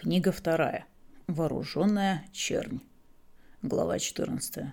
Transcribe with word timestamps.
Книга 0.00 0.30
вторая. 0.30 0.86
Вооруженная 1.26 2.24
чернь. 2.32 2.78
Глава 3.62 3.98
14. 3.98 4.66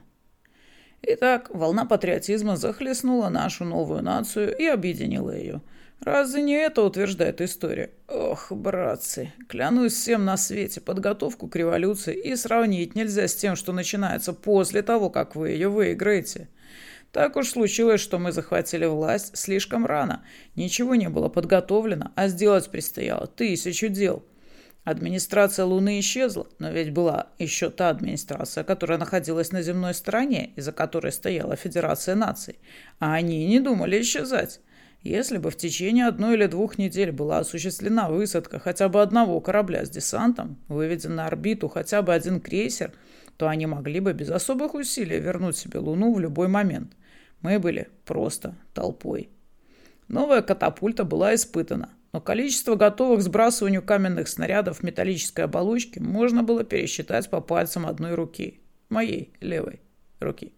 Итак, 1.02 1.50
волна 1.50 1.86
патриотизма 1.86 2.58
захлестнула 2.58 3.30
нашу 3.30 3.66
новую 3.66 4.04
нацию 4.04 4.56
и 4.56 4.68
объединила 4.68 5.36
ее. 5.36 5.62
Разве 6.00 6.44
не 6.44 6.54
это 6.54 6.84
утверждает 6.84 7.42
история? 7.42 7.90
Ох, 8.08 8.52
братцы, 8.52 9.34
клянусь 9.50 9.94
всем 9.94 10.26
на 10.26 10.38
свете, 10.38 10.80
подготовку 10.80 11.48
к 11.48 11.56
революции 11.56 12.16
и 12.16 12.36
сравнить 12.36 12.94
нельзя 12.94 13.28
с 13.28 13.34
тем, 13.36 13.56
что 13.56 13.74
начинается 13.74 14.32
после 14.32 14.84
того, 14.84 15.10
как 15.10 15.36
вы 15.36 15.50
ее 15.50 15.70
выиграете. 15.70 16.50
Так 17.12 17.36
уж 17.36 17.50
случилось, 17.50 18.00
что 18.00 18.20
мы 18.20 18.32
захватили 18.32 18.86
власть 18.86 19.36
слишком 19.36 19.88
рано. 19.88 20.24
Ничего 20.56 20.94
не 20.94 21.10
было 21.10 21.30
подготовлено, 21.30 22.12
а 22.14 22.28
сделать 22.28 22.70
предстояло 22.70 23.26
тысячу 23.26 23.88
дел– 23.88 24.24
Администрация 24.86 25.66
Луны 25.66 26.00
исчезла, 26.00 26.48
но 26.60 26.70
ведь 26.70 26.94
была 26.94 27.30
еще 27.40 27.72
та 27.72 27.90
администрация, 27.90 28.64
которая 28.64 29.00
находилась 29.00 29.52
на 29.52 29.64
земной 29.64 29.96
стороне, 29.96 30.52
из-за 30.56 30.72
которой 30.72 31.12
стояла 31.12 31.56
Федерация 31.56 32.14
наций. 32.14 32.60
А 33.00 33.16
они 33.16 33.48
не 33.48 33.60
думали 33.60 34.00
исчезать. 34.00 34.62
Если 35.02 35.40
бы 35.40 35.50
в 35.50 35.58
течение 35.58 36.06
одной 36.06 36.36
или 36.36 36.46
двух 36.46 36.78
недель 36.78 37.12
была 37.12 37.40
осуществлена 37.40 38.10
высадка 38.10 38.60
хотя 38.60 38.88
бы 38.88 39.02
одного 39.02 39.42
корабля 39.42 39.86
с 39.86 39.90
десантом, 39.90 40.60
выведен 40.68 41.16
на 41.16 41.26
орбиту 41.26 41.68
хотя 41.68 42.04
бы 42.04 42.14
один 42.14 42.40
крейсер, 42.40 42.94
то 43.38 43.48
они 43.48 43.66
могли 43.66 44.00
бы 44.00 44.14
без 44.14 44.30
особых 44.30 44.76
усилий 44.76 45.20
вернуть 45.20 45.58
себе 45.58 45.80
Луну 45.80 46.14
в 46.14 46.20
любой 46.20 46.48
момент. 46.48 46.94
Мы 47.42 47.58
были 47.58 47.90
просто 48.06 48.56
толпой. 48.76 49.30
Новая 50.08 50.44
катапульта 50.44 51.06
была 51.06 51.34
испытана 51.34 51.90
но 52.16 52.22
количество 52.22 52.76
готовых 52.76 53.20
к 53.20 53.24
сбрасыванию 53.24 53.84
каменных 53.84 54.30
снарядов 54.30 54.78
в 54.78 54.84
металлической 54.84 55.42
оболочке 55.42 56.00
можно 56.00 56.44
было 56.44 56.64
пересчитать 56.64 57.30
по 57.30 57.42
пальцам 57.42 57.86
одной 57.86 58.14
руки, 58.14 58.62
моей 58.88 59.34
левой 59.42 59.82
руки. 60.22 60.54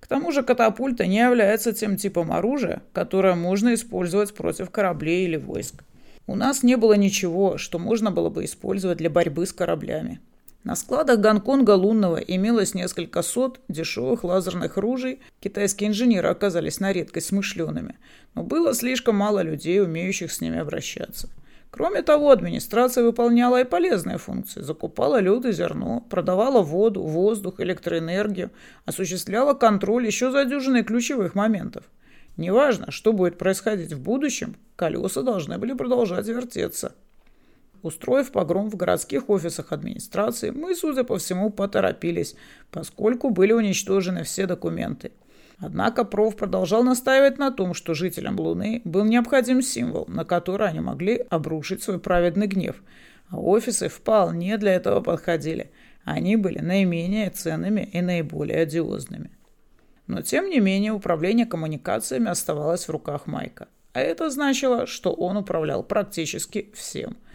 К 0.00 0.08
тому 0.08 0.32
же 0.32 0.42
катапульта 0.42 1.06
не 1.06 1.18
является 1.18 1.72
тем 1.72 1.96
типом 1.96 2.32
оружия, 2.32 2.82
которое 2.92 3.36
можно 3.36 3.74
использовать 3.74 4.34
против 4.34 4.70
кораблей 4.70 5.26
или 5.26 5.36
войск. 5.36 5.84
У 6.26 6.34
нас 6.34 6.64
не 6.64 6.76
было 6.76 6.94
ничего, 6.94 7.58
что 7.58 7.78
можно 7.78 8.10
было 8.10 8.28
бы 8.28 8.44
использовать 8.44 8.98
для 8.98 9.08
борьбы 9.08 9.46
с 9.46 9.52
кораблями. 9.52 10.18
На 10.66 10.74
складах 10.74 11.20
Гонконга 11.20 11.76
лунного 11.76 12.16
имелось 12.16 12.74
несколько 12.74 13.22
сот 13.22 13.60
дешевых 13.68 14.24
лазерных 14.24 14.76
ружей. 14.76 15.20
Китайские 15.38 15.90
инженеры 15.90 16.28
оказались 16.28 16.80
на 16.80 16.92
редкость 16.92 17.28
смышленными, 17.28 17.94
но 18.34 18.42
было 18.42 18.74
слишком 18.74 19.14
мало 19.14 19.42
людей, 19.42 19.80
умеющих 19.80 20.32
с 20.32 20.40
ними 20.40 20.58
обращаться. 20.58 21.28
Кроме 21.70 22.02
того, 22.02 22.32
администрация 22.32 23.04
выполняла 23.04 23.60
и 23.60 23.64
полезные 23.64 24.18
функции. 24.18 24.60
Закупала 24.60 25.20
лед 25.20 25.44
и 25.44 25.52
зерно, 25.52 26.04
продавала 26.10 26.62
воду, 26.62 27.04
воздух, 27.04 27.60
электроэнергию, 27.60 28.50
осуществляла 28.86 29.54
контроль 29.54 30.04
еще 30.04 30.32
за 30.32 30.44
дюжиной 30.46 30.82
ключевых 30.82 31.36
моментов. 31.36 31.84
Неважно, 32.36 32.90
что 32.90 33.12
будет 33.12 33.38
происходить 33.38 33.92
в 33.92 34.02
будущем, 34.02 34.56
колеса 34.74 35.22
должны 35.22 35.58
были 35.58 35.74
продолжать 35.74 36.26
вертеться. 36.26 36.96
Устроив 37.82 38.32
погром 38.32 38.70
в 38.70 38.76
городских 38.76 39.28
офисах 39.28 39.72
администрации, 39.72 40.50
мы, 40.50 40.74
судя 40.74 41.04
по 41.04 41.18
всему, 41.18 41.50
поторопились, 41.50 42.34
поскольку 42.70 43.30
были 43.30 43.52
уничтожены 43.52 44.24
все 44.24 44.46
документы. 44.46 45.12
Однако 45.58 46.04
проф 46.04 46.36
продолжал 46.36 46.82
настаивать 46.82 47.38
на 47.38 47.50
том, 47.50 47.74
что 47.74 47.94
жителям 47.94 48.38
Луны 48.38 48.82
был 48.84 49.04
необходим 49.04 49.62
символ, 49.62 50.04
на 50.06 50.24
который 50.24 50.68
они 50.68 50.80
могли 50.80 51.24
обрушить 51.30 51.82
свой 51.82 51.98
праведный 51.98 52.46
гнев. 52.46 52.82
А 53.30 53.38
офисы 53.38 53.88
вполне 53.88 54.58
для 54.58 54.74
этого 54.74 55.00
подходили. 55.00 55.70
Они 56.04 56.36
были 56.36 56.58
наименее 56.58 57.30
ценными 57.30 57.88
и 57.92 58.00
наиболее 58.00 58.60
одиозными. 58.60 59.30
Но, 60.06 60.22
тем 60.22 60.50
не 60.50 60.60
менее, 60.60 60.92
управление 60.92 61.46
коммуникациями 61.46 62.28
оставалось 62.28 62.86
в 62.86 62.90
руках 62.90 63.26
Майка. 63.26 63.68
А 63.92 64.00
это 64.00 64.30
значило, 64.30 64.86
что 64.86 65.12
он 65.12 65.36
управлял 65.36 65.82
практически 65.82 66.70
всем– 66.74 67.16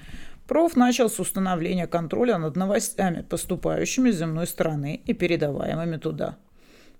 Проф 0.51 0.75
начал 0.75 1.09
с 1.09 1.17
установления 1.17 1.87
контроля 1.87 2.37
над 2.37 2.57
новостями, 2.57 3.21
поступающими 3.21 4.11
с 4.11 4.17
земной 4.17 4.45
стороны 4.45 5.01
и 5.05 5.13
передаваемыми 5.13 5.95
туда. 5.95 6.35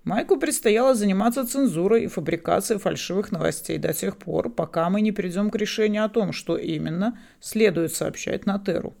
Майку 0.04 0.38
предстояло 0.38 0.94
заниматься 0.94 1.46
цензурой 1.46 2.04
и 2.04 2.06
фабрикацией 2.06 2.80
фальшивых 2.80 3.30
новостей 3.30 3.76
до 3.76 3.92
тех 3.92 4.16
пор, 4.16 4.48
пока 4.48 4.88
мы 4.88 5.02
не 5.02 5.12
придем 5.12 5.50
к 5.50 5.56
решению 5.56 6.06
о 6.06 6.08
том, 6.08 6.32
что 6.32 6.56
именно 6.56 7.18
следует 7.40 7.92
сообщать 7.92 8.46
на 8.46 8.58
Теру. 8.58 8.94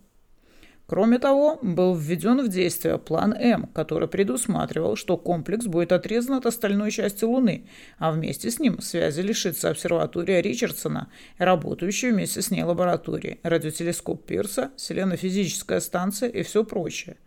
Кроме 0.86 1.18
того, 1.18 1.58
был 1.62 1.94
введен 1.94 2.44
в 2.44 2.48
действие 2.48 2.98
план 2.98 3.32
М, 3.32 3.66
который 3.68 4.08
предусматривал, 4.08 4.96
что 4.96 5.16
комплекс 5.16 5.66
будет 5.66 5.92
отрезан 5.92 6.34
от 6.34 6.46
остальной 6.46 6.90
части 6.90 7.24
Луны, 7.24 7.66
а 7.98 8.12
вместе 8.12 8.50
с 8.50 8.58
ним 8.58 8.80
связи 8.80 9.20
лишится 9.20 9.70
обсерватория 9.70 10.40
Ричардсона 10.40 11.08
работающая 11.38 12.12
вместе 12.12 12.42
с 12.42 12.50
ней 12.50 12.62
лаборатории, 12.62 13.38
радиотелескоп 13.42 14.26
Пирса, 14.26 14.70
селенофизическая 14.76 15.80
станция 15.80 16.28
и 16.28 16.42
все 16.42 16.64
прочее– 16.64 17.16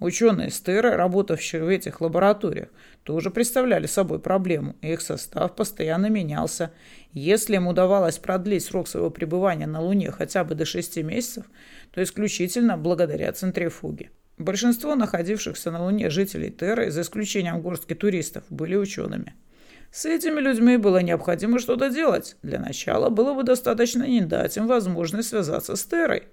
Ученые 0.00 0.50
Стеры, 0.50 0.92
работавшие 0.92 1.62
в 1.62 1.68
этих 1.68 2.00
лабораториях, 2.00 2.68
тоже 3.02 3.30
представляли 3.30 3.86
собой 3.86 4.18
проблему, 4.18 4.74
их 4.80 5.02
состав 5.02 5.54
постоянно 5.54 6.06
менялся. 6.06 6.72
Если 7.12 7.56
им 7.56 7.66
удавалось 7.66 8.16
продлить 8.16 8.64
срок 8.64 8.88
своего 8.88 9.10
пребывания 9.10 9.66
на 9.66 9.82
Луне 9.82 10.10
хотя 10.10 10.42
бы 10.42 10.54
до 10.54 10.64
6 10.64 10.96
месяцев, 11.02 11.44
то 11.92 12.02
исключительно 12.02 12.76
благодаря 12.76 13.32
центрифуге. 13.32 14.10
Большинство 14.38 14.94
находившихся 14.94 15.70
на 15.70 15.84
Луне 15.84 16.10
жителей 16.10 16.50
Терры, 16.50 16.90
за 16.90 17.02
исключением 17.02 17.60
горстки 17.60 17.94
туристов, 17.94 18.44
были 18.48 18.76
учеными. 18.76 19.34
С 19.92 20.06
этими 20.06 20.40
людьми 20.40 20.76
было 20.76 21.02
необходимо 21.02 21.58
что-то 21.58 21.90
делать. 21.90 22.36
Для 22.42 22.58
начала 22.58 23.10
было 23.10 23.34
бы 23.34 23.42
достаточно 23.42 24.04
не 24.04 24.20
дать 24.20 24.56
им 24.56 24.66
возможность 24.66 25.28
связаться 25.28 25.76
с 25.76 25.84
Террой 25.84 26.24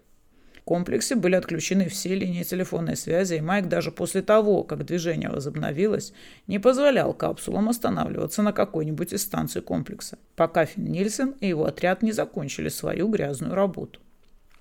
комплексе 0.67 1.15
были 1.15 1.35
отключены 1.35 1.87
все 1.87 2.13
линии 2.13 2.43
телефонной 2.43 2.97
связи, 2.97 3.35
и 3.35 3.41
Майк 3.41 3.67
даже 3.67 3.89
после 3.89 4.21
того, 4.21 4.63
как 4.63 4.85
движение 4.85 5.29
возобновилось, 5.29 6.13
не 6.45 6.59
позволял 6.59 7.13
капсулам 7.13 7.69
останавливаться 7.69 8.43
на 8.43 8.51
какой-нибудь 8.51 9.13
из 9.13 9.23
станций 9.23 9.61
комплекса, 9.61 10.19
пока 10.35 10.65
Финн 10.65 10.85
Нильсен 10.85 11.35
и 11.39 11.47
его 11.47 11.65
отряд 11.65 12.03
не 12.03 12.11
закончили 12.11 12.67
свою 12.67 13.07
грязную 13.07 13.55
работу. 13.55 14.01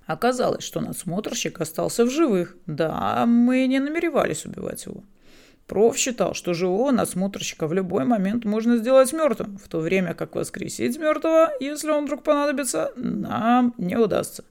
Оказалось, 0.07 0.65
что 0.65 0.81
надсмотрщик 0.81 1.61
остался 1.61 2.05
в 2.05 2.11
живых. 2.11 2.57
Да, 2.67 3.27
мы 3.27 3.67
не 3.67 3.81
намеревались 3.81 4.47
убивать 4.47 4.87
его. 4.87 5.03
Проф 5.67 5.97
считал, 5.97 6.35
что 6.35 6.55
живого 6.55 6.93
надсмотрщика 6.93 7.67
в 7.67 7.73
любой 7.73 8.05
момент 8.05 8.45
можно 8.45 8.77
сделать 8.77 9.13
мертвым, 9.13 9.59
в 9.59 9.69
то 9.69 9.81
время 9.81 10.15
как 10.15 10.37
воскресить 10.37 10.97
мертвого, 10.97 11.51
если 11.59 11.91
он 11.91 12.07
вдруг 12.07 12.23
понадобится, 12.23 12.93
нам 12.95 13.75
не 13.77 13.97
удастся. 13.97 14.45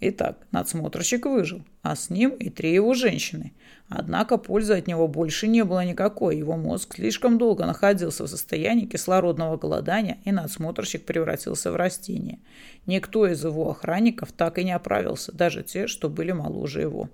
Итак, 0.00 0.38
надсмотрщик 0.50 1.24
выжил, 1.26 1.62
а 1.82 1.94
с 1.94 2.10
ним 2.10 2.30
и 2.30 2.50
три 2.50 2.74
его 2.74 2.94
женщины. 2.94 3.52
Однако 3.88 4.38
пользы 4.38 4.74
от 4.74 4.86
него 4.86 5.06
больше 5.06 5.46
не 5.46 5.64
было 5.64 5.84
никакой. 5.84 6.36
Его 6.36 6.56
мозг 6.56 6.96
слишком 6.96 7.38
долго 7.38 7.64
находился 7.64 8.24
в 8.24 8.28
состоянии 8.28 8.86
кислородного 8.86 9.56
голодания, 9.56 10.18
и 10.24 10.32
надсмотрщик 10.32 11.04
превратился 11.04 11.70
в 11.70 11.76
растение. 11.76 12.40
Никто 12.86 13.26
из 13.26 13.44
его 13.44 13.70
охранников 13.70 14.32
так 14.32 14.58
и 14.58 14.64
не 14.64 14.72
оправился, 14.72 15.32
даже 15.32 15.62
те, 15.62 15.86
что 15.86 16.08
были 16.08 16.32
моложе 16.32 16.80
его. 16.80 17.08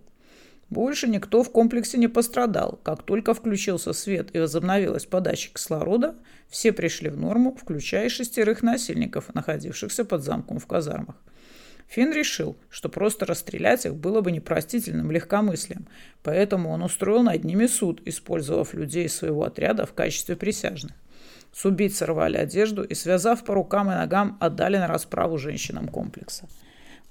Больше 0.70 1.08
никто 1.08 1.42
в 1.42 1.50
комплексе 1.50 1.98
не 1.98 2.06
пострадал. 2.06 2.78
Как 2.84 3.02
только 3.02 3.34
включился 3.34 3.92
свет 3.92 4.30
и 4.34 4.38
возобновилась 4.38 5.04
подача 5.04 5.50
кислорода, 5.52 6.14
все 6.48 6.72
пришли 6.72 7.10
в 7.10 7.19
норму, 7.19 7.56
включая 7.60 8.08
шестерых 8.08 8.62
насильников, 8.62 9.34
находившихся 9.34 10.04
под 10.04 10.22
замком 10.22 10.60
в 10.60 10.66
казармах. 10.66 11.16
Финн 11.90 12.12
решил, 12.12 12.56
что 12.68 12.88
просто 12.88 13.26
расстрелять 13.26 13.84
их 13.84 13.96
было 13.96 14.20
бы 14.20 14.31
непростительным 14.31 15.10
легкомыслием, 15.10 15.88
поэтому 16.22 16.70
он 16.70 16.84
устроил 16.84 17.25
над 17.25 17.42
ними 17.42 17.66
суд, 17.66 18.00
использовав 18.04 18.75
людей 18.75 19.08
своего 19.08 19.42
отряда 19.42 19.87
в 19.87 19.92
качестве 19.92 20.37
присяжных. 20.37 20.92
С 21.52 21.64
убийц 21.64 21.96
сорвали 21.96 22.37
одежду 22.37 22.84
и, 22.84 22.94
связав 22.94 23.42
по 23.42 23.54
рукам 23.54 23.90
и 23.90 23.96
ногам, 23.96 24.38
отдали 24.38 24.76
на 24.76 24.87
расправу 24.87 25.37
женщинам 25.37 25.88
комплекса. 25.88 26.48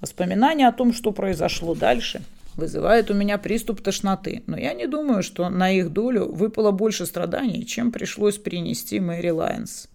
Воспоминания 0.00 0.66
о 0.66 0.72
том, 0.72 0.94
что 0.94 1.12
произошло 1.12 1.74
дальше, 1.74 2.22
вызывает 2.56 3.10
у 3.10 3.14
меня 3.14 3.36
приступ 3.36 3.82
тошноты, 3.82 4.42
но 4.46 4.56
я 4.56 4.72
не 4.72 4.86
думаю, 4.86 5.22
что 5.22 5.50
на 5.50 5.70
их 5.70 5.92
долю 5.92 6.24
выпало 6.24 6.70
больше 6.70 7.04
страданий, 7.04 7.66
чем 7.66 7.92
пришлось 7.92 8.38
принести 8.38 8.98
Мэри 8.98 9.28
Лайонс. 9.28 9.89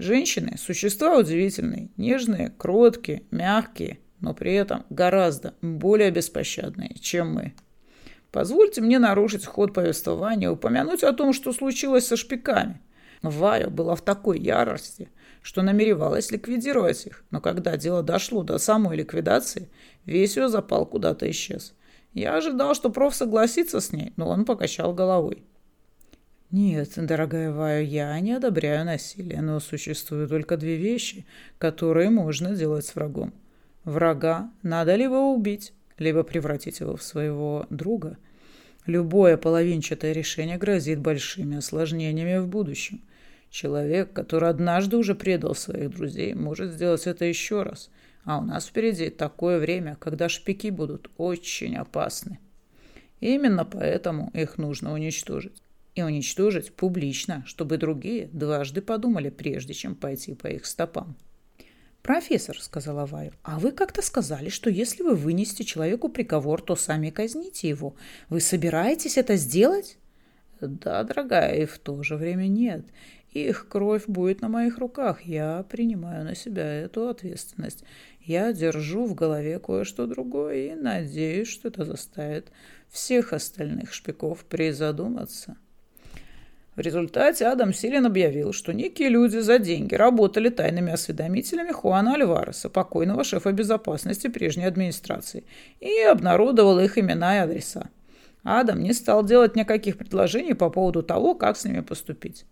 Женщины– 0.00 0.56
существа 0.58 1.18
удивительные, 1.18 1.90
нежные, 1.98 2.54
кроткие, 2.56 3.24
мягкие, 3.30 3.98
но 4.20 4.32
при 4.32 4.54
этом 4.54 4.86
гораздо 4.88 5.52
более 5.60 6.10
беспощадные, 6.10 6.94
чем 6.98 7.34
мы. 7.34 7.52
Позвольте 8.32 8.80
мне 8.80 8.98
нарушить 8.98 9.44
ход 9.44 9.74
повествования 9.74 10.48
и 10.48 10.50
упомянуть 10.50 11.02
о 11.02 11.12
том, 11.12 11.34
что 11.34 11.52
случилось 11.52 12.06
со 12.06 12.16
шпиками. 12.16 12.80
Вая 13.20 13.68
была 13.68 13.94
в 13.94 14.00
такой 14.00 14.40
ярости, 14.40 15.10
что 15.42 15.60
намеревалась 15.60 16.30
ликвидировать 16.30 17.04
их, 17.04 17.22
но 17.30 17.42
когда 17.42 17.76
дело 17.76 18.02
дошло 18.02 18.42
до 18.42 18.56
самой 18.56 18.96
ликвидации, 18.96 19.68
весь 20.06 20.34
ее 20.38 20.48
запал 20.48 20.86
куда-то 20.86 21.30
исчез. 21.30 21.74
Я 22.14 22.36
ожидал, 22.36 22.74
что 22.74 22.88
проф 22.88 23.14
согласится 23.14 23.80
с 23.80 23.92
ней, 23.92 24.14
но 24.16 24.30
он 24.30 24.46
покачал 24.46 24.94
головой. 24.94 25.44
Нет, 26.50 26.94
дорогая 26.96 27.52
Вая, 27.52 27.82
я 27.82 28.18
не 28.18 28.32
одобряю 28.32 28.84
насилие, 28.84 29.40
но 29.40 29.60
существуют 29.60 30.30
только 30.30 30.56
две 30.56 30.76
вещи, 30.76 31.24
которые 31.58 32.10
можно 32.10 32.56
делать 32.56 32.84
с 32.84 32.96
врагом. 32.96 33.32
Врага 33.84 34.50
надо 34.62 34.96
либо 34.96 35.14
убить, 35.14 35.72
либо 35.96 36.24
превратить 36.24 36.80
его 36.80 36.96
в 36.96 37.04
своего 37.04 37.66
друга. 37.70 38.18
Любое 38.86 39.36
половинчатое 39.36 40.12
решение 40.12 40.58
грозит 40.58 40.98
большими 40.98 41.58
осложнениями 41.58 42.38
в 42.38 42.48
будущем. 42.48 43.00
Человек, 43.48 44.12
который 44.12 44.48
однажды 44.48 44.96
уже 44.96 45.14
предал 45.14 45.54
своих 45.54 45.90
друзей, 45.90 46.34
может 46.34 46.72
сделать 46.72 47.06
это 47.06 47.26
еще 47.26 47.62
раз. 47.62 47.90
А 48.24 48.38
у 48.38 48.42
нас 48.42 48.66
впереди 48.66 49.08
такое 49.10 49.60
время, 49.60 49.96
когда 50.00 50.28
шпики 50.28 50.70
будут 50.70 51.10
очень 51.16 51.76
опасны. 51.76 52.40
Именно 53.20 53.64
поэтому 53.64 54.30
их 54.34 54.58
нужно 54.58 54.92
уничтожить. 54.92 55.62
И 56.00 56.02
уничтожить 56.02 56.72
публично, 56.72 57.44
чтобы 57.46 57.76
другие 57.76 58.30
дважды 58.32 58.80
подумали, 58.80 59.28
прежде 59.28 59.74
чем 59.74 59.94
пойти 59.94 60.34
по 60.34 60.46
их 60.46 60.64
стопам. 60.64 61.14
«Профессор»,— 62.00 62.58
сказала 62.62 63.04
Ваю,— 63.04 63.32
«а 63.42 63.58
вы 63.58 63.72
как-то 63.72 64.00
сказали, 64.00 64.48
что 64.48 64.70
если 64.70 65.02
вы 65.02 65.14
вынесете 65.14 65.62
человеку 65.62 66.08
приговор, 66.08 66.62
то 66.62 66.74
сами 66.74 67.10
казните 67.10 67.68
его. 67.68 67.96
Вы 68.30 68.40
собираетесь 68.40 69.18
это 69.18 69.36
сделать?» 69.36 69.98
«Да, 70.62 71.04
дорогая, 71.04 71.54
и 71.56 71.66
в 71.66 71.78
то 71.78 72.02
же 72.02 72.16
время 72.16 72.46
нет. 72.46 72.86
Их 73.32 73.68
кровь 73.68 74.06
будет 74.06 74.40
на 74.40 74.48
моих 74.48 74.78
руках. 74.78 75.20
Я 75.26 75.66
принимаю 75.68 76.24
на 76.24 76.34
себя 76.34 76.64
эту 76.64 77.10
ответственность. 77.10 77.84
Я 78.22 78.54
держу 78.54 79.04
в 79.04 79.14
голове 79.14 79.58
кое-что 79.58 80.06
другое 80.06 80.72
и 80.72 80.74
надеюсь, 80.74 81.48
что 81.48 81.68
это 81.68 81.84
заставит 81.84 82.50
всех 82.88 83.34
остальных 83.34 83.92
шпиков 83.92 84.46
призадуматься». 84.46 85.58
В 86.76 86.80
результате 86.80 87.46
Адам 87.46 87.74
Силин 87.74 88.06
объявил, 88.06 88.52
что 88.52 88.72
некие 88.72 89.08
люди 89.08 89.38
за 89.38 89.58
деньги 89.58 89.94
работали 89.94 90.50
тайными 90.50 90.92
осведомителями 90.92 91.72
Хуана 91.72 92.14
Альвареса, 92.14 92.70
покойного 92.70 93.24
шефа 93.24 93.50
безопасности 93.50 94.28
прежней 94.28 94.66
администрации, 94.66 95.44
и 95.80 96.00
обнародовал 96.02 96.78
их 96.78 96.96
имена 96.96 97.36
и 97.36 97.40
адреса. 97.40 97.90
Адам 98.44 98.82
не 98.82 98.92
стал 98.92 99.24
делать 99.24 99.56
никаких 99.56 99.98
предложений 99.98 100.54
по 100.54 100.70
поводу 100.70 101.02
того, 101.02 101.34
как 101.34 101.56
с 101.56 101.64
ними 101.64 101.80
поступить. 101.80 102.46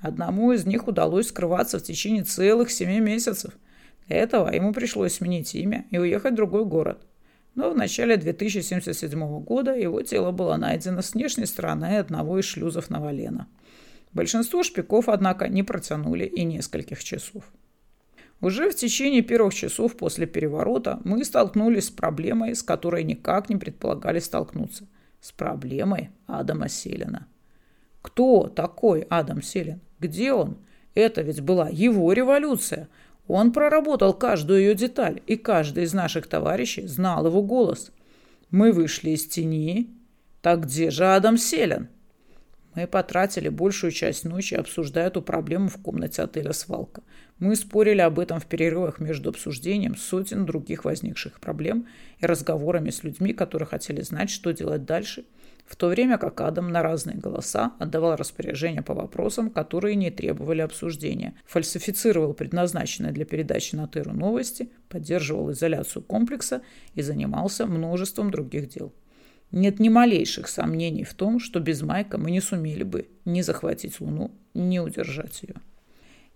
Одному 0.00 0.52
из 0.52 0.64
них 0.66 0.86
удалось 0.86 1.28
скрываться 1.28 1.78
в 1.78 1.82
течение 1.82 2.22
целых 2.22 2.70
семи 2.70 3.00
месяцев. 3.00 3.54
Для 4.06 4.18
этого 4.18 4.50
ему 4.50 4.72
пришлось 4.72 5.14
сменить 5.14 5.54
имя 5.54 5.84
и 5.90 5.98
уехать 5.98 6.32
в 6.32 6.36
другой 6.36 6.64
город. 6.64 7.04
Но 7.54 7.70
в 7.70 7.76
начале 7.76 8.16
2077 8.16 9.40
года 9.40 9.74
его 9.74 10.02
тело 10.02 10.32
было 10.32 10.56
найдено 10.56 11.02
с 11.02 11.14
внешней 11.14 11.46
стороны 11.46 11.98
одного 11.98 12.38
из 12.38 12.44
шлюзов 12.44 12.90
Новолена– 12.90 13.46
Большинство 14.14 14.62
шпиков, 14.62 15.08
однако, 15.08 15.48
не 15.48 15.64
протянули 15.64 16.24
и 16.24 16.44
нескольких 16.44 17.02
часов. 17.02 17.42
Уже 18.40 18.70
в 18.70 18.76
течение 18.76 19.22
первых 19.22 19.54
часов 19.54 19.96
после 19.96 20.26
переворота 20.26 21.00
мы 21.04 21.24
столкнулись 21.24 21.86
с 21.86 21.90
проблемой, 21.90 22.54
с 22.54 22.62
которой 22.62 23.02
никак 23.02 23.48
не 23.48 23.56
предполагали 23.56 24.20
столкнуться. 24.20 24.86
С 25.20 25.32
проблемой 25.32 26.10
Адама 26.26 26.68
Селина. 26.68 27.26
Кто 28.02 28.46
такой 28.46 29.00
Адам 29.10 29.42
Селин? 29.42 29.80
Где 29.98 30.32
он? 30.32 30.58
Это 30.94 31.22
ведь 31.22 31.40
была 31.40 31.68
его 31.68 32.12
революция. 32.12 32.88
Он 33.26 33.52
проработал 33.52 34.12
каждую 34.12 34.60
ее 34.60 34.74
деталь, 34.74 35.22
и 35.26 35.36
каждый 35.36 35.84
из 35.84 35.94
наших 35.94 36.26
товарищей 36.26 36.86
знал 36.86 37.26
его 37.26 37.42
голос. 37.42 37.90
Мы 38.50 38.72
вышли 38.72 39.10
из 39.10 39.26
тени. 39.26 39.90
Так 40.42 40.64
где 40.64 40.90
же 40.90 41.06
Адам 41.06 41.38
Селин? 41.38 41.88
Мы 42.74 42.86
потратили 42.86 43.48
большую 43.48 43.92
часть 43.92 44.24
ночи, 44.24 44.54
обсуждая 44.54 45.06
эту 45.06 45.22
проблему 45.22 45.68
в 45.68 45.80
комнате 45.80 46.22
отеля 46.22 46.52
«Свалка». 46.52 47.02
Мы 47.38 47.56
спорили 47.56 48.00
об 48.00 48.18
этом 48.18 48.40
в 48.40 48.46
перерывах 48.46 49.00
между 49.00 49.30
обсуждением 49.30 49.96
сотен 49.96 50.44
других 50.44 50.84
возникших 50.84 51.40
проблем 51.40 51.86
и 52.18 52.26
разговорами 52.26 52.90
с 52.90 53.04
людьми, 53.04 53.32
которые 53.32 53.66
хотели 53.66 54.02
знать, 54.02 54.30
что 54.30 54.52
делать 54.52 54.84
дальше, 54.84 55.24
в 55.64 55.76
то 55.76 55.88
время 55.88 56.18
как 56.18 56.40
Адам 56.40 56.68
на 56.68 56.82
разные 56.82 57.16
голоса 57.16 57.72
отдавал 57.78 58.16
распоряжения 58.16 58.82
по 58.82 58.94
вопросам, 58.94 59.50
которые 59.50 59.96
не 59.96 60.10
требовали 60.10 60.60
обсуждения, 60.60 61.34
фальсифицировал 61.46 62.34
предназначенные 62.34 63.12
для 63.12 63.24
передачи 63.24 63.74
на 63.74 63.88
Теру 63.88 64.12
новости, 64.12 64.70
поддерживал 64.88 65.52
изоляцию 65.52 66.02
комплекса 66.02 66.62
и 66.94 67.02
занимался 67.02 67.66
множеством 67.66 68.30
других 68.30 68.68
дел. 68.68 68.92
Нет 69.50 69.78
ни 69.78 69.88
малейших 69.88 70.48
сомнений 70.48 71.04
в 71.04 71.14
том, 71.14 71.38
что 71.38 71.60
без 71.60 71.80
Майка 71.82 72.18
мы 72.18 72.30
не 72.30 72.40
сумели 72.40 72.82
бы 72.82 73.08
ни 73.24 73.40
захватить 73.40 74.00
Луну, 74.00 74.32
ни 74.52 74.78
удержать 74.78 75.42
ее. 75.42 75.54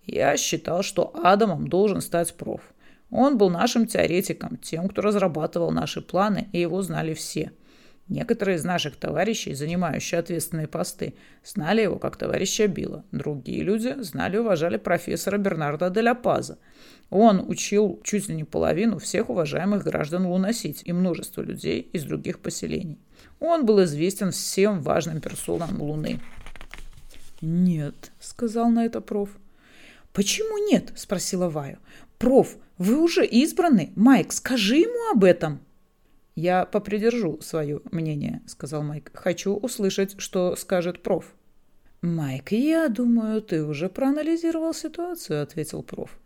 Я 0.06 0.36
считал, 0.36 0.82
что 0.82 1.12
Адамом 1.22 1.68
должен 1.68 2.00
стать 2.00 2.34
проф. 2.34 2.62
Он 3.10 3.36
был 3.36 3.50
нашим 3.50 3.86
теоретиком, 3.86 4.56
тем, 4.56 4.88
кто 4.88 5.02
разрабатывал 5.02 5.70
наши 5.70 6.00
планы, 6.00 6.48
и 6.52 6.60
его 6.60 6.80
знали 6.82 7.12
все. 7.12 7.52
Некоторые 8.08 8.56
из 8.56 8.64
наших 8.64 8.96
товарищей, 8.96 9.52
занимающие 9.52 10.18
ответственные 10.18 10.66
посты, 10.66 11.14
знали 11.44 11.82
его 11.82 11.98
как 11.98 12.16
товарища 12.16 12.66
Билла. 12.66 13.04
Другие 13.12 13.62
люди 13.62 13.94
знали 14.00 14.36
и 14.36 14.38
уважали 14.38 14.78
профессора 14.78 15.36
Бернарда 15.36 15.90
де 15.90 16.14
Паза. 16.14 16.58
Он 17.10 17.44
учил 17.48 18.00
чуть 18.04 18.28
ли 18.28 18.34
не 18.34 18.44
половину 18.44 18.98
всех 18.98 19.28
уважаемых 19.28 19.84
граждан 19.84 20.26
Луносити 20.26 20.84
и 20.84 20.92
множество 20.92 21.42
людей 21.42 21.80
из 21.92 22.04
других 22.04 22.40
поселений. 22.40 22.98
Он 23.40 23.66
был 23.66 23.84
известен 23.84 24.30
всем 24.30 24.80
важным 24.80 25.20
персонам 25.20 25.80
Луны. 25.80 26.20
«Нет»,— 27.42 28.12
сказал 28.20 28.70
на 28.70 28.86
это 28.86 29.00
проф. 29.00 29.30
«Почему 30.12 30.66
нет?»— 30.66 30.92
спросила 30.96 31.48
Ваю. 31.48 31.78
«Проф, 32.18 32.56
вы 32.78 33.00
уже 33.00 33.24
избраны. 33.24 33.92
Майк, 33.96 34.32
скажи 34.32 34.76
ему 34.76 35.12
об 35.12 35.24
этом». 35.24 35.60
«Я 36.38 36.66
попридержу 36.66 37.40
свое 37.40 37.80
мнение»,— 37.90 38.42
сказал 38.46 38.84
Майк. 38.84 39.10
«Хочу 39.12 39.56
услышать, 39.56 40.14
что 40.20 40.54
скажет 40.54 41.02
проф». 41.02 41.34
«Майк, 42.00 42.52
я 42.52 42.86
думаю, 42.88 43.42
ты 43.42 43.64
уже 43.64 43.88
проанализировал 43.88 44.72
ситуацию»,— 44.72 45.42
ответил 45.42 45.82
проф. 45.82 46.16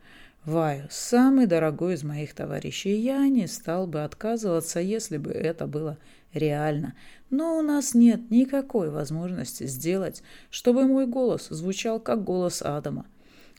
Ваю, 0.44 0.86
самый 0.90 1.46
дорогой 1.46 1.94
из 1.94 2.04
моих 2.04 2.34
товарищей, 2.34 2.94
я 2.94 3.26
не 3.26 3.46
стал 3.46 3.86
бы 3.86 4.04
отказываться, 4.04 4.80
если 4.80 5.16
бы 5.16 5.30
это 5.30 5.66
было 5.66 5.96
реально. 6.34 6.94
Но 7.30 7.56
у 7.56 7.62
нас 7.62 7.94
нет 7.94 8.30
никакой 8.30 8.90
возможности 8.90 9.64
сделать, 9.64 10.22
чтобы 10.50 10.86
мой 10.86 11.06
голос 11.06 11.48
звучал 11.48 11.98
как 11.98 12.22
голос 12.22 12.60
Адама. 12.60 13.06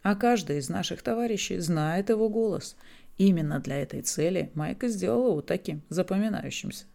А 0.04 0.16
каждый 0.16 0.60
из 0.60 0.70
наших 0.70 1.01
товарищей 1.01 1.58
знает 1.58 2.10
его 2.10 2.30
голос. 2.30 2.75
Именно 3.17 3.60
для 3.60 3.77
этой 3.77 4.01
цели 4.01 4.51
Майка 4.55 4.88
сделал 4.88 5.32
его 5.32 5.41
таким 5.41 5.82
запоминающимся. 5.89 6.86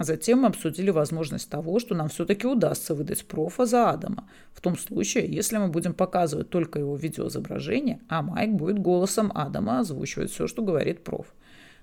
Затем 0.00 0.40
мы 0.40 0.48
обсудили 0.48 0.88
возможность 0.90 1.50
того, 1.50 1.78
что 1.78 1.94
нам 1.94 2.08
все-таки 2.08 2.46
удастся 2.46 2.94
выдать 2.94 3.26
профа 3.26 3.66
за 3.66 3.90
Адама, 3.90 4.30
в 4.54 4.62
том 4.62 4.78
случае, 4.78 5.26
если 5.26 5.58
мы 5.58 5.68
будем 5.68 5.92
показывать 5.92 6.48
только 6.48 6.78
его 6.78 6.96
видеоизображение, 6.96 8.00
а 8.08 8.22
Майк 8.22 8.52
будет 8.52 8.78
голосом 8.78 9.30
Адама 9.34 9.80
озвучивать 9.80 10.30
все, 10.30 10.46
что 10.46 10.62
говорит 10.62 11.04
проф. 11.04 11.26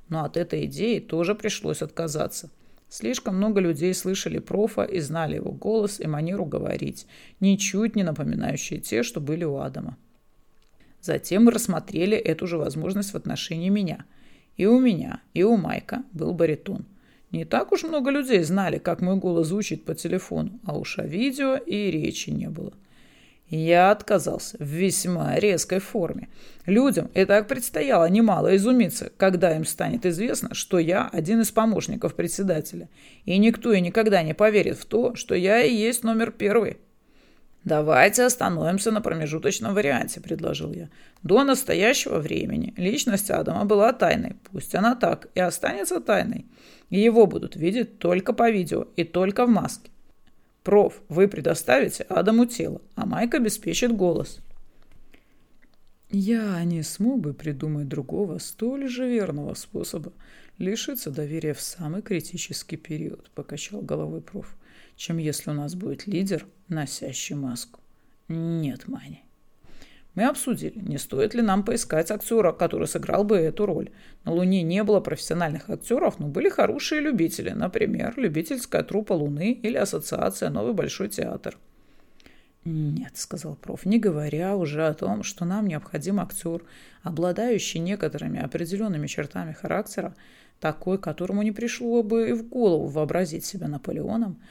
Но 0.09 0.23
от 0.23 0.35
этой 0.35 0.65
идеи 0.65 0.97
тоже 0.97 1.35
пришлось 1.35 1.83
отказаться. 1.83 2.49
Слишком 2.89 3.35
много 3.35 3.59
людей 3.59 3.93
слышали 3.93 4.39
профа 4.39 4.83
и 4.83 4.99
знали 4.99 5.35
его 5.35 5.51
голос 5.51 5.99
и 5.99 6.07
манеру 6.07 6.45
говорить, 6.45 7.05
ничуть 7.39 7.95
не 7.95 8.01
напоминающие 8.01 8.79
те, 8.79 9.03
что 9.03 9.19
были 9.19 9.43
у 9.43 9.57
Адама. 9.57 9.95
Затем 11.07 11.45
мы 11.45 11.51
рассмотрели 11.51 12.15
эту 12.15 12.45
же 12.45 12.57
возможность 12.57 13.13
в 13.13 13.15
отношении 13.15 13.69
меня. 13.69 14.05
И 14.57 14.65
у 14.67 14.79
меня, 14.79 15.21
и 15.33 15.41
у 15.43 15.57
Майка 15.57 16.03
был 16.11 16.33
баритон– 16.33 16.85
не 17.31 17.43
так 17.43 17.71
уж 17.73 17.83
много 17.83 18.09
людей 18.09 18.41
знали, 18.43 18.77
как 18.77 19.01
мой 19.01 19.17
голос 19.17 19.47
звучит 19.47 19.83
по 19.83 19.93
телефону, 19.93 20.59
а 20.65 20.77
уж 20.77 20.97
о 20.97 21.05
видео 21.05 21.57
и 21.57 21.91
речи 21.91 22.29
не 22.29 22.47
было. 22.47 22.71
Я 23.49 23.91
отказался 23.91 24.57
в 24.57 24.65
весьма 24.65 25.35
резкой 25.35 25.79
форме. 25.79 26.29
Людям 26.65 27.09
и 27.13 27.23
так 27.25 27.47
предстояло 27.47 28.09
немало 28.09 28.55
изумиться, 28.55 29.11
когда 29.17 29.55
им 29.55 29.65
станет 29.65 30.05
известно, 30.05 30.53
что 30.53 30.79
я 30.79 31.07
один 31.07 31.41
из 31.41 31.51
помощников 31.51 32.15
председателя. 32.15 32.89
И 33.25 33.37
никто 33.37 33.71
и 33.71 33.81
никогда 33.81 34.21
не 34.23 34.33
поверит 34.33 34.77
в 34.77 34.85
то, 34.85 35.15
что 35.15 35.33
я 35.35 35.61
и 35.61 35.73
есть 35.73 36.03
номер 36.03 36.31
первый. 36.31 36.77
«Давайте 37.63 38.23
остановимся 38.23 38.91
на 38.91 39.01
промежуточном 39.01 39.73
варианте»,– 39.73 40.21
предложил 40.21 40.71
я. 40.71 40.89
«До 41.23 41.43
настоящего 41.43 42.19
времени 42.19 42.73
личность 42.77 43.29
Адама 43.29 43.65
была 43.65 43.91
тайной. 43.93 44.35
Пусть 44.51 44.73
она 44.75 44.95
так 44.95 45.27
и 45.35 45.39
останется 45.39 45.99
тайной. 45.99 46.45
Его 46.89 47.25
будут 47.25 47.55
видеть 47.55 47.99
только 47.99 48.31
по 48.33 48.49
видео 48.49 48.87
и 48.95 49.03
только 49.03 49.45
в 49.45 49.49
маске. 49.49 49.91
Проф, 50.63 51.01
вы 51.09 51.27
предоставите 51.27 52.03
Адаму 52.03 52.45
тело, 52.45 52.81
а 52.95 53.05
Майк 53.05 53.35
обеспечит 53.35 53.91
голос». 53.91 54.39
Я 56.09 56.63
не 56.63 56.83
смог 56.83 57.19
бы 57.19 57.33
придумать 57.33 57.89
другого, 57.89 58.37
столь 58.37 58.87
же 58.87 59.09
верного 59.09 59.55
способа 59.55 60.13
лишиться 60.57 61.11
доверия 61.11 61.53
в 61.53 61.61
самый 61.61 62.01
критический 62.01 62.77
период, 62.77 63.29
покачал 63.31 63.81
головой 63.81 64.21
проф, 64.21 64.55
чем 64.97 65.17
если 65.17 65.51
у 65.51 65.53
нас 65.53 65.75
будет 65.75 66.07
лидер, 66.07 66.45
носящий 66.67 67.35
маску. 67.35 67.79
Нет, 68.27 68.87
Мани. 68.87 69.23
Мы 70.15 70.25
обсудили, 70.25 70.79
не 70.79 70.97
стоит 70.97 71.35
ли 71.35 71.43
нам 71.43 71.63
поискать 71.63 72.09
актера, 72.09 72.51
который 72.51 72.87
сыграл 72.87 73.23
бы 73.23 73.37
эту 73.37 73.67
роль. 73.67 73.91
На 74.25 74.31
Луне 74.31 74.63
не 74.63 74.83
было 74.83 74.99
профессиональных 74.99 75.69
актеров, 75.69 76.17
но 76.17 76.27
были 76.27 76.49
хорошие 76.49 77.01
любители, 77.01 77.51
например, 77.51 78.15
любительская 78.17 78.81
труппа 78.81 79.13
Луны 79.13 79.51
или 79.51 79.77
ассоциация 79.77 80.49
«Новый 80.49 80.73
Большой 80.73 81.09
театр». 81.09 81.59
«Нет»,— 82.65 83.11
сказал 83.15 83.55
проф,— 83.55 83.81
«не 83.85 83.99
говоря 83.99 84.57
уже 84.57 84.87
о 84.87 84.93
том, 84.95 85.21
что 85.21 85.45
нам 85.45 85.67
необходим 85.67 86.19
актер, 86.19 86.63
обладающий 87.03 87.79
некоторыми 87.79 88.41
определенными 88.41 89.05
чертами 89.05 89.53
характера, 89.53 90.15
такой, 90.59 90.97
которому 90.97 91.43
не 91.43 91.51
пришло 91.51 92.01
бы 92.01 92.29
и 92.29 92.33
в 92.33 92.49
голову 92.49 92.87
вообразить 92.87 93.45
себя 93.45 93.67
Наполеоном, 93.67 94.41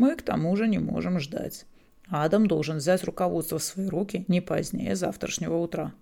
мы 0.00 0.16
к 0.16 0.22
тому 0.22 0.56
же 0.56 0.66
не 0.66 0.78
можем 0.78 1.20
ждать. 1.20 1.66
Адам 2.08 2.46
должен 2.46 2.78
взять 2.78 3.04
руководство 3.04 3.58
в 3.58 3.62
свои 3.62 3.86
руки 3.86 4.24
не 4.28 4.40
позднее 4.40 4.96
завтрашнего 4.96 5.58
утра». 5.58 5.92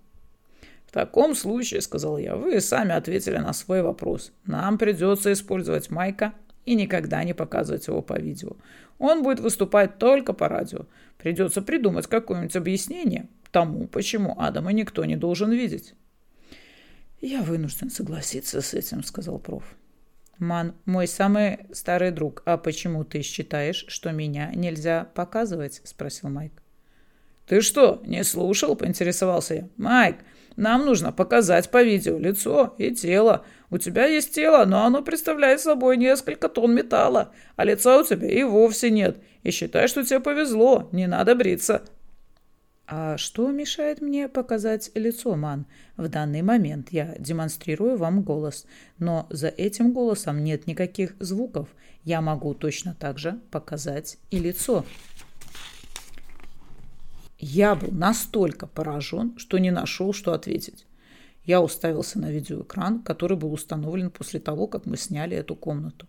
«В 0.85 0.91
таком 0.91 1.35
случае,— 1.35 1.81
сказал 1.81 2.17
я,— 2.17 2.35
вы 2.37 2.61
сами 2.61 2.93
ответили 2.93 3.37
на 3.37 3.51
свой 3.51 3.81
вопрос. 3.81 4.31
Нам 4.45 4.77
придется 4.77 5.33
использовать 5.33 5.91
Майка 5.91 6.33
и 6.65 6.75
никогда 6.75 7.23
не 7.25 7.33
показывать 7.33 7.87
его 7.87 8.01
по 8.01 8.17
видео. 8.17 8.55
Он 8.99 9.21
будет 9.21 9.41
выступать 9.41 9.97
только 9.97 10.31
по 10.33 10.47
радио. 10.47 10.85
Придется 11.17 11.61
придумать 11.61 12.07
какое-нибудь 12.07 12.55
объяснение 12.55 13.27
тому, 13.51 13.87
почему 13.87 14.39
Адама 14.39 14.71
никто 14.71 15.03
не 15.03 15.17
должен 15.17 15.51
видеть. 15.51 15.93
«Я 17.19 17.41
вынужден 17.41 17.89
согласиться 17.89 18.61
с 18.61 18.73
этим»,— 18.73 19.03
сказал 19.03 19.39
проф. 19.39 19.75
«Ман, 20.39 20.73
мой 20.85 21.05
самый 21.05 21.59
старый 21.73 22.11
друг, 22.11 22.41
а 22.45 22.57
почему 22.57 23.03
ты 23.03 23.21
считаешь, 23.21 23.83
что 23.89 24.11
меня 24.11 24.51
нельзя 24.55 25.09
показывать?»— 25.13 25.81
спросил 25.83 26.29
Майк. 26.29 26.53
«Ты 27.45 27.59
что, 27.59 28.01
не 28.05 28.23
слушал?»— 28.23 28.75
поинтересовался 28.77 29.55
я. 29.55 29.67
«Майк, 29.75 30.15
нам 30.55 30.85
нужно 30.85 31.11
показать 31.11 31.69
по 31.69 31.83
видео 31.83 32.17
лицо 32.17 32.73
и 32.77 32.91
тело. 32.91 33.43
У 33.69 33.77
тебя 33.77 34.05
есть 34.05 34.33
тело, 34.33 34.63
но 34.65 34.85
оно 34.85 35.01
представляет 35.01 35.59
собой 35.59 35.97
несколько 35.97 36.47
тонн 36.47 36.73
металла, 36.73 37.33
а 37.57 37.65
лица 37.65 37.99
у 37.99 38.05
тебя 38.05 38.29
и 38.29 38.43
вовсе 38.43 38.91
нет. 38.91 39.17
И 39.43 39.51
считай, 39.51 39.89
что 39.89 40.05
тебе 40.05 40.21
повезло, 40.21 40.87
не 40.93 41.07
надо 41.07 41.35
бриться». 41.35 41.83
«А 42.91 43.17
что 43.17 43.51
мешает 43.51 44.01
мне 44.01 44.27
показать 44.27 44.89
лицо, 44.95 45.35
Ман? 45.35 45.67
В 45.95 46.07
данный 46.07 46.41
момент 46.41 46.91
я 46.91 47.15
демонстрирую 47.19 47.97
вам 47.97 48.23
голос, 48.23 48.65
но 48.97 49.27
за 49.29 49.47
этим 49.47 49.93
голосом 49.93 50.43
нет 50.43 50.65
никаких 50.65 51.15
звуков. 51.19 51.69
Я 52.03 52.19
могу 52.21 52.55
точно 52.55 52.95
так 52.99 53.19
же 53.19 53.39
показать 53.51 54.17
и 54.31 54.39
лицо». 54.39 54.83
Я 57.37 57.75
был 57.75 57.91
настолько 57.91 58.65
поражен, 58.65 59.37
что 59.37 59.59
не 59.59 59.69
нашел, 59.69 60.11
что 60.11 60.33
ответить. 60.33 60.87
Я 61.45 61.61
уставился 61.61 62.19
на 62.19 62.31
видеоэкран, 62.31 63.03
который 63.03 63.37
был 63.37 63.53
установлен 63.53 64.09
после 64.09 64.39
того, 64.39 64.65
как 64.65 64.87
мы 64.87 64.97
сняли 64.97 65.37
эту 65.37 65.55
комнату. 65.55 66.07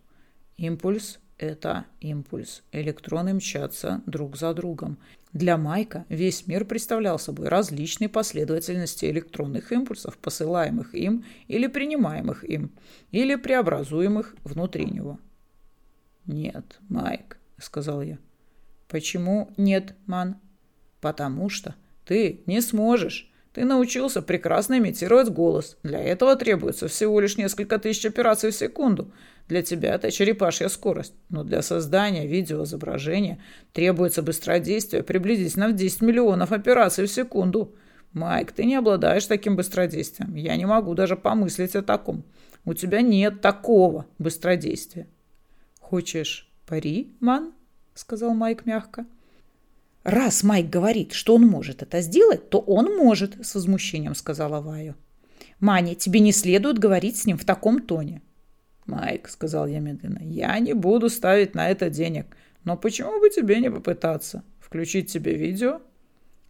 Импульс– 0.57 1.19
это 1.41 1.87
импульс. 2.01 2.63
Электроны 2.71 3.35
мчатся 3.35 4.03
друг 4.07 4.37
за 4.37 4.53
другом. 4.55 4.99
Для 5.33 5.57
Майка 5.57 6.05
весь 6.09 6.47
мир 6.47 6.65
представлял 6.65 7.19
собой 7.19 7.49
различные 7.49 8.09
последовательности 8.09 9.07
электронных 9.07 9.73
импульсов, 9.73 10.19
посылаемых 10.19 10.95
им 10.95 11.25
или 11.49 11.67
принимаемых 11.67 12.45
им, 12.45 12.73
или 13.11 13.37
преобразуемых 13.37 14.37
внутри 14.45 14.85
него. 14.85 15.19
«Нет, 16.27 16.79
Майк»,– 16.89 17.39
сказал 17.59 18.03
я. 18.03 18.19
«Почему 18.89 19.51
нет, 19.57 19.95
Ман?» 20.07 20.37
Потому 21.01 21.49
что 21.49 21.75
ты 22.05 22.43
не 22.47 22.61
сможешь. 22.61 23.30
Ты 23.53 23.65
научился 23.65 24.23
прекрасно 24.23 24.79
имитировать 24.79 25.29
голос. 25.29 25.77
Для 25.83 26.01
этого 26.01 26.37
требуется 26.37 26.87
всего 26.87 27.19
лишь 27.19 27.37
несколько 27.37 27.79
тысяч 27.79 28.07
операций 28.07 28.51
в 28.51 28.55
секунду. 28.55 29.13
Для 29.49 29.63
тебя 29.63 29.95
это 29.97 30.13
черепашья 30.13 30.69
скорость. 30.69 31.15
Но 31.29 31.43
для 31.43 31.63
создания 31.63 32.29
видеоизображения 32.29 33.41
требуется 33.73 34.23
быстродействие 34.23 35.03
приблизительно 35.03 35.69
в 35.69 35.75
10 35.75 36.03
миллионов 36.03 36.53
операций 36.53 37.07
в 37.07 37.11
секунду. 37.11 37.75
Майк, 38.13 38.53
ты 38.53 38.65
не 38.65 38.77
обладаешь 38.77 39.27
таким 39.27 39.57
быстродействием. 39.57 40.37
Я 40.37 40.57
не 40.57 40.67
могу 40.67 40.95
даже 40.95 41.17
помыслить 41.17 41.75
о 41.75 41.83
таком. 41.83 42.25
У 42.65 42.75
тебя 42.75 43.01
нет 43.01 43.41
такого 43.41 44.07
быстродействия. 44.19 45.09
Хочешь 45.81 46.49
пари, 46.67 47.17
ман? 47.19 47.53
Сказал 47.95 48.35
Майк 48.35 48.65
мягко. 48.67 49.07
«Раз 50.03 50.43
Майк 50.43 50.71
говорит, 50.71 51.13
что 51.13 51.35
он 51.35 51.47
может 51.47 51.83
это 51.83 52.01
сделать, 52.01 52.49
то 52.49 52.59
он 52.59 52.97
может»,— 52.97 53.37
с 53.45 53.55
возмущением 53.55 54.15
сказала 54.15 54.61
Ваю. 54.63 54.95
«Маня, 55.59 55.95
тебе 55.95 56.21
не 56.21 56.33
следует 56.33 56.79
говорить 56.79 57.19
с 57.19 57.27
ним 57.27 57.37
в 57.37 57.45
таком 57.45 57.83
тоне». 57.83 58.23
«Майк»,— 58.87 59.29
сказал 59.31 59.67
я 59.67 59.79
медленно,— 59.79 60.19
«я 60.23 60.59
не 60.59 60.73
буду 60.73 61.11
ставить 61.11 61.55
на 61.55 61.69
это 61.69 61.91
денег. 61.91 62.35
Но 62.65 62.79
почему 62.79 63.21
бы 63.21 63.29
тебе 63.29 63.61
не 63.61 63.71
попытаться? 63.71 64.43
Включить 64.59 65.13
тебе 65.13 65.35
видео?» 65.35 65.83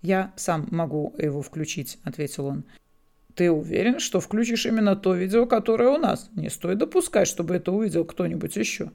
«Я 0.01 0.33
сам 0.37 0.69
могу 0.71 1.15
его 1.19 1.43
включить»,— 1.43 1.99
ответил 2.05 2.47
он. 2.47 2.65
«Ты 3.35 3.51
уверен, 3.51 3.99
что 3.99 4.21
включишь 4.21 4.67
именно 4.67 4.95
то 4.95 5.13
видео, 5.15 5.47
которое 5.47 5.91
у 5.91 5.99
нас? 5.99 6.31
Не 6.37 6.51
стоит 6.51 6.79
допускать, 6.79 7.27
чтобы 7.27 7.57
это 7.57 7.73
увидел 7.73 8.05
кто-нибудь 8.05 8.57
еще». 8.57 8.93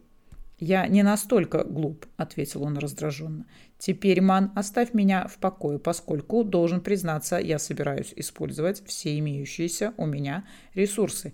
«Я 0.58 0.88
не 0.88 1.04
настолько 1.04 1.66
глуп»,— 1.66 2.06
ответил 2.18 2.64
он 2.64 2.78
раздраженно. 2.78 3.46
«Теперь, 3.78 4.22
Ман, 4.22 4.52
оставь 4.56 4.94
меня 4.94 5.28
в 5.28 5.38
покое, 5.38 5.80
поскольку, 5.80 6.46
должен 6.46 6.80
признаться, 6.80 7.38
я 7.38 7.60
собираюсь 7.60 8.14
использовать 8.16 8.82
все 8.86 9.18
имеющиеся 9.20 9.94
у 9.98 10.06
меня 10.06 10.46
ресурсы». 10.74 11.34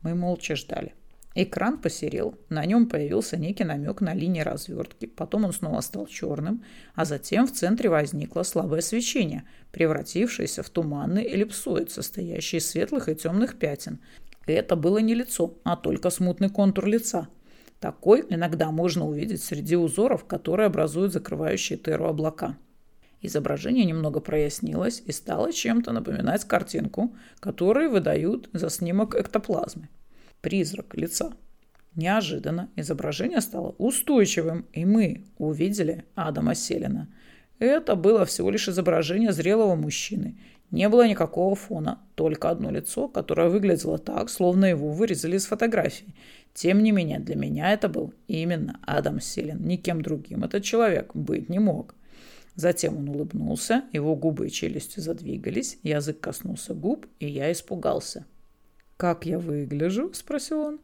Мы 0.00 0.14
молча 0.14 0.56
ждали. 0.56 0.94
Экран 1.34 1.78
посерел, 1.78 2.34
на 2.48 2.64
нем 2.64 2.88
появился 2.88 3.36
некий 3.36 3.64
намек 3.64 4.00
на 4.00 4.14
линии 4.14 4.40
развертки, 4.40 5.06
потом 5.06 5.44
он 5.44 5.52
снова 5.52 5.80
стал 5.80 6.06
черным, 6.06 6.64
а 6.94 7.04
затем 7.04 7.46
в 7.46 7.52
центре 7.52 7.88
возникло 7.88 8.42
слабое 8.42 8.80
свечение, 8.80 9.44
превратившееся 9.72 10.62
в 10.62 10.68
туманный 10.70 11.24
эллипсоид, 11.24 11.90
состоящий 11.90 12.58
из 12.58 12.68
светлых 12.68 13.08
и 13.08 13.14
темных 13.14 13.58
пятен. 13.58 14.00
Это 14.46 14.76
было 14.76 14.98
не 14.98 15.14
лицо, 15.14 15.54
а 15.64 15.76
только 15.76 16.10
смутный 16.10 16.50
контур 16.50 16.86
лица– 16.86 17.28
такой 17.82 18.24
иногда 18.30 18.70
можно 18.70 19.06
увидеть 19.06 19.42
среди 19.42 19.76
узоров, 19.76 20.24
которые 20.24 20.66
образуют 20.66 21.12
закрывающие 21.12 21.76
теру 21.76 22.06
облака. 22.06 22.56
Изображение 23.20 23.84
немного 23.84 24.20
прояснилось 24.20 25.02
и 25.04 25.10
стало 25.10 25.52
чем-то 25.52 25.90
напоминать 25.92 26.44
картинку, 26.44 27.14
которую 27.40 27.90
выдают 27.90 28.48
за 28.52 28.70
снимок 28.70 29.16
эктоплазмы. 29.16 29.88
Призрак 30.40 30.94
лица. 30.94 31.32
Неожиданно 31.96 32.70
изображение 32.76 33.40
стало 33.40 33.74
устойчивым, 33.78 34.64
и 34.72 34.84
мы 34.84 35.24
увидели 35.38 36.04
Адама 36.14 36.54
Селина. 36.54 37.08
Это 37.58 37.96
было 37.96 38.24
всего 38.24 38.50
лишь 38.50 38.68
изображение 38.68 39.32
зрелого 39.32 39.74
мужчины. 39.74 40.38
Не 40.70 40.88
было 40.88 41.06
никакого 41.06 41.54
фона, 41.54 41.98
только 42.14 42.48
одно 42.48 42.70
лицо, 42.70 43.08
которое 43.08 43.48
выглядело 43.48 43.98
так, 43.98 44.30
словно 44.30 44.66
его 44.66 44.90
вырезали 44.90 45.36
из 45.36 45.46
фотографии. 45.46 46.14
Тем 46.54 46.82
не 46.82 46.92
менее, 46.92 47.18
для 47.18 47.36
меня 47.36 47.72
это 47.72 47.88
был 47.88 48.12
именно 48.28 48.78
Адам 48.86 49.20
Силин. 49.20 49.66
Никем 49.66 50.02
другим 50.02 50.44
этот 50.44 50.62
человек 50.64 51.14
быть 51.14 51.48
не 51.48 51.58
мог. 51.58 51.94
Затем 52.54 52.98
он 52.98 53.08
улыбнулся, 53.08 53.84
его 53.92 54.14
губы 54.14 54.48
и 54.48 54.50
челюсти 54.50 55.00
задвигались, 55.00 55.78
язык 55.82 56.20
коснулся 56.20 56.74
губ, 56.74 57.06
и 57.18 57.26
я 57.26 57.50
испугался. 57.50 58.26
«Как 58.98 59.24
я 59.24 59.38
выгляжу?»– 59.38 60.12
спросил 60.14 60.60
он. 60.60 60.80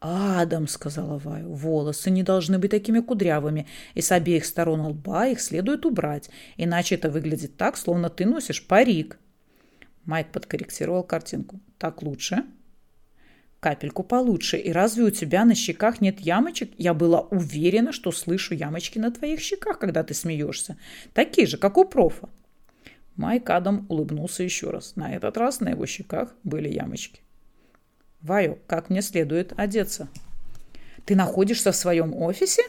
«Адам»,— 0.00 0.66
сказала 0.68 1.18
Ваю,— 1.18 1.52
«волосы 1.54 2.10
не 2.10 2.24
должны 2.24 2.58
быть 2.58 2.72
такими 2.72 2.98
кудрявыми, 2.98 3.66
и 3.94 4.02
с 4.02 4.10
обеих 4.10 4.44
сторон 4.44 4.80
лба 4.80 5.28
их 5.28 5.40
следует 5.40 5.86
убрать, 5.86 6.28
иначе 6.56 6.96
это 6.96 7.08
выглядит 7.08 7.56
так, 7.56 7.76
словно 7.76 8.10
ты 8.10 8.26
носишь 8.26 8.66
парик». 8.66 9.18
Майк 10.04 10.32
подкорректировал 10.32 11.04
картинку. 11.04 11.60
«Так 11.78 12.02
лучше?» 12.02 12.44
Капельку 13.64 14.02
получше. 14.02 14.58
И 14.58 14.72
разве 14.72 15.04
у 15.04 15.10
тебя 15.10 15.46
на 15.46 15.54
щеках 15.54 16.02
нет 16.02 16.20
ямочек? 16.20 16.70
Я 16.76 16.92
была 16.92 17.22
уверена, 17.22 17.92
что 17.92 18.12
слышу 18.12 18.52
ямочки 18.54 18.98
на 18.98 19.10
твоих 19.10 19.40
щеках, 19.40 19.78
когда 19.78 20.02
ты 20.02 20.12
смеешься. 20.12 20.76
Такие 21.14 21.46
же, 21.46 21.56
как 21.56 21.78
у 21.78 21.86
профа. 21.86 22.28
Майк 23.16 23.48
Адам 23.48 23.86
улыбнулся 23.88 24.42
еще 24.42 24.68
раз. 24.68 24.96
На 24.96 25.14
этот 25.14 25.38
раз 25.38 25.60
на 25.60 25.70
его 25.70 25.86
щеках 25.86 26.34
были 26.44 26.68
ямочки. 26.68 27.22
Ваю, 28.20 28.58
как 28.66 28.90
мне 28.90 29.00
следует 29.00 29.54
одеться? 29.56 30.08
Ты 31.06 31.16
находишься 31.16 31.72
в 31.72 31.76
своем 31.76 32.14
офисе? 32.14 32.64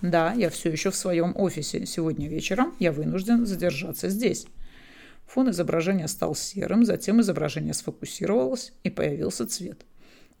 Да, 0.00 0.32
я 0.32 0.48
все 0.48 0.70
еще 0.70 0.92
в 0.92 0.96
своем 0.96 1.32
офисе. 1.34 1.86
Сегодня 1.86 2.28
вечером 2.28 2.76
я 2.78 2.92
вынужден 2.92 3.46
задержаться 3.46 4.08
здесь. 4.08 4.46
Фон 5.32 5.48
изображения 5.48 6.08
стал 6.08 6.34
серым, 6.34 6.84
затем 6.84 7.22
изображение 7.22 7.72
сфокусировалось 7.72 8.74
и 8.84 8.90
появился 8.90 9.46
цвет. 9.46 9.86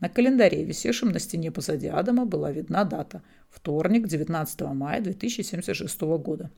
На 0.00 0.10
календаре, 0.10 0.64
висевшем 0.64 1.12
на 1.12 1.18
стене 1.18 1.50
позади 1.50 1.86
Адама, 1.86 2.26
была 2.26 2.52
видна 2.52 2.84
дата– 2.84 3.22
вторник, 3.50 4.06
19 4.06 4.60
мая 4.74 5.00
2076 5.00 6.02
года. 6.02 6.50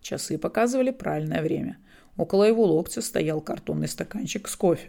Часы 0.00 0.38
показывали 0.38 0.90
правильное 0.92 1.42
время. 1.42 1.76
Около 2.16 2.44
его 2.44 2.64
локтя 2.64 3.02
стоял 3.02 3.42
картонный 3.42 3.88
стаканчик 3.88 4.48
с 4.48 4.56
кофе. 4.56 4.88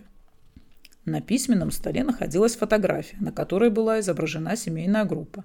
На 1.04 1.20
письменном 1.20 1.72
столе 1.72 2.06
находилась 2.06 2.56
фотография, 2.56 3.18
на 3.20 3.34
которой 3.34 3.72
была 3.72 4.00
изображена 4.00 4.56
семейная 4.56 5.04
группа. 5.04 5.44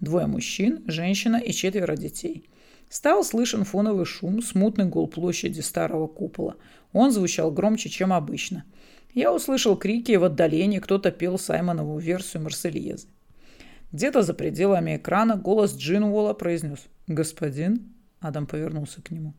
Двое 0.00 0.26
мужчин, 0.26 0.84
женщина 0.86 1.36
и 1.36 1.50
четверо 1.50 1.96
детей. 1.96 2.50
Стал 2.92 3.24
слышен 3.24 3.64
фоновый 3.64 4.04
шум, 4.04 4.42
смутный 4.42 4.84
гул 4.84 5.08
площади 5.08 5.60
старого 5.60 6.06
купола. 6.06 6.56
Он 6.92 7.10
звучал 7.10 7.50
громче, 7.50 7.88
чем 7.88 8.12
обычно. 8.12 8.64
Я 9.14 9.32
услышал 9.32 9.78
крики, 9.78 10.12
и 10.12 10.18
в 10.18 10.24
отдалении 10.24 10.78
кто-то 10.78 11.10
пел 11.10 11.38
Саймонову 11.38 11.98
версию 11.98 12.42
Марсельезы. 12.42 13.08
Где-то 13.92 14.20
за 14.20 14.34
пределами 14.34 14.96
экрана 14.98 15.36
голос 15.36 15.74
Джин 15.74 16.02
Уолла 16.04 16.34
произнес 16.34 16.80
«Господин?» 17.06 17.94
Адам 18.20 18.46
повернулся 18.46 19.00
к 19.00 19.10
нему. 19.10 19.32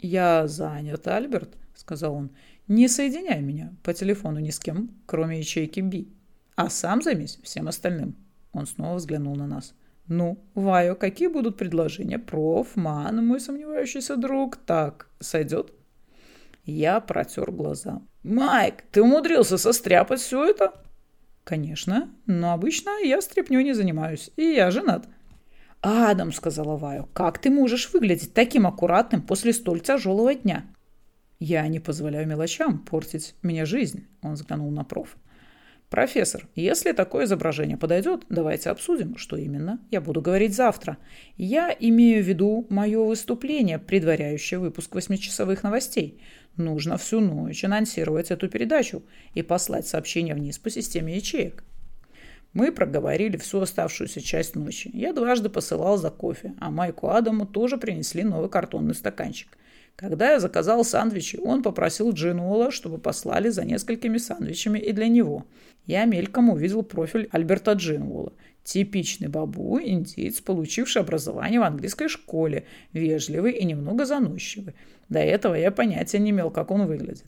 «Я 0.00 0.48
занят, 0.48 1.06
Альберт»,— 1.06 1.56
сказал 1.76 2.14
он. 2.14 2.30
«Не 2.66 2.88
соединяй 2.88 3.40
меня 3.40 3.72
по 3.84 3.94
телефону 3.94 4.40
ни 4.40 4.50
с 4.50 4.58
кем, 4.58 4.90
кроме 5.06 5.38
ячейки 5.38 5.78
Би. 5.78 6.08
А 6.56 6.68
сам 6.68 7.00
займись 7.00 7.38
всем 7.44 7.68
остальным». 7.68 8.16
Он 8.52 8.66
снова 8.66 8.96
взглянул 8.96 9.36
на 9.36 9.46
нас. 9.46 9.72
«Ну, 10.08 10.42
Вайо, 10.54 10.94
какие 10.94 11.28
будут 11.28 11.58
предложения? 11.58 12.18
Проф, 12.18 12.76
Ман, 12.76 13.26
мой 13.26 13.40
сомневающийся 13.40 14.16
друг. 14.16 14.56
Так, 14.56 15.08
сойдет?» 15.20 15.72
Я 16.64 17.00
протер 17.00 17.50
глаза. 17.50 18.00
«Майк, 18.22 18.82
ты 18.90 19.02
умудрился 19.02 19.58
состряпать 19.58 20.20
все 20.20 20.46
это?» 20.46 20.72
«Конечно, 21.44 22.10
но 22.26 22.52
обычно 22.52 22.90
я 23.02 23.20
стряпнёй 23.20 23.64
не 23.64 23.74
занимаюсь, 23.74 24.30
и 24.36 24.42
я 24.44 24.70
женат». 24.70 25.06
«Адам»,— 25.80 26.32
сказала 26.32 26.76
Ваю,— 26.76 27.08
«как 27.12 27.38
ты 27.38 27.50
можешь 27.50 27.92
выглядеть 27.92 28.34
таким 28.34 28.66
аккуратным 28.66 29.22
после 29.22 29.52
столь 29.52 29.80
тяжелого 29.80 30.34
дня?» 30.34 30.64
«Я 31.38 31.66
не 31.68 31.80
позволяю 31.80 32.26
мелочам 32.26 32.78
портить 32.78 33.34
мне 33.42 33.64
жизнь»,— 33.64 34.06
он 34.22 34.34
взглянул 34.34 34.70
на 34.70 34.84
проф. 34.84 35.16
«Профессор, 35.90 36.46
если 36.54 36.92
такое 36.92 37.24
изображение 37.24 37.78
подойдет, 37.78 38.24
давайте 38.28 38.68
обсудим, 38.68 39.16
что 39.16 39.36
именно 39.36 39.80
я 39.90 40.02
буду 40.02 40.20
говорить 40.20 40.54
завтра. 40.54 40.98
Я 41.38 41.74
имею 41.78 42.22
в 42.22 42.26
виду 42.26 42.66
мое 42.68 43.02
выступление, 43.02 43.78
предваряющее 43.78 44.60
выпуск 44.60 44.94
восьмичасовых 44.94 45.62
новостей. 45.62 46.20
Нужно 46.56 46.98
всю 46.98 47.20
ночь 47.20 47.64
анонсировать 47.64 48.30
эту 48.30 48.48
передачу 48.48 49.02
и 49.32 49.42
послать 49.42 49.86
сообщение 49.86 50.34
вниз 50.34 50.58
по 50.58 50.68
системе 50.68 51.16
ячеек. 51.16 51.64
Мы 52.52 52.72
проговорили 52.72 53.36
всю 53.36 53.60
оставшуюся 53.60 54.20
часть 54.20 54.56
ночи. 54.56 54.90
Я 54.92 55.12
дважды 55.12 55.48
посылал 55.48 55.96
за 55.96 56.10
кофе, 56.10 56.54
а 56.60 56.70
Майку 56.70 57.08
Адаму 57.08 57.46
тоже 57.46 57.78
принесли 57.78 58.24
новый 58.24 58.50
картонный 58.50 58.94
стаканчик. 58.94 59.56
Когда 59.98 60.30
я 60.30 60.38
заказал 60.38 60.84
сандвичи, 60.84 61.40
он 61.42 61.64
попросил 61.64 62.12
Джинуола, 62.12 62.70
чтобы 62.70 62.98
послали 62.98 63.48
за 63.48 63.64
несколькими 63.64 64.16
сандвичами 64.18 64.78
и 64.78 64.92
для 64.92 65.08
него. 65.08 65.44
Я 65.86 66.04
мельком 66.04 66.50
увидел 66.50 66.84
профиль 66.84 67.28
Альберта 67.32 67.72
Джинуола. 67.72 68.32
Типичный 68.62 69.26
бабу, 69.26 69.80
индиец, 69.82 70.40
получивший 70.40 71.02
образование 71.02 71.58
в 71.58 71.64
английской 71.64 72.06
школе, 72.06 72.64
вежливый 72.92 73.54
и 73.54 73.64
немного 73.64 74.04
заносчивый. 74.04 74.76
До 75.08 75.18
этого 75.18 75.56
я 75.56 75.72
понятия 75.72 76.20
не 76.20 76.30
имел, 76.30 76.52
как 76.52 76.70
он 76.70 76.86
выглядит. 76.86 77.26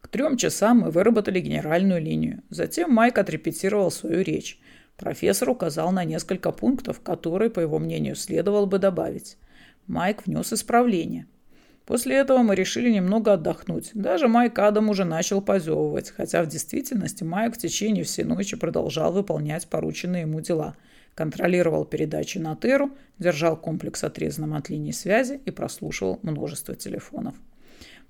К 0.00 0.08
трем 0.08 0.36
часам 0.36 0.80
мы 0.80 0.90
выработали 0.90 1.38
генеральную 1.38 2.02
линию. 2.02 2.42
Затем 2.50 2.90
Майк 2.90 3.18
отрепетировал 3.18 3.92
свою 3.92 4.24
речь. 4.24 4.58
Профессор 4.96 5.48
указал 5.48 5.92
на 5.92 6.02
несколько 6.02 6.50
пунктов, 6.50 7.00
которые, 7.02 7.50
по 7.50 7.60
его 7.60 7.78
мнению, 7.78 8.16
следовало 8.16 8.66
бы 8.66 8.80
добавить. 8.80 9.36
Майк 9.86 10.26
внес 10.26 10.52
исправление. 10.52 11.28
После 11.86 12.16
этого 12.16 12.38
мы 12.38 12.54
решили 12.54 12.90
немного 12.90 13.34
отдохнуть. 13.34 13.90
Даже 13.92 14.26
Майк 14.26 14.58
Адам 14.58 14.88
уже 14.88 15.04
начал 15.04 15.42
позевывать, 15.42 16.10
хотя 16.10 16.42
в 16.42 16.46
действительности 16.46 17.24
Майк 17.24 17.54
в 17.54 17.58
течение 17.58 18.04
всей 18.04 18.24
ночи 18.24 18.56
продолжал 18.56 19.12
выполнять 19.12 19.66
порученные 19.68 20.22
ему 20.22 20.40
дела. 20.40 20.76
Контролировал 21.14 21.84
передачи 21.84 22.38
на 22.38 22.56
Теру, 22.56 22.90
держал 23.18 23.56
комплекс 23.56 24.02
отрезанным 24.02 24.54
от 24.54 24.70
линии 24.70 24.92
связи 24.92 25.40
и 25.44 25.50
прослушивал 25.50 26.18
множество 26.22 26.74
телефонов. 26.74 27.34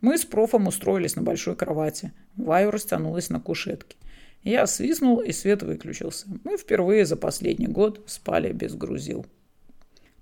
Мы 0.00 0.18
с 0.18 0.24
профом 0.24 0.68
устроились 0.68 1.16
на 1.16 1.22
большой 1.22 1.56
кровати. 1.56 2.12
Ваю 2.36 2.70
растянулась 2.70 3.28
на 3.28 3.40
кушетке. 3.40 3.96
Я 4.42 4.66
свистнул, 4.66 5.20
и 5.20 5.32
свет 5.32 5.62
выключился. 5.62 6.26
Мы 6.44 6.58
впервые 6.58 7.06
за 7.06 7.16
последний 7.16 7.66
год 7.66 8.02
спали 8.06 8.52
без 8.52 8.74
грузил. 8.74 9.26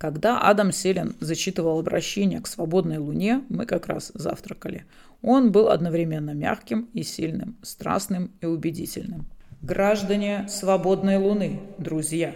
Когда 0.02 0.40
Адам 0.40 0.72
Селин 0.72 1.14
зачитывал 1.20 1.78
обращение 1.78 2.40
к 2.40 2.48
свободной 2.48 2.98
луне, 2.98 3.44
мы 3.48 3.66
как 3.66 3.86
раз 3.86 4.10
завтракали. 4.14 4.84
Он 5.22 5.52
был 5.52 5.68
одновременно 5.68 6.32
мягким 6.32 6.88
и 6.92 7.04
сильным, 7.04 7.56
страстным 7.62 8.32
и 8.40 8.46
убедительным. 8.46 9.26
Граждане 9.60 10.46
свободной 10.48 11.18
луны, 11.18 11.60
друзья, 11.78 12.34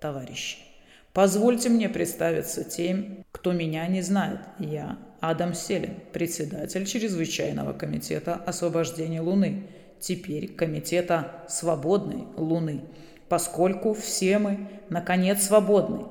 товарищи, 0.00 0.56
позвольте 1.12 1.68
мне 1.68 1.90
представиться 1.90 2.64
тем, 2.64 3.18
кто 3.32 3.52
меня 3.52 3.86
не 3.86 4.00
знает. 4.00 4.40
Я 4.58 4.96
Адам 5.20 5.52
Селин, 5.52 5.96
председатель 6.14 6.86
Чрезвычайного 6.86 7.74
комитета 7.74 8.36
освобождения 8.36 9.20
Луны, 9.20 9.64
теперь 10.00 10.54
Комитета 10.54 11.44
Свободной 11.50 12.24
Луны, 12.38 12.80
поскольку 13.28 13.92
все 13.92 14.38
мы, 14.38 14.70
наконец, 14.88 15.42
свободны. 15.42 16.06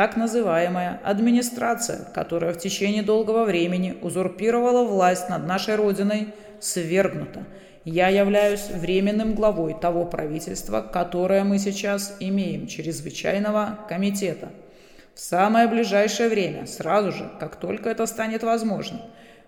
Так 0.00 0.16
называемая 0.16 0.98
администрация, 1.04 2.06
которая 2.14 2.54
в 2.54 2.58
течение 2.58 3.02
долгого 3.02 3.44
времени 3.44 3.98
узурпировала 4.00 4.82
власть 4.82 5.28
над 5.28 5.46
нашей 5.46 5.74
Родиной, 5.74 6.28
свергнута. 6.58 7.44
Я 7.84 8.08
являюсь 8.08 8.70
временным 8.70 9.34
главой 9.34 9.74
того 9.78 10.06
правительства, 10.06 10.80
которое 10.80 11.44
мы 11.44 11.58
сейчас 11.58 12.16
имеем, 12.18 12.66
Чрезвычайного 12.66 13.78
комитета– 13.90 14.48
в 15.14 15.20
самое 15.20 15.68
ближайшее 15.68 16.30
время, 16.30 16.64
сразу 16.66 17.12
же, 17.12 17.30
как 17.38 17.56
только 17.56 17.90
это 17.90 18.06
станет 18.06 18.42
возможным, 18.42 19.02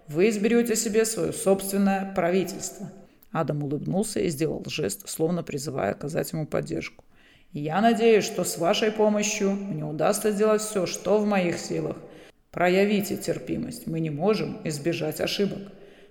вы 0.07 0.29
изберете 0.29 0.77
себе 0.77 1.07
свое 1.07 1.33
собственное 1.33 2.12
правительство. 2.15 2.93
Адам 3.31 3.62
улыбнулся 3.62 4.21
и 4.21 4.29
сделал 4.29 4.62
жест, 4.67 5.09
словно 5.09 5.43
призывая 5.43 5.93
оказать 5.93 6.31
ему 6.33 6.47
поддержку. 6.47 7.05
Я 7.53 7.81
надеюсь, 7.81 8.25
что 8.25 8.45
с 8.45 8.59
вашей 8.59 8.91
помощью 8.91 9.51
мне 9.51 9.85
удастся 9.85 10.31
сделать 10.31 10.62
все, 10.62 10.87
что 10.87 11.19
в 11.19 11.27
моих 11.27 11.59
силах. 11.59 11.97
Проявите 12.51 13.17
терпимость, 13.17 13.87
мы 13.87 14.01
не 14.01 14.11
можем 14.11 14.61
избежать 14.65 15.21
ошибок. 15.21 15.61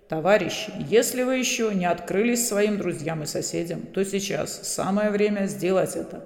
Товарищи, 0.07 0.71
если 0.89 1.23
вы 1.23 1.37
еще 1.37 1.73
не 1.73 1.85
открылись 1.85 2.47
своим 2.47 2.77
друзьям 2.77 3.23
и 3.23 3.25
соседям, 3.25 3.81
то 3.81 4.03
сейчас 4.03 4.67
самое 4.67 5.09
время 5.09 5.45
сделать 5.45 5.95
это. 5.95 6.25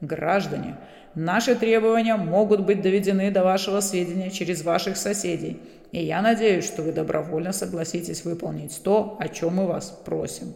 Граждане, 0.00 0.76
Наши 1.14 1.54
требования 1.54 2.16
могут 2.16 2.66
быть 2.66 2.82
доведены 2.82 3.30
до 3.30 3.44
вашего 3.44 3.78
сведения 3.80 4.30
через 4.30 4.64
ваших 4.64 4.96
соседей, 4.96 5.60
и 5.92 6.04
я 6.04 6.20
надеюсь, 6.20 6.66
что 6.66 6.82
вы 6.82 6.90
добровольно 6.90 7.52
согласитесь 7.52 8.24
выполнить 8.24 8.80
то, 8.82 9.16
о 9.20 9.28
чем 9.28 9.56
мы 9.56 9.66
вас 9.66 9.96
просим. 10.04 10.54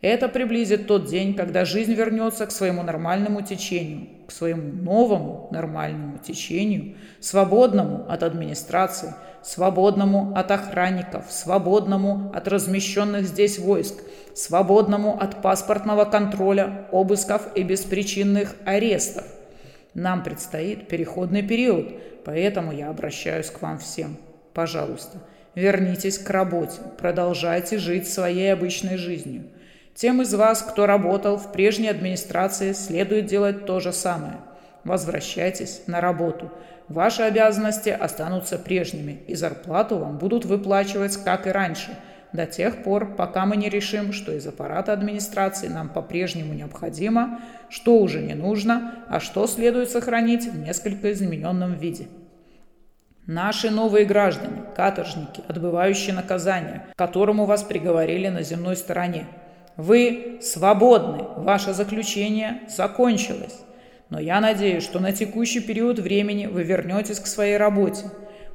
Это 0.00 0.28
приблизит 0.28 0.86
тот 0.86 1.06
день, 1.06 1.34
когда 1.34 1.64
жизнь 1.64 1.92
вернется 1.92 2.46
к 2.46 2.52
своему 2.52 2.84
нормальному 2.84 3.42
течению, 3.42 4.06
к 4.28 4.32
своему 4.32 4.72
новому 4.72 5.48
нормальному 5.50 6.18
течению, 6.18 6.94
свободному 7.18 8.06
от 8.08 8.22
администрации, 8.22 9.14
свободному 9.42 10.34
от 10.36 10.52
охранников, 10.52 11.24
свободному 11.30 12.30
от 12.32 12.46
размещенных 12.46 13.26
здесь 13.26 13.58
войск, 13.58 13.96
свободному 14.36 15.20
от 15.20 15.42
паспортного 15.42 16.04
контроля, 16.04 16.86
обысков 16.92 17.48
и 17.56 17.64
беспричинных 17.64 18.54
арестов. 18.64 19.24
Нам 19.94 20.22
предстоит 20.22 20.86
переходный 20.86 21.42
период, 21.42 21.88
поэтому 22.24 22.70
я 22.70 22.90
обращаюсь 22.90 23.50
к 23.50 23.60
вам 23.62 23.80
всем. 23.80 24.16
Пожалуйста, 24.54 25.18
вернитесь 25.56 26.18
к 26.18 26.30
работе, 26.30 26.78
продолжайте 26.98 27.78
жить 27.78 28.08
своей 28.08 28.52
обычной 28.52 28.96
жизнью. 28.96 29.42
Тем 29.98 30.22
из 30.22 30.32
вас, 30.32 30.62
кто 30.62 30.86
работал 30.86 31.36
в 31.38 31.50
прежней 31.50 31.88
администрации, 31.88 32.72
следует 32.72 33.26
делать 33.26 33.66
то 33.66 33.80
же 33.80 33.92
самое. 33.92 34.36
Возвращайтесь 34.84 35.82
на 35.88 36.00
работу. 36.00 36.52
Ваши 36.86 37.22
обязанности 37.22 37.88
останутся 37.88 38.58
прежними, 38.58 39.22
и 39.26 39.34
зарплату 39.34 39.98
вам 39.98 40.18
будут 40.18 40.44
выплачивать, 40.44 41.16
как 41.16 41.46
и 41.46 41.50
раньше– 41.50 41.90
до 42.32 42.44
тех 42.46 42.82
пор, 42.82 43.16
пока 43.16 43.46
мы 43.46 43.56
не 43.56 43.68
решим, 43.68 44.12
что 44.12 44.32
из 44.32 44.46
аппарата 44.46 44.92
администрации 44.92 45.68
нам 45.68 45.88
по-прежнему 45.88 46.52
необходимо, 46.52 47.40
что 47.70 47.98
уже 47.98 48.20
не 48.20 48.34
нужно, 48.34 48.94
а 49.08 49.18
что 49.18 49.46
следует 49.46 49.90
сохранить 49.90 50.46
в 50.46 50.58
несколько 50.58 51.10
измененном 51.12 51.74
виде. 51.74 52.08
Наши 53.26 53.70
новые 53.70 54.04
граждане, 54.04 54.62
каторжники, 54.76 55.42
отбывающие 55.48 56.14
наказание, 56.14 56.86
которому 56.96 57.46
вас 57.46 57.62
приговорили 57.62 58.28
на 58.28 58.42
земной 58.42 58.76
стороне. 58.76 59.26
Вы 59.78 60.38
свободны, 60.42 61.24
ваше 61.36 61.72
заключение 61.72 62.62
закончилось. 62.68 63.60
Но 64.10 64.18
я 64.18 64.40
надеюсь, 64.40 64.82
что 64.82 64.98
на 64.98 65.12
текущий 65.12 65.60
период 65.60 66.00
времени 66.00 66.46
вы 66.46 66.64
вернетесь 66.64 67.20
к 67.20 67.26
своей 67.26 67.56
работе. 67.56 68.10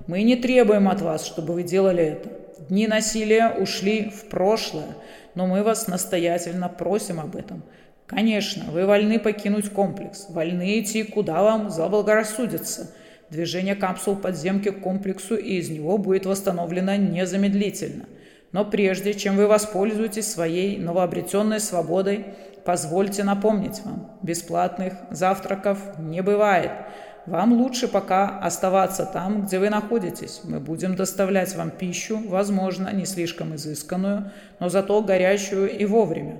Мы 0.05 0.21
не 0.23 0.35
требуем 0.35 0.89
от 0.89 1.01
вас, 1.01 1.25
чтобы 1.25 1.53
вы 1.53 1.63
делали 1.63 2.03
это. 2.03 2.29
Дни 2.67 2.87
насилия 2.87 3.49
ушли 3.49 4.09
в 4.09 4.29
прошлое, 4.29 4.97
но 5.33 5.47
мы 5.47 5.63
вас 5.63 5.87
настоятельно 5.87 6.67
просим 6.67 7.21
об 7.21 7.37
этом. 7.37 7.63
Конечно, 8.05 8.65
вы 8.69 8.85
вольны 8.85 9.17
покинуть 9.17 9.69
комплекс, 9.69 10.27
вольны 10.29 10.81
идти, 10.81 11.03
куда 11.03 11.41
вам 11.41 11.69
заблагорассудится– 11.69 12.91
Движение 13.33 13.73
капсул 13.73 14.15
подземки 14.15 14.69
к 14.69 14.81
комплексу 14.81 15.35
и 15.35 15.55
из 15.55 15.67
него 15.67 15.97
будет 15.97 16.27
восстановлено 16.27 16.95
незамедлительно. 16.97 18.05
Но 18.53 18.63
прежде 18.63 19.13
чем 19.15 19.35
вы 19.35 19.47
воспользуетесь 19.47 20.31
своей 20.31 20.77
новообретенной 20.77 21.59
свободой, 21.59 22.27
позвольте 22.63 23.23
напомнить 23.23 23.81
вам, 23.83 24.11
бесплатных 24.21 24.93
завтраков 25.09 25.79
не 25.99 26.21
бывает. 26.21 26.71
Вам 27.25 27.53
лучше 27.53 27.87
пока 27.87 28.39
оставаться 28.39 29.05
там, 29.05 29.43
где 29.43 29.57
вы 29.57 29.69
находитесь. 29.69 30.41
Мы 30.43 30.59
будем 30.59 30.95
доставлять 30.95 31.55
вам 31.55 31.71
пищу, 31.71 32.21
возможно, 32.27 32.93
не 32.93 33.05
слишком 33.05 33.55
изысканную, 33.55 34.31
но 34.59 34.69
зато 34.69 35.01
горячую 35.01 35.71
и 35.71 35.85
вовремя. 35.85 36.37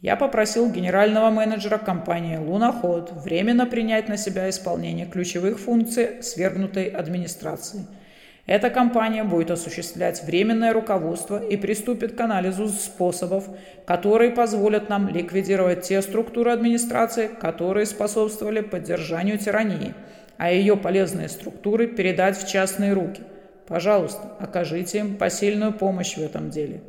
Я 0.00 0.16
попросил 0.16 0.70
генерального 0.70 1.30
менеджера 1.30 1.78
компании 1.78 2.36
«Луноход» 2.36 3.12
временно 3.12 3.66
принять 3.66 4.08
на 4.08 4.16
себя 4.16 4.48
исполнение 4.48 5.06
ключевых 5.06 5.60
функций 5.60 6.22
свергнутой 6.22 6.86
администрации. 6.86 7.86
Эта 8.46 8.70
компания 8.70 9.22
будет 9.22 9.52
осуществлять 9.52 10.24
временное 10.24 10.72
руководство 10.72 11.40
и 11.40 11.56
приступит 11.56 12.16
к 12.16 12.20
анализу 12.20 12.68
способов, 12.68 13.48
которые 13.86 14.32
позволят 14.32 14.88
нам 14.88 15.08
ликвидировать 15.08 15.82
те 15.82 16.02
структуры 16.02 16.50
администрации, 16.50 17.28
которые 17.28 17.86
способствовали 17.86 18.60
поддержанию 18.60 19.38
тирании, 19.38 19.94
а 20.38 20.50
ее 20.50 20.76
полезные 20.76 21.28
структуры 21.28 21.86
передать 21.86 22.36
в 22.36 22.48
частные 22.48 22.94
руки. 22.94 23.22
Пожалуйста, 23.68 24.36
окажите 24.40 24.98
им 24.98 25.16
посильную 25.16 25.72
помощь 25.72 26.16
в 26.16 26.22
этом 26.22 26.50
деле. 26.50 26.82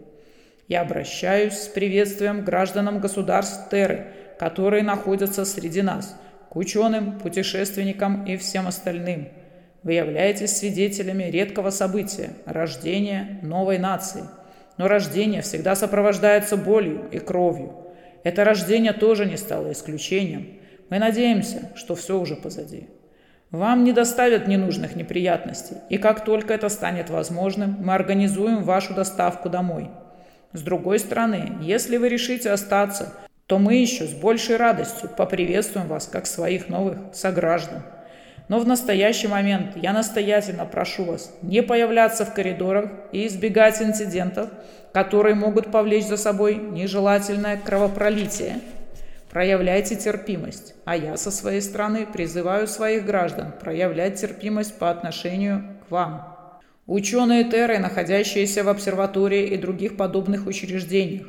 Я 0.68 0.82
обращаюсь 0.82 1.54
с 1.54 1.68
приветствием 1.68 2.44
гражданам 2.44 3.00
государств 3.00 3.70
Терры, 3.70 4.08
которые 4.39 4.82
находятся 4.82 5.46
среди 5.46 5.84
нас, 5.84 6.20
к 6.50 6.56
ученым, 6.56 7.20
путешественникам 7.20 8.26
и 8.26 8.38
всем 8.38 8.68
остальным. 8.68 9.28
Вы 9.84 9.93
являетесь 9.93 10.58
свидетелями 10.58 11.24
редкого 11.24 11.69
события– 11.69 12.32
рождения 12.46 13.39
новой 13.41 13.78
нации. 13.78 14.24
Но 14.78 14.88
рождение 14.88 15.41
всегда 15.41 15.76
сопровождается 15.76 16.58
болью 16.58 17.08
и 17.12 17.19
кровью. 17.19 17.76
Это 18.24 18.43
рождение 18.43 18.93
тоже 18.93 19.26
не 19.26 19.38
стало 19.38 19.72
исключением. 19.72 20.60
Мы 20.89 21.00
надеемся, 21.00 21.72
что 21.76 21.96
все 21.96 22.19
уже 22.19 22.36
позади. 22.36 22.88
Вам 23.52 23.84
не 23.84 23.91
доставят 23.91 24.48
ненужных 24.48 24.96
неприятностей, 24.96 25.76
и 25.89 25.98
как 25.98 26.26
только 26.26 26.54
это 26.54 26.69
станет 26.69 27.10
возможным, 27.10 27.78
мы 27.80 27.93
организуем 27.93 28.63
вашу 28.63 28.93
доставку 28.93 29.50
домой– 29.50 29.91
с 30.54 30.62
другой 30.62 31.00
стороны, 31.00 31.58
если 31.62 31.98
вы 31.98 32.10
решите 32.10 32.52
остаться, 32.52 33.13
то 33.48 33.58
мы 33.58 33.74
еще 33.76 34.06
с 34.06 34.12
большей 34.12 34.56
радостью 34.56 35.10
поприветствуем 35.10 35.88
вас 35.88 36.06
как 36.06 36.28
своих 36.28 36.69
новых 36.69 36.98
сограждан. 37.12 37.82
Но 38.47 38.60
в 38.60 38.67
настоящий 38.67 39.27
момент 39.27 39.75
я 39.75 39.93
настоятельно 39.93 40.65
прошу 40.65 41.06
вас 41.06 41.32
не 41.41 41.63
появляться 41.63 42.25
в 42.25 42.34
коридорах 42.34 42.89
и 43.12 43.27
избегать 43.27 43.82
инцидентов, 43.82 44.49
которые 44.91 45.36
могут 45.36 45.71
повлечь 45.71 46.06
за 46.06 46.17
собой 46.17 46.56
нежелательное 46.56 47.58
кровопролитие. 47.58 48.60
Проявляйте 49.29 49.95
терпимость, 49.95 50.75
а 50.86 50.95
я 50.95 51.17
со 51.17 51.32
своей 51.32 51.62
стороны 51.62 52.06
призываю 52.06 52.67
своих 52.67 53.03
граждан 53.06 53.51
проявлять 53.60 54.21
терпимость 54.21 54.77
по 54.77 54.91
отношению 54.91 55.79
к 55.88 55.91
вам. 55.91 56.38
Ученые 56.86 57.45
Терры, 57.45 57.79
находящиеся 57.79 58.63
в 58.63 58.69
обсерватории 58.69 59.47
и 59.47 59.58
других 59.58 59.97
подобных 59.97 60.45
учреждениях, 60.45 61.25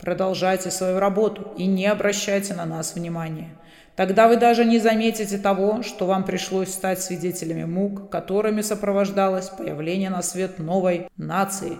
продолжайте 0.00 0.70
свою 0.70 0.98
работу 0.98 1.52
и 1.56 1.66
не 1.66 1.86
обращайте 1.86 2.54
на 2.54 2.64
нас 2.64 2.94
внимания. 2.94 3.50
Тогда 3.96 4.26
вы 4.26 4.36
даже 4.36 4.64
не 4.64 4.78
заметите 4.78 5.38
того, 5.38 5.82
что 5.82 6.06
вам 6.06 6.24
пришлось 6.24 6.72
стать 6.72 7.00
свидетелями 7.00 7.64
мук, 7.64 8.10
которыми 8.10 8.60
сопровождалось 8.60 9.50
появление 9.50 10.10
на 10.10 10.22
свет 10.22 10.58
новой 10.58 11.08
нации. 11.16 11.78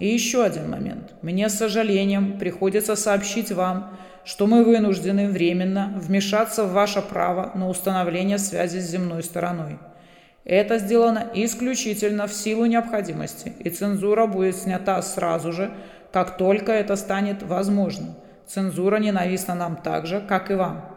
И 0.00 0.08
еще 0.08 0.42
один 0.42 0.68
момент. 0.70 1.14
Мне 1.22 1.48
с 1.48 1.54
сожалением 1.54 2.38
приходится 2.38 2.96
сообщить 2.96 3.52
вам, 3.52 3.96
что 4.24 4.48
мы 4.48 4.64
вынуждены 4.64 5.28
временно 5.28 5.92
вмешаться 5.96 6.64
в 6.64 6.72
ваше 6.72 7.00
право 7.00 7.52
на 7.54 7.68
установление 7.68 8.38
связи 8.38 8.78
с 8.78 8.90
земной 8.90 9.22
стороной. 9.22 9.78
Это 10.44 10.78
сделано 10.78 11.28
исключительно 11.34 12.26
в 12.26 12.32
силу 12.32 12.66
необходимости, 12.66 13.52
и 13.60 13.70
цензура 13.70 14.26
будет 14.26 14.56
снята 14.56 15.00
сразу 15.02 15.52
же, 15.52 15.70
как 16.12 16.36
только 16.36 16.72
это 16.72 16.96
станет 16.96 17.44
возможным. 17.44 18.16
Цензура 18.48 18.96
ненавистна 18.96 19.54
нам 19.54 19.76
так 19.76 20.06
же, 20.06 20.20
как 20.20 20.50
и 20.50 20.54
вам. 20.54 20.91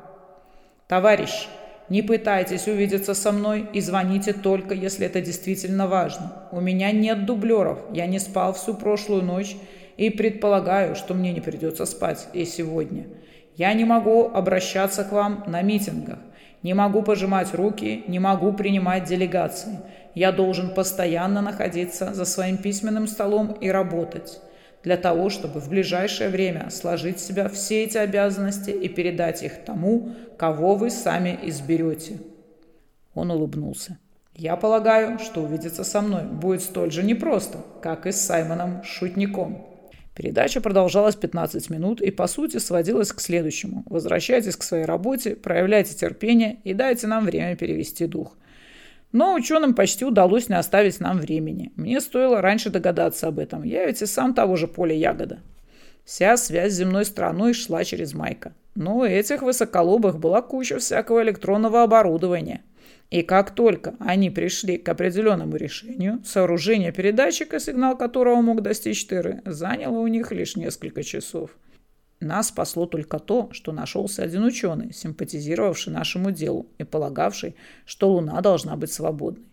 Товарищ, 0.88 1.48
не 1.89 2.04
пытайтесь 2.04 2.67
увидеться 2.67 3.15
со 3.15 3.32
мной 3.32 3.67
и 3.74 3.82
звоните 3.82 4.34
только, 4.34 4.76
если 4.76 5.08
это 5.08 5.19
действительно 5.19 5.88
важно. 5.88 6.48
У 6.52 6.62
меня 6.62 6.91
нет 6.91 7.26
дублеров, 7.26 7.80
я 7.91 8.06
не 8.06 8.19
спал 8.19 8.54
всю 8.54 8.76
прошлую 8.76 9.24
ночь 9.24 9.56
и 9.98 10.12
предполагаю, 10.12 10.95
что 10.95 11.15
мне 11.15 11.34
не 11.34 11.41
придется 11.41 11.88
спать 11.88 12.28
и 12.34 12.45
сегодня. 12.45 13.08
Я 13.56 13.74
не 13.74 13.84
могу 13.84 14.30
обращаться 14.32 15.04
к 15.04 15.12
вам 15.12 15.43
на 15.48 15.63
митингах. 15.63 16.19
Не 16.62 16.74
могу 16.74 17.02
пожимать 17.02 17.54
руки, 17.54 18.04
не 18.08 18.19
могу 18.19 18.54
принимать 18.54 19.06
делегации. 19.06 19.80
Я 20.13 20.32
должен 20.32 20.74
постоянно 20.74 21.41
находиться 21.41 22.13
за 22.13 22.26
своим 22.26 22.58
письменным 22.58 23.08
столом 23.08 23.54
и 23.54 23.69
работать 23.69 24.39
для 24.86 24.98
того, 24.98 25.30
чтобы 25.30 25.60
в 25.60 25.67
ближайшее 25.67 26.30
время 26.30 26.69
сложить 26.69 27.17
в 27.17 27.26
себя 27.26 27.50
все 27.50 27.84
эти 27.84 27.98
обязанности 27.98 28.69
и 28.69 28.88
передать 28.88 29.41
их 29.41 29.65
тому, 29.65 30.12
кого 30.38 30.76
вы 30.76 30.91
сами 30.91 31.38
изберете. 31.41 32.19
Он 33.15 33.32
улыбнулся. 33.32 33.98
Я 34.36 34.56
полагаю, 34.56 35.17
что 35.17 35.41
увидеться 35.41 35.84
со 35.84 36.02
мной 36.02 36.26
будет 36.26 36.62
столь 36.62 36.91
же 36.91 37.02
непросто, 37.02 37.60
как 37.82 38.06
и 38.06 38.12
с 38.12 38.21
Саймоном 38.21 38.84
Шутником. 38.84 39.65
Передача 40.13 40.62
продолжалась 40.62 41.15
15 41.15 41.69
минут 41.71 42.00
и, 42.00 42.12
по 42.12 42.28
сути, 42.28 42.58
сводилась 42.58 43.12
к 43.12 43.19
следующему. 43.19 43.84
Возвращайтесь 43.88 44.56
к 44.56 44.63
своей 44.63 44.86
работе, 44.86 45.36
проявляйте 45.36 45.95
терпение 45.95 46.60
и 46.63 46.74
дайте 46.74 47.08
нам 47.08 47.26
время 47.26 47.56
перевести 47.56 48.06
дух. 48.06 48.38
Но 49.15 49.34
ученым 49.34 49.75
почти 49.75 50.04
удалось 50.04 50.49
не 50.49 50.58
оставить 50.58 50.99
нам 50.99 51.19
времени. 51.19 51.71
Мне 51.78 52.01
стоило 52.01 52.41
раньше 52.41 52.69
догадаться 52.69 53.30
об 53.30 53.39
этом. 53.39 53.63
Я 53.63 53.86
ведь 53.86 54.01
и 54.01 54.06
сам 54.06 54.34
того 54.34 54.58
же 54.58 54.67
поля 54.67 54.93
ягода. 54.93 55.39
Вся 56.04 56.36
связь 56.36 56.73
с 56.73 56.75
земной 56.75 57.06
страной 57.06 57.54
шла 57.54 57.86
через 57.86 58.13
Майка. 58.13 58.51
Но 58.75 58.97
у 58.97 59.04
этих 59.06 59.41
высоколобых 59.41 60.19
была 60.19 60.41
куча 60.41 60.80
всякого 60.80 61.23
электронного 61.23 61.84
оборудования– 61.84 62.62
и 63.12 63.21
как 63.21 63.51
только 63.51 63.93
они 63.99 64.32
пришли 64.32 64.78
к 64.78 64.89
определенному 64.89 65.56
решению, 65.58 66.21
сооружение 66.25 66.91
передатчика, 66.91 67.60
сигнал 67.60 67.95
которого 67.95 68.41
мог 68.41 68.62
достичь 68.62 69.06
Тыры, 69.06 69.41
заняло 69.45 69.99
у 69.99 70.08
них 70.08 70.32
лишь 70.32 70.56
несколько 70.56 71.04
часов. 71.04 71.51
Нас 72.21 72.47
спасло 72.47 72.86
только 72.86 73.19
то, 73.19 73.49
что 73.51 73.71
нашелся 73.71 74.23
один 74.23 74.43
ученый, 74.43 74.93
симпатизировавший 74.93 75.93
нашему 75.93 76.32
делу 76.32 76.67
и 76.78 76.84
полагавший, 76.84 77.56
что 77.86 78.10
Луна 78.10 78.39
должна 78.41 78.75
быть 78.78 78.91
свободной. 78.91 79.45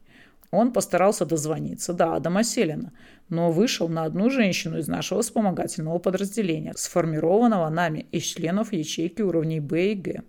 Он 0.52 0.72
постарался 0.72 1.24
дозвониться 1.24 1.94
до 1.94 2.14
Адама 2.14 2.44
Селина, 2.44 2.92
но 3.30 3.50
вышел 3.50 3.88
на 3.88 4.04
одну 4.04 4.28
женщину 4.28 4.78
из 4.78 4.86
нашего 4.86 5.22
вспомогательного 5.22 5.98
подразделения, 5.98 6.74
сформированного 6.76 7.68
нами 7.70 8.06
из 8.12 8.24
членов 8.24 8.72
ячейки 8.72 9.22
уровней 9.22 9.60
Б 9.60 9.92
и 9.92 9.94
Г. 9.94 10.22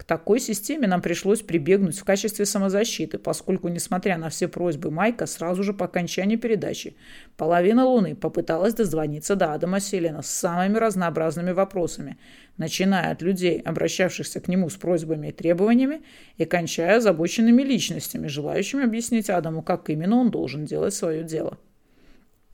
К 0.00 0.04
такой 0.04 0.40
системе 0.40 0.86
нам 0.86 1.02
пришлось 1.02 1.42
прибегнуть 1.42 1.98
в 1.98 2.04
качестве 2.04 2.46
самозащиты, 2.46 3.18
поскольку, 3.18 3.68
несмотря 3.68 4.16
на 4.16 4.30
все 4.30 4.48
просьбы 4.48 4.90
Майка, 4.90 5.26
сразу 5.26 5.62
же 5.62 5.74
по 5.74 5.84
окончании 5.84 6.36
передачи 6.36 6.96
половина 7.36 7.84
Луны 7.84 8.16
попыталась 8.16 8.72
дозвониться 8.72 9.36
до 9.36 9.52
Адама 9.52 9.78
Селина 9.78 10.22
с 10.22 10.30
самыми 10.30 10.78
разнообразными 10.78 11.50
вопросами, 11.50 12.16
начиная 12.56 13.12
от 13.12 13.20
людей, 13.20 13.60
обращавшихся 13.60 14.40
к 14.40 14.48
нему 14.48 14.70
с 14.70 14.76
просьбами 14.76 15.28
и 15.28 15.32
требованиями, 15.32 16.00
и 16.38 16.46
кончая 16.46 16.96
озабоченными 16.96 17.60
личностями, 17.60 18.26
желающими 18.26 18.84
объяснить 18.84 19.28
Адаму, 19.28 19.60
как 19.60 19.90
именно 19.90 20.16
он 20.16 20.30
должен 20.30 20.64
делать 20.64 20.94
свое 20.94 21.24
дело. 21.24 21.58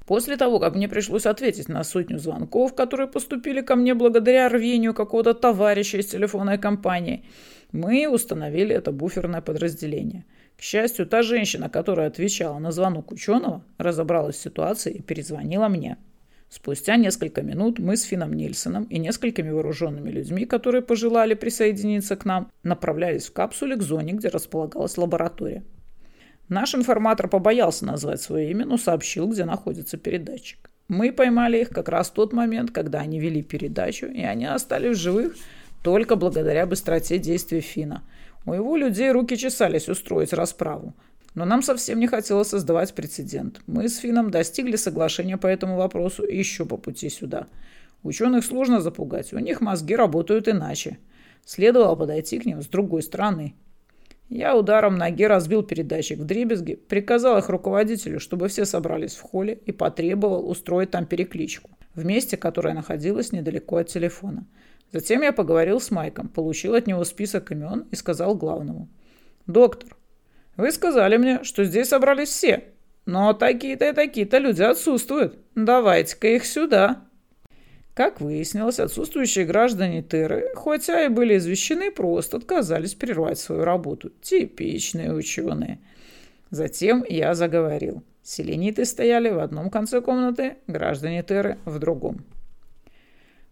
После 0.06 0.36
того, 0.36 0.60
как 0.60 0.76
мне 0.76 0.88
пришлось 0.88 1.26
ответить 1.26 1.68
на 1.68 1.82
сотню 1.82 2.18
звонков, 2.18 2.74
которые 2.76 3.08
поступили 3.08 3.60
ко 3.60 3.74
мне 3.74 3.92
благодаря 3.94 4.48
рвению 4.48 4.94
какого-то 4.94 5.34
товарища 5.34 5.98
из 5.98 6.06
телефонной 6.06 6.58
компании, 6.58 7.24
мы 7.72 8.08
установили 8.08 8.72
это 8.74 8.92
буферное 8.92 9.40
подразделение. 9.40 10.24
К 10.56 10.62
счастью, 10.62 11.06
та 11.06 11.22
женщина, 11.22 11.68
которая 11.68 12.06
отвечала 12.06 12.58
на 12.60 12.70
звонок 12.70 13.10
ученого, 13.10 13.64
разобралась 13.78 14.36
в 14.36 14.42
ситуации 14.42 14.94
и 14.94 15.02
перезвонила 15.02 15.68
мне. 15.68 15.98
Спустя 16.48 16.96
несколько 16.96 17.42
минут 17.42 17.80
мы 17.80 17.96
с 17.96 18.04
Фином 18.04 18.32
Нильсоном 18.32 18.84
и 18.84 19.00
несколькими 19.00 19.50
вооруженными 19.50 20.10
людьми, 20.10 20.46
которые 20.46 20.82
пожелали 20.82 21.34
присоединиться 21.34 22.14
к 22.14 22.24
нам, 22.24 22.52
направлялись 22.62 23.26
в 23.26 23.32
капсуле 23.32 23.74
к 23.74 23.82
зоне, 23.82 24.12
где 24.12 24.28
располагалась 24.28 24.96
лаборатория. 24.96 25.64
Наш 26.48 26.74
информатор 26.74 27.28
побоялся 27.28 27.85
назвать 27.85 28.22
свое 28.22 28.50
имя, 28.50 28.64
но 28.64 28.76
сообщил, 28.76 29.28
где 29.28 29.44
находится 29.44 29.96
передатчик. 29.96 30.70
Мы 30.88 31.12
поймали 31.12 31.61
их 31.61 31.70
как 31.70 31.88
раз 31.88 32.09
в 32.09 32.12
тот 32.12 32.32
момент, 32.32 32.70
когда 32.70 33.00
они 33.00 33.18
вели 33.18 33.42
передачу, 33.42 34.06
и 34.06 34.22
они 34.22 34.46
остались 34.46 34.96
живых 34.96 35.35
только 35.82 36.16
благодаря 36.16 36.66
быстроте 36.66 37.18
действий 37.18 37.61
Фина. 37.61 38.02
У 38.44 38.52
его 38.52 38.76
людей 38.76 39.11
руки 39.11 39.37
чесались 39.37 39.88
устроить 39.88 40.32
расправу. 40.32 40.94
Но 41.35 41.44
нам 41.44 41.62
совсем 41.62 41.98
не 41.98 42.06
хотелось 42.06 42.48
создавать 42.48 42.94
прецедент. 42.94 43.61
Мы 43.66 43.88
с 43.88 43.98
Фином 43.98 44.30
достигли 44.30 44.76
соглашения 44.76 45.37
по 45.37 45.46
этому 45.46 45.76
вопросу 45.76 46.24
еще 46.24 46.64
по 46.64 46.76
пути 46.76 47.11
сюда. 47.11 47.46
Ученых 48.02 48.44
сложно 48.44 48.80
запугать, 48.80 49.32
у 49.32 49.38
них 49.38 49.61
мозги 49.61 49.96
работают 49.96 50.48
иначе. 50.48 50.98
Следовало 51.44 51.94
подойти 51.94 52.38
к 52.38 52.46
ним 52.46 52.62
с 52.62 52.66
другой 52.66 53.02
стороны. 53.02 53.54
Я 54.28 54.56
ударом 54.56 54.96
ноги 54.96 55.24
разбил 55.24 55.62
передатчик 55.62 56.18
в 56.18 56.24
дребезги, 56.24 56.74
приказал 56.74 57.38
их 57.38 57.48
руководителю, 57.48 58.18
чтобы 58.18 58.48
все 58.48 58.64
собрались 58.64 59.14
в 59.14 59.22
холле 59.22 59.54
и 59.54 59.70
потребовал 59.70 60.50
устроить 60.50 60.90
там 60.90 61.06
перекличку, 61.06 61.70
в 61.94 62.04
месте, 62.04 62.36
которое 62.36 62.74
находилось 62.74 63.30
недалеко 63.30 63.76
от 63.76 63.88
телефона. 63.88 64.46
Затем 64.92 65.22
я 65.22 65.32
поговорил 65.32 65.80
с 65.80 65.90
Майком, 65.90 66.28
получил 66.28 66.74
от 66.74 66.86
него 66.86 67.04
список 67.04 67.52
имен 67.52 67.86
и 67.90 67.96
сказал 67.96 68.34
главному. 68.34 68.88
«Доктор, 69.46 69.96
вы 70.56 70.72
сказали 70.72 71.16
мне, 71.16 71.44
что 71.44 71.64
здесь 71.64 71.88
собрались 71.88 72.30
все, 72.30 72.64
но 73.04 73.32
такие-то 73.32 73.88
и 73.88 73.92
такие-то 73.92 74.38
люди 74.38 74.62
отсутствуют. 74.62 75.38
Давайте-ка 75.54 76.28
их 76.28 76.44
сюда». 76.46 77.04
Как 77.96 78.20
выяснилось, 78.20 78.78
отсутствующие 78.78 79.46
граждане 79.46 80.02
Терры, 80.02 80.50
хотя 80.54 81.06
и 81.06 81.09
были 81.09 81.38
извещены, 81.38 81.90
просто 81.90 82.37
отказались 82.37 82.94
прервать 82.94 83.38
свою 83.38 83.64
работу. 83.64 84.11
Типичные 84.20 85.14
ученые. 85.14 85.78
Затем 86.50 87.06
я 87.09 87.35
заговорил. 87.35 88.02
Селениты 88.22 88.85
стояли 88.85 89.30
в 89.30 89.38
одном 89.38 89.70
конце 89.70 90.02
комнаты, 90.02 90.59
граждане 90.66 91.22
Терры 91.22 91.56
в 91.64 91.78
другом. 91.78 92.22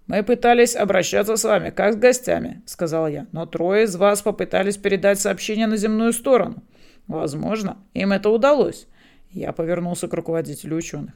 «Мы 0.09 0.23
пытались 0.23 0.77
обращаться 0.77 1.37
с 1.37 1.45
вами, 1.45 1.71
как 1.71 1.95
с 1.95 1.97
гостями»,— 1.97 2.63
сказал 2.67 3.09
я, 3.09 3.27
«но 3.33 3.47
трое 3.47 3.85
из 3.85 3.97
вас 3.97 4.21
попытались 4.21 4.77
передать 4.77 5.19
сообщение 5.19 5.67
на 5.67 5.79
земную 5.79 6.13
сторону. 6.13 6.63
Возможно, 7.07 7.79
им 7.95 8.13
это 8.13 8.29
удалось». 8.29 8.89
Я 9.31 9.55
повернулся 9.55 10.07
к 10.07 10.13
руководителю 10.13 10.77
ученых. 10.77 11.15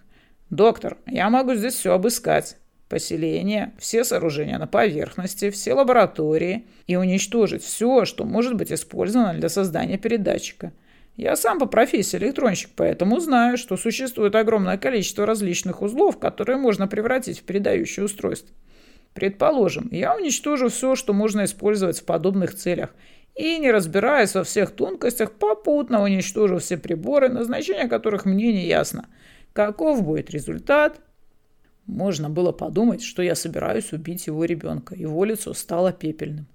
«Доктор, 0.49 0.97
я 1.05 1.29
могу 1.29 1.53
здесь 1.53 1.75
все 1.75 1.93
обыскать 1.93 2.57
поселения, 2.89 3.75
все 3.79 4.05
сооружения 4.05 4.59
на 4.59 4.67
поверхности, 4.67 5.51
все 5.51 5.75
лаборатории 5.75 6.67
и 6.87 6.97
уничтожить 6.97 7.63
все, 7.63 8.05
что 8.05 8.25
может 8.25 8.55
быть 8.55 8.73
использовано 8.73 9.35
для 9.35 9.49
создания 9.49 9.99
передатчика. 9.99 10.73
Я 11.17 11.35
сам 11.35 11.59
по 11.59 11.67
профессии 11.67 12.17
электронщик, 12.17 12.71
поэтому 12.77 13.19
знаю, 13.19 13.59
что 13.59 13.77
существует 13.77 14.35
огромное 14.37 14.79
количество 14.79 15.27
различных 15.27 15.83
узлов, 15.83 16.19
которые 16.19 16.59
можно 16.59 16.87
превратить 16.87 17.41
в 17.41 17.43
передающее 17.43 18.05
устройство. 18.05 18.55
Предположим, 19.15 19.89
я 19.91 20.15
уничтожу 20.15 20.69
все, 20.69 20.95
что 20.95 21.13
можно 21.13 21.45
использовать 21.45 21.99
в 21.99 22.05
подобных 22.05 22.55
целях, 22.55 22.95
и, 23.35 23.59
не 23.59 23.71
разбираясь 23.71 24.35
во 24.35 24.45
всех 24.45 24.71
тонкостях, 24.73 25.33
попутно 25.33 26.03
уничтожу 26.03 26.59
все 26.59 26.77
приборы, 26.77 27.29
назначение 27.29 27.89
которых 27.89 28.25
мне 28.25 28.53
не 28.53 28.67
ясно. 28.67 29.09
Каков 29.53 30.05
будет 30.05 30.31
результат, 30.31 31.01
можно 31.89 32.29
было 32.29 32.53
подумать, 32.53 33.03
что 33.03 33.23
я 33.23 33.35
собираюсь 33.35 33.93
убить 33.93 34.27
его 34.27 34.45
ребенка. 34.45 34.95
Его 34.95 35.25
лицо 35.25 35.55
стало 35.55 35.91
пепельным. 35.91 36.47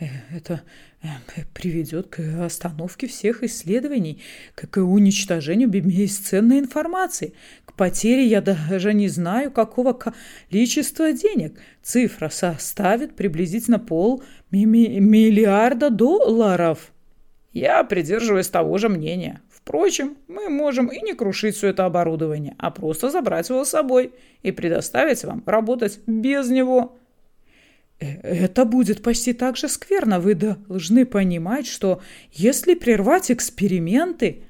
Э, 0.00 0.06
это 0.34 0.62
э, 1.02 1.06
приведет 1.54 2.08
к 2.08 2.20
остановке 2.44 3.06
всех 3.06 3.44
исследований, 3.44 4.20
к 4.56 4.76
уничтожению 4.78 5.68
бесценной 5.68 6.58
информации, 6.58 7.32
к 7.64 7.74
потере, 7.74 8.26
я 8.26 8.40
даже 8.40 8.92
не 8.92 9.08
знаю, 9.08 9.52
какого 9.52 9.92
количества 9.92 11.12
денег. 11.12 11.58
Цифра 11.82 12.28
составит 12.28 13.14
приблизительно 13.14 13.78
пол 13.78 14.22
миллиарда 14.50 15.90
долларов. 15.90 16.92
Я 17.52 17.84
придерживаюсь 17.84 18.48
того 18.48 18.78
же 18.78 18.88
мнения. 18.88 19.40
Впрочем, 19.62 20.16
мы 20.26 20.48
можем 20.48 20.88
и 20.88 21.00
не 21.02 21.14
крушить 21.14 21.54
все 21.54 21.68
это 21.68 21.84
оборудование, 21.84 22.56
а 22.58 22.72
просто 22.72 23.10
забрать 23.10 23.48
его 23.48 23.64
с 23.64 23.70
собой 23.70 24.12
и 24.42 24.50
предоставить 24.50 25.22
вам 25.24 25.44
работать 25.46 26.00
без 26.06 26.50
него. 26.50 26.98
Э, 28.00 28.06
это 28.22 28.64
будет 28.64 29.02
почти 29.02 29.32
так 29.32 29.56
же 29.56 29.68
скверно. 29.68 30.18
Вы 30.18 30.34
должны 30.34 31.06
понимать, 31.06 31.68
что 31.68 32.00
если 32.32 32.74
прервать 32.74 33.30
эксперименты... 33.30 34.42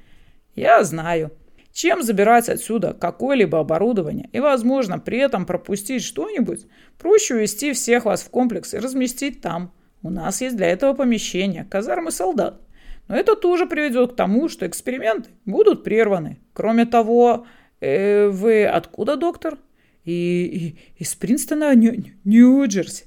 Я 0.55 0.83
знаю. 0.83 1.31
Чем 1.71 2.03
забирать 2.03 2.49
отсюда 2.49 2.93
какое-либо 2.93 3.59
оборудование 3.59 4.29
и, 4.31 4.39
возможно, 4.39 4.99
при 4.99 5.17
этом 5.17 5.47
пропустить 5.47 6.03
что-нибудь, 6.03 6.67
проще 6.99 7.35
увезти 7.35 7.73
всех 7.73 8.05
вас 8.05 8.21
в 8.21 8.29
комплекс 8.29 8.73
и 8.73 8.79
разместить 8.79 9.41
там. 9.41 9.71
У 10.03 10.11
нас 10.11 10.41
есть 10.41 10.55
для 10.55 10.67
этого 10.67 10.93
помещение, 10.93 11.65
казармы 11.65 12.11
солдат. 12.11 12.61
Но 13.07 13.15
это 13.15 13.35
тоже 13.35 13.65
приведет 13.65 14.13
к 14.13 14.15
тому, 14.15 14.49
что 14.49 14.65
эксперименты 14.65 15.29
будут 15.45 15.83
прерваны. 15.83 16.39
Кроме 16.53 16.85
того, 16.85 17.45
э, 17.81 18.27
вы 18.27 18.65
откуда, 18.65 19.15
доктор? 19.15 19.57
И, 20.05 20.75
и 20.97 21.01
из 21.03 21.15
Принстона, 21.15 21.73
Нью-Джерси. 21.75 23.05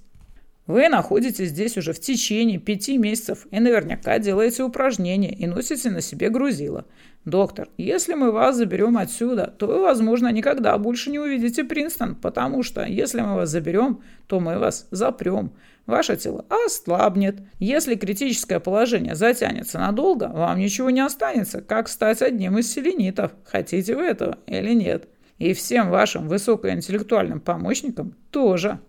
Вы 0.66 0.88
находитесь 0.88 1.50
здесь 1.50 1.76
уже 1.78 1.92
в 1.92 2.00
течение 2.00 2.58
пяти 2.58 2.98
месяцев 2.98 3.46
и 3.52 3.60
наверняка 3.60 4.18
делаете 4.18 4.64
упражнения 4.64 5.32
и 5.32 5.46
носите 5.46 5.90
на 5.90 6.00
себе 6.00 6.28
грузило. 6.28 6.86
Доктор, 7.24 7.68
если 7.76 8.14
мы 8.14 8.32
вас 8.32 8.56
заберем 8.56 8.98
отсюда, 8.98 9.54
то 9.58 9.66
вы, 9.66 9.80
возможно, 9.80 10.30
никогда 10.32 10.76
больше 10.78 11.10
не 11.10 11.20
увидите 11.20 11.62
Принстон, 11.62 12.16
потому 12.16 12.64
что 12.64 12.84
если 12.84 13.20
мы 13.20 13.36
вас 13.36 13.50
заберем, 13.50 14.00
то 14.26 14.40
мы 14.40 14.58
вас 14.58 14.88
запрем. 14.90 15.52
Ваше 15.86 16.16
тело 16.16 16.44
ослабнет. 16.48 17.36
Если 17.60 17.94
критическое 17.94 18.58
положение 18.58 19.14
затянется 19.14 19.78
надолго, 19.78 20.28
вам 20.28 20.58
ничего 20.58 20.90
не 20.90 21.00
останется, 21.00 21.60
как 21.60 21.88
стать 21.88 22.22
одним 22.22 22.58
из 22.58 22.72
селенитов. 22.72 23.32
Хотите 23.44 23.94
вы 23.94 24.02
этого 24.02 24.38
или 24.46 24.72
нет? 24.72 25.08
И 25.38 25.52
всем 25.52 25.90
вашим 25.90 26.28
высокоинтеллектуальным 26.28 27.40
помощникам 27.40 28.14
тоже. 28.30 28.80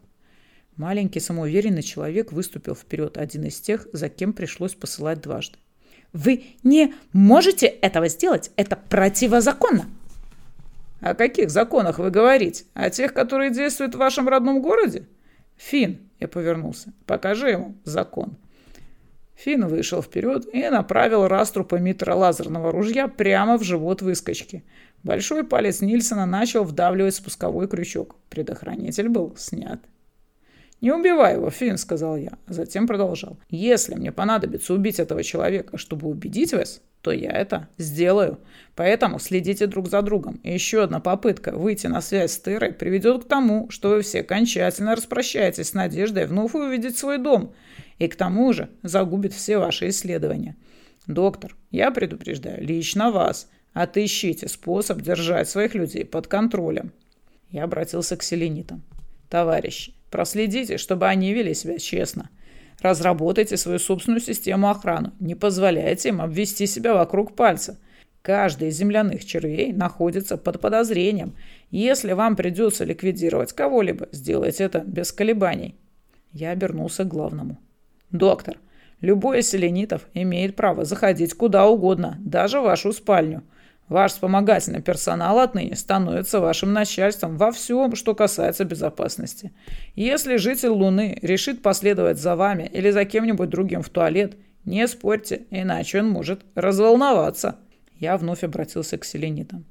Маленький 0.75 1.19
самоуверенный 1.19 1.83
человек 1.83 2.31
выступил 2.31 2.75
вперед, 2.75 3.17
один 3.17 3.43
из 3.45 3.59
тех, 3.59 3.87
за 3.93 4.09
кем 4.09 4.33
пришлось 4.33 4.73
посылать 4.73 5.21
дважды. 5.21 5.57
«Вы 6.13 6.45
не 6.63 6.93
можете 7.13 7.67
этого 7.67 8.07
сделать! 8.07 8.51
Это 8.55 8.75
противозаконно!» 8.75 9.87
«О 11.01 11.13
каких 11.13 11.49
законах 11.51 11.99
вы 11.99 12.09
говорите? 12.11 12.65
О 12.73 12.89
тех, 12.89 13.13
которые 13.13 13.51
действуют 13.51 13.95
в 13.95 13.99
вашем 13.99 14.27
родном 14.27 14.61
городе?» 14.61 15.07
«Фин, 15.57 16.06
я 16.19 16.27
повернулся. 16.27 16.93
«Покажи 17.05 17.49
ему 17.49 17.75
закон». 17.83 18.37
Финн 19.35 19.67
вышел 19.67 20.01
вперед 20.01 20.47
и 20.51 20.67
направил 20.67 21.27
раструпа 21.27 21.75
митролазерного 21.75 22.71
ружья 22.71 23.07
прямо 23.07 23.57
в 23.57 23.63
живот 23.63 24.01
выскочки. 24.01 24.63
Большой 25.03 25.43
палец 25.43 25.81
Нильсона 25.81 26.25
начал 26.25 26.63
вдавливать 26.63 27.15
спусковой 27.15 27.67
крючок. 27.67 28.15
Предохранитель 28.29 29.09
был 29.09 29.35
снят. 29.37 29.79
«Не 30.81 30.91
убивай 30.91 31.35
его, 31.35 31.49
Финн»,— 31.49 31.77
сказал 31.79 32.17
я. 32.17 32.37
Затем 32.47 32.87
продолжал. 32.87 33.37
«Если 33.49 33.95
мне 33.95 34.11
понадобится 34.11 34.73
убить 34.73 34.99
этого 34.99 35.23
человека, 35.23 35.77
чтобы 35.77 36.07
убедить 36.07 36.53
вас, 36.53 36.81
то 37.07 37.13
я 37.13 37.31
это 37.31 37.69
сделаю. 37.77 38.37
Поэтому 38.75 39.17
следите 39.17 39.65
друг 39.65 39.87
за 39.87 40.01
другом. 40.01 40.41
И 40.43 40.51
еще 40.51 40.83
одна 40.83 40.99
попытка 40.99 41.53
выйти 41.53 41.87
на 41.87 42.01
связь 42.01 42.33
с 42.33 42.39
Терой 42.39 42.73
приведет 42.73 43.23
к 43.23 43.27
тому, 43.29 43.69
что 43.69 43.91
вы 43.91 44.01
все 44.01 44.19
окончательно 44.19 44.93
распрощаетесь 44.93 45.69
с 45.69 45.73
надеждой 45.73 46.25
вновь 46.25 46.53
увидеть 46.53 46.97
свой 46.97 47.17
дом. 47.17 47.53
И 47.97 48.09
к 48.09 48.17
тому 48.17 48.51
же 48.51 48.67
загубит 48.83 49.31
все 49.31 49.57
ваши 49.57 49.87
исследования. 49.87 50.57
Доктор, 51.05 51.55
я 51.71 51.91
предупреждаю 51.91 52.61
лично 52.61 53.09
вас. 53.09 53.49
Отыщите 53.71 54.49
способ 54.49 55.01
держать 55.01 55.47
своих 55.47 55.75
людей 55.75 56.03
под 56.03 56.27
контролем. 56.27 56.91
Я 57.51 57.63
обратился 57.63 58.17
к 58.17 58.23
селенитам. 58.23 58.83
Товарищи, 59.29 59.93
проследите, 60.11 60.77
чтобы 60.77 61.07
они 61.07 61.31
вели 61.31 61.53
себя 61.53 61.77
честно. 61.77 62.29
Разработайте 62.81 63.57
свою 63.57 63.79
собственную 63.79 64.21
систему 64.21 64.69
охраны. 64.69 65.11
Не 65.19 65.35
позволяйте 65.35 66.09
им 66.09 66.21
обвести 66.21 66.67
себя 66.67 66.93
вокруг 66.93 67.35
пальца. 67.35 67.77
Каждый 68.21 68.69
из 68.69 68.77
земляных 68.77 69.25
червей 69.25 69.73
находится 69.73 70.37
под 70.37 70.59
подозрением. 70.59 71.35
Если 71.71 72.13
вам 72.13 72.35
придется 72.35 72.83
ликвидировать 72.83 73.53
кого-либо, 73.53 74.09
сделайте 74.11 74.63
это 74.63 74.79
без 74.79 75.11
колебаний. 75.11 75.75
Я 76.33 76.51
обернулся 76.51 77.03
к 77.03 77.07
главному. 77.07 77.57
«Доктор, 78.11 78.57
Любой 79.01 79.39
из 79.39 79.49
селенитов 79.49 80.07
имеет 80.15 80.55
право 80.55 80.83
заходить 80.83 81.35
куда 81.35 81.67
угодно, 81.67 82.17
даже 82.19 82.59
в 82.59 82.63
вашу 82.63 82.91
спальню. 82.91 83.43
Ваш 83.89 84.11
вспомогательный 84.13 84.81
персонал 84.81 85.39
отныне 85.39 85.75
становится 85.75 86.41
вашим 86.41 86.73
начальством 86.73 87.37
во 87.37 87.51
всем, 87.51 87.95
что 87.95 88.15
касается 88.15 88.65
безопасности. 88.65 89.53
Если 89.95 90.35
житель 90.35 90.69
Луны 90.69 91.17
решит 91.21 91.61
последовать 91.61 92.19
за 92.19 92.35
вами 92.35 92.69
или 92.73 92.89
за 92.89 93.05
кем-нибудь 93.05 93.49
другим 93.49 93.81
в 93.81 93.89
туалет, 93.89 94.35
не 94.65 94.85
спорьте, 94.87 95.43
иначе 95.51 95.99
он 96.01 96.09
может 96.09 96.41
разволноваться. 96.55 97.55
Я 97.97 98.17
вновь 98.17 98.43
обратился 98.43 98.97
к 98.97 99.05
селенитам. 99.05 99.65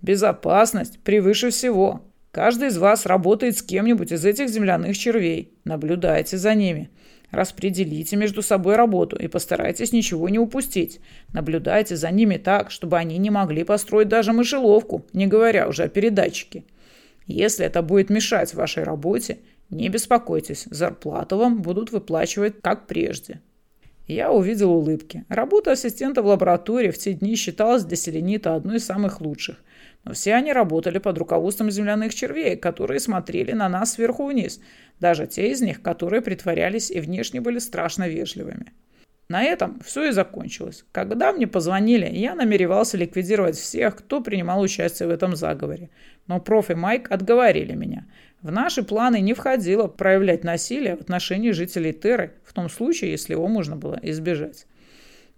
Безопасность 0.00 1.00
превыше 1.00 1.50
всего. 1.50 2.02
Каждый 2.30 2.68
из 2.68 2.78
вас 2.78 3.06
работает 3.06 3.58
с 3.58 3.62
кем-нибудь 3.62 4.12
из 4.12 4.24
этих 4.24 4.48
земляных 4.48 4.96
червей. 4.96 5.54
Наблюдайте 5.64 6.36
за 6.36 6.54
ними. 6.54 6.90
Распределите 7.30 8.16
между 8.16 8.40
собой 8.40 8.76
работу 8.76 9.16
и 9.16 9.26
постарайтесь 9.26 9.92
ничего 9.92 10.28
не 10.28 10.38
упустить. 10.38 11.00
Наблюдайте 11.32 11.96
за 11.96 12.10
ними 12.10 12.36
так, 12.36 12.70
чтобы 12.70 12.98
они 12.98 13.18
не 13.18 13.30
могли 13.30 13.64
построить 13.64 14.08
даже 14.08 14.32
мышеловку, 14.32 15.04
не 15.12 15.26
говоря 15.26 15.68
уже 15.68 15.84
о 15.84 15.88
передатчике. 15.88 16.64
Если 17.26 17.66
это 17.66 17.82
будет 17.82 18.10
мешать 18.10 18.54
вашей 18.54 18.84
работе, 18.84 19.38
не 19.70 19.88
беспокойтесь, 19.88 20.66
зарплату 20.70 21.36
вам 21.36 21.62
будут 21.62 21.90
выплачивать 21.90 22.60
как 22.62 22.86
прежде. 22.86 23.40
Я 24.06 24.30
увидел 24.30 24.72
улыбки. 24.72 25.24
Работа 25.28 25.72
ассистента 25.72 26.22
в 26.22 26.26
лаборатории 26.26 26.92
в 26.92 26.98
те 26.98 27.12
дни 27.12 27.34
считалась 27.34 27.84
для 27.84 27.96
селенита 27.96 28.54
одной 28.54 28.76
из 28.76 28.86
самых 28.86 29.20
лучших. 29.20 29.56
Но 30.06 30.12
все 30.12 30.34
они 30.34 30.52
работали 30.52 30.98
под 30.98 31.18
руководством 31.18 31.68
земляных 31.68 32.14
червей, 32.14 32.56
которые 32.56 33.00
смотрели 33.00 33.50
на 33.52 33.68
нас 33.68 33.94
сверху 33.94 34.26
вниз, 34.26 34.60
даже 35.00 35.26
те 35.26 35.50
из 35.50 35.60
них, 35.60 35.82
которые 35.82 36.22
притворялись 36.22 36.92
и 36.92 37.00
внешне 37.00 37.40
были 37.40 37.58
страшно 37.58 38.08
вежливыми. 38.08 38.72
На 39.28 39.42
этом 39.42 39.80
все 39.84 40.08
и 40.08 40.12
закончилось. 40.12 40.84
Когда 40.92 41.32
мне 41.32 41.48
позвонили, 41.48 42.06
я 42.06 42.36
намеревался 42.36 42.96
ликвидировать 42.96 43.56
всех, 43.56 43.96
кто 43.96 44.20
принимал 44.20 44.60
участие 44.60 45.08
в 45.08 45.10
этом 45.10 45.34
заговоре. 45.34 45.90
Но 46.28 46.38
проф 46.38 46.70
и 46.70 46.74
Майк 46.74 47.10
отговорили 47.10 47.74
меня. 47.74 48.06
В 48.42 48.52
наши 48.52 48.84
планы 48.84 49.20
не 49.20 49.34
входило 49.34 49.88
проявлять 49.88 50.44
насилие 50.44 50.96
в 50.96 51.00
отношении 51.00 51.50
жителей 51.50 51.92
Терры, 51.92 52.34
в 52.44 52.52
том 52.52 52.68
случае, 52.68 53.10
если 53.10 53.32
его 53.32 53.48
можно 53.48 53.74
было 53.74 53.98
избежать. 54.02 54.66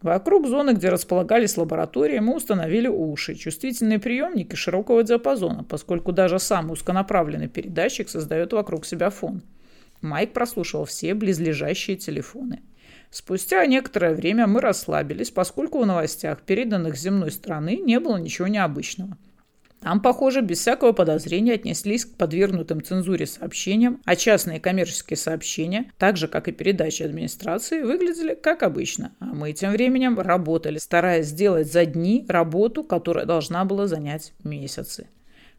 Вокруг 0.03 0.47
зоны, 0.47 0.75
где 0.75 0.91
располагались 0.91 1.57
лаборатории, 1.57 2.21
мы 2.21 2.37
установили 2.37 2.87
уши, 2.87 3.35
чувствительные 3.35 3.99
приемники 3.99 4.55
широкого 4.55 5.03
диапазона, 5.03 5.65
поскольку 5.65 6.13
даже 6.13 6.39
сам 6.39 6.71
узконаправленный 6.71 7.49
передатчик 7.49 8.09
создает 8.09 8.53
вокруг 8.53 8.87
себя 8.87 9.11
фон. 9.11 9.43
Майк 10.01 10.33
прослушивал 10.33 10.85
все 10.85 11.15
близлежащие 11.15 11.97
телефоны. 11.97 12.61
Спустя 13.11 13.67
некоторое 13.67 14.15
время 14.15 14.47
мы 14.47 14.61
расслабились, 14.61 15.31
поскольку 15.31 15.83
в 15.83 15.87
новостях, 15.87 16.43
переданных 16.43 16.97
с 16.97 17.01
земной 17.01 17.33
стороны, 17.33 17.79
не 17.79 17.99
было 17.99 18.19
ничего 18.19 18.47
необычного. 18.47 19.17
Там, 19.81 20.01
похоже, 20.01 20.41
без 20.41 20.59
всякого 20.59 20.93
подозрения 20.93 21.55
отнеслись 21.55 22.05
к 22.05 22.15
подвергнутым 22.15 22.83
цензуре 22.83 23.27
сообщениям, 23.27 24.01
а 24.05 24.17
частные 24.17 24.59
коммерческие 24.59 25.17
сообщения, 25.17 25.93
так 25.99 26.17
же, 26.17 26.27
как 26.27 26.49
и 26.49 26.53
передачи 26.53 27.05
администрации, 27.05 27.83
выглядели 27.83 28.35
как 28.35 28.65
обычно. 28.65 29.13
А 29.21 29.27
мы 29.27 29.53
тем 29.53 29.71
временем 29.71 30.19
работали, 30.19 30.79
стараясь 30.79 31.27
сделать 31.27 31.71
за 31.73 31.85
дни 31.85 32.27
работу, 32.29 32.83
которая 32.83 33.25
должна 33.25 33.65
была 33.65 33.87
занять 33.87 34.33
месяцы. 34.43 35.07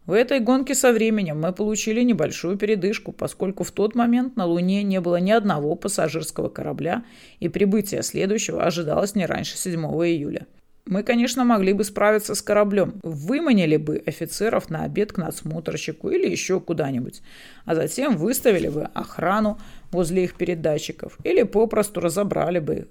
В 0.05 0.11
этой 0.11 0.39
гонке 0.39 0.73
со 0.73 0.91
временем 0.91 1.39
мы 1.39 1.53
получили 1.53 2.01
небольшую 2.01 2.57
передышку, 2.57 3.11
поскольку 3.11 3.63
в 3.63 3.71
тот 3.71 3.95
момент 3.95 4.35
на 4.35 4.45
Луне 4.45 4.81
не 4.83 4.99
было 5.01 5.17
ни 5.17 5.31
одного 5.31 5.75
пассажирского 5.75 6.49
корабля, 6.49 7.03
и 7.39 7.47
прибытие 7.47 8.01
следующего 8.01 8.63
ожидалось 8.63 9.15
не 9.15 9.25
раньше 9.25 9.55
7 9.55 9.79
июля. 9.79 10.47
Мы, 10.85 11.03
конечно, 11.03 11.43
могли 11.43 11.73
бы 11.73 11.83
справиться 11.83 12.33
с 12.33 12.41
кораблем. 12.41 12.99
Выманили 13.03 13.77
бы 13.77 14.01
офицеров 14.05 14.69
на 14.69 14.83
обед 14.83 15.13
к 15.13 15.17
надсмотрщику 15.17 16.09
или 16.09 16.27
еще 16.27 16.59
куда-нибудь. 16.59 17.21
А 17.65 17.75
затем 17.75 18.17
выставили 18.17 18.69
бы 18.69 18.83
охрану 18.93 19.59
возле 19.91 20.23
их 20.23 20.35
передатчиков. 20.35 21.17
Или 21.23 21.43
попросту 21.43 21.99
разобрали 21.99 22.59
бы 22.59 22.75
их. 22.75 22.87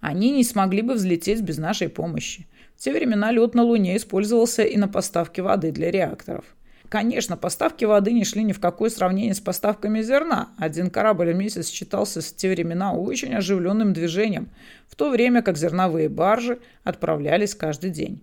Они 0.00 0.30
не 0.30 0.44
смогли 0.44 0.82
бы 0.82 0.94
взлететь 0.94 1.40
без 1.40 1.58
нашей 1.58 1.88
помощи. 1.88 2.46
В 2.76 2.80
те 2.82 2.92
времена 2.92 3.32
лед 3.32 3.54
на 3.54 3.62
Луне 3.62 3.96
использовался 3.96 4.62
и 4.62 4.76
на 4.76 4.88
поставке 4.88 5.42
воды 5.42 5.72
для 5.72 5.90
реакторов. 5.90 6.44
Конечно, 6.88 7.36
поставки 7.36 7.84
воды 7.84 8.12
не 8.12 8.24
шли 8.24 8.44
ни 8.44 8.52
в 8.52 8.60
какое 8.60 8.90
сравнение 8.90 9.34
с 9.34 9.40
поставками 9.40 10.02
зерна. 10.02 10.50
Один 10.56 10.90
корабль 10.90 11.32
в 11.32 11.36
месяц 11.36 11.68
считался 11.68 12.20
в 12.20 12.36
те 12.36 12.50
времена 12.50 12.92
очень 12.92 13.34
оживленным 13.34 13.92
движением, 13.92 14.50
в 14.88 14.94
то 14.94 15.10
время 15.10 15.42
как 15.42 15.56
зерновые 15.56 16.08
баржи 16.08 16.58
отправлялись 16.84 17.54
каждый 17.54 17.90
день. 17.90 18.22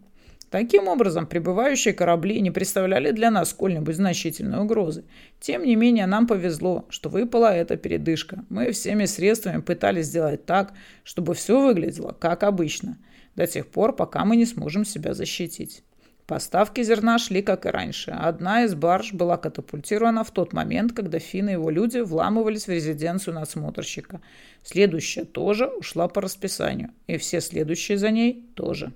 Таким 0.50 0.88
образом, 0.88 1.26
прибывающие 1.26 1.96
корабли 1.96 2.40
не 2.40 2.52
представляли 2.52 3.10
для 3.10 3.32
нас 3.32 3.50
сколь-нибудь 3.50 3.96
значительной 3.96 4.60
угрозы. 4.60 5.04
Тем 5.40 5.64
не 5.64 5.76
менее, 5.76 6.06
нам 6.06 6.28
повезло, 6.28 6.86
что 6.90 7.10
выпала 7.10 7.48
эта 7.48 7.76
передышка. 7.76 8.46
Мы 8.50 8.72
всеми 8.72 9.06
средствами 9.06 9.62
пытались 9.62 10.06
сделать 10.06 10.46
так, 10.46 10.74
чтобы 11.04 11.34
все 11.34 11.60
выглядело 11.60 12.12
как 12.12 12.44
обычно, 12.44 13.00
до 13.36 13.48
тех 13.48 13.66
пор, 13.66 13.96
пока 13.96 14.26
мы 14.26 14.36
не 14.36 14.46
сможем 14.46 14.86
себя 14.86 15.16
защитить. 15.16 15.84
Поставки 16.34 16.82
зерна 16.82 17.20
шли, 17.20 17.44
как 17.44 17.68
и 17.68 17.70
раньше. 17.70 18.10
Одна 18.10 18.64
из 18.64 18.74
барж 18.74 19.14
была 19.14 19.38
катапультирована 19.38 20.24
в 20.24 20.32
тот 20.32 20.52
момент, 20.52 20.92
когда 20.92 21.20
финны 21.20 21.52
и 21.52 21.54
его 21.54 21.70
люди 21.70 22.00
вламывались 22.00 22.66
в 22.66 22.72
резиденцию 22.72 23.36
надсмотрщика. 23.36 24.20
Следующая 24.64 25.26
тоже 25.26 25.68
ушла 25.68 26.08
по 26.08 26.22
расписанию, 26.22 26.90
и 27.06 27.18
все 27.18 27.40
следующие 27.40 28.00
за 28.00 28.10
ней 28.10 28.50
тоже. 28.56 28.94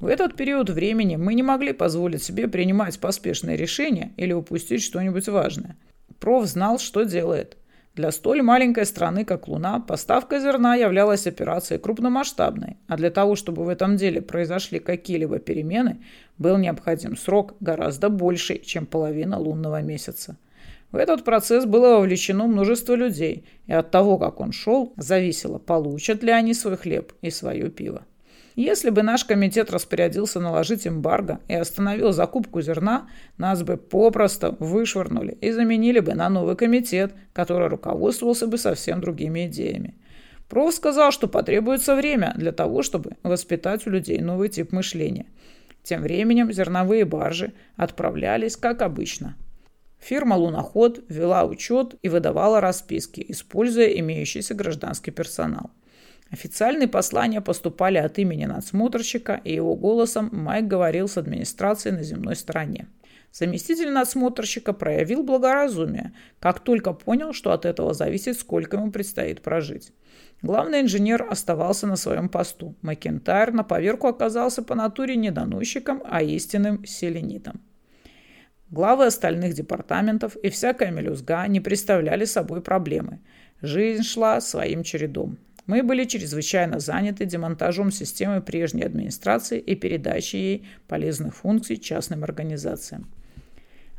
В 0.00 0.06
этот 0.06 0.36
период 0.36 0.68
времени 0.68 1.16
мы 1.16 1.32
не 1.32 1.42
могли 1.42 1.72
позволить 1.72 2.22
себе 2.22 2.46
принимать 2.46 3.00
поспешные 3.00 3.56
решения 3.56 4.12
или 4.18 4.34
упустить 4.34 4.82
что-нибудь 4.82 5.28
важное. 5.28 5.78
Проф 6.18 6.44
знал, 6.44 6.78
что 6.78 7.04
делает. 7.04 7.56
Для 7.96 8.12
столь 8.12 8.42
маленькой 8.42 8.86
страны, 8.86 9.24
как 9.24 9.48
Луна, 9.48 9.80
поставка 9.80 10.38
зерна 10.38 10.76
являлась 10.76 11.26
операцией 11.26 11.80
крупномасштабной, 11.80 12.76
а 12.86 12.96
для 12.96 13.10
того, 13.10 13.34
чтобы 13.34 13.64
в 13.64 13.68
этом 13.68 13.96
деле 13.96 14.22
произошли 14.22 14.78
какие-либо 14.78 15.40
перемены, 15.40 16.00
был 16.38 16.56
необходим 16.56 17.16
срок 17.16 17.54
гораздо 17.58 18.08
больший, 18.08 18.60
чем 18.60 18.86
половина 18.86 19.38
лунного 19.38 19.82
месяца. 19.82 20.36
В 20.92 20.96
этот 20.96 21.24
процесс 21.24 21.66
было 21.66 21.96
вовлечено 21.96 22.46
множество 22.46 22.94
людей, 22.94 23.44
и 23.66 23.72
от 23.72 23.90
того, 23.90 24.18
как 24.18 24.40
он 24.40 24.52
шел, 24.52 24.92
зависело, 24.96 25.58
получат 25.58 26.22
ли 26.22 26.30
они 26.30 26.54
свой 26.54 26.76
хлеб 26.76 27.12
и 27.22 27.30
свое 27.30 27.70
пиво. 27.70 28.04
Если 28.56 28.90
бы 28.90 29.02
наш 29.02 29.24
комитет 29.24 29.70
распорядился 29.70 30.40
наложить 30.40 30.86
эмбарго 30.86 31.40
и 31.48 31.54
остановил 31.54 32.12
закупку 32.12 32.60
зерна, 32.60 33.08
нас 33.38 33.62
бы 33.62 33.76
попросту 33.76 34.56
вышвырнули 34.58 35.38
и 35.40 35.52
заменили 35.52 36.00
бы 36.00 36.14
на 36.14 36.28
новый 36.28 36.56
комитет, 36.56 37.14
который 37.32 37.68
руководствовался 37.68 38.46
бы 38.46 38.58
совсем 38.58 39.00
другими 39.00 39.46
идеями. 39.46 39.94
Проф 40.48 40.74
сказал, 40.74 41.12
что 41.12 41.28
потребуется 41.28 41.94
время 41.94 42.34
для 42.36 42.50
того, 42.50 42.82
чтобы 42.82 43.16
воспитать 43.22 43.86
у 43.86 43.90
людей 43.90 44.18
новый 44.18 44.48
тип 44.48 44.72
мышления. 44.72 45.26
Тем 45.84 46.02
временем 46.02 46.52
зерновые 46.52 47.04
баржи 47.04 47.52
отправлялись, 47.76 48.56
как 48.56 48.82
обычно. 48.82 49.36
Фирма 50.00 50.34
«Луноход» 50.34 51.04
вела 51.08 51.44
учет 51.44 51.94
и 52.02 52.08
выдавала 52.08 52.60
расписки, 52.60 53.24
используя 53.28 53.86
имеющийся 53.86 54.54
гражданский 54.54 55.12
персонал. 55.12 55.70
Официальные 56.30 56.86
послания 56.86 57.40
поступали 57.40 57.98
от 57.98 58.18
имени 58.18 58.44
надсмотрщика, 58.44 59.40
и 59.42 59.52
его 59.52 59.74
голосом 59.74 60.30
Майк 60.32 60.66
говорил 60.66 61.08
с 61.08 61.18
администрацией 61.18 61.96
на 61.96 62.04
земной 62.04 62.36
стороне. 62.36 62.86
Заместитель 63.32 63.90
надсмотрщика 63.90 64.72
проявил 64.72 65.22
благоразумие, 65.22 66.12
как 66.40 66.60
только 66.60 66.92
понял, 66.92 67.32
что 67.32 67.52
от 67.52 67.64
этого 67.64 67.94
зависит, 67.94 68.38
сколько 68.38 68.76
ему 68.76 68.90
предстоит 68.90 69.40
прожить. 69.42 69.92
Главный 70.42 70.80
инженер 70.80 71.26
оставался 71.28 71.86
на 71.86 71.96
своем 71.96 72.28
посту. 72.28 72.74
Макентайр 72.82 73.52
на 73.52 73.62
поверку 73.62 74.06
оказался 74.06 74.62
по 74.62 74.74
натуре 74.74 75.16
не 75.16 75.30
доносчиком, 75.30 76.02
а 76.08 76.22
истинным 76.22 76.84
селенитом. 76.86 77.60
Главы 78.70 79.06
остальных 79.06 79.54
департаментов 79.54 80.36
и 80.36 80.48
всякая 80.48 80.92
мелюзга 80.92 81.46
не 81.48 81.60
представляли 81.60 82.24
собой 82.24 82.62
проблемы. 82.62 83.20
Жизнь 83.62 84.04
шла 84.04 84.40
своим 84.40 84.84
чередом. 84.84 85.38
Мы 85.70 85.84
были 85.84 86.04
чрезвычайно 86.04 86.80
заняты 86.80 87.26
демонтажом 87.26 87.92
системы 87.92 88.42
прежней 88.42 88.82
администрации 88.82 89.60
и 89.60 89.76
передачей 89.76 90.38
ей 90.38 90.68
полезных 90.88 91.36
функций 91.36 91.76
частным 91.76 92.24
организациям. 92.24 93.08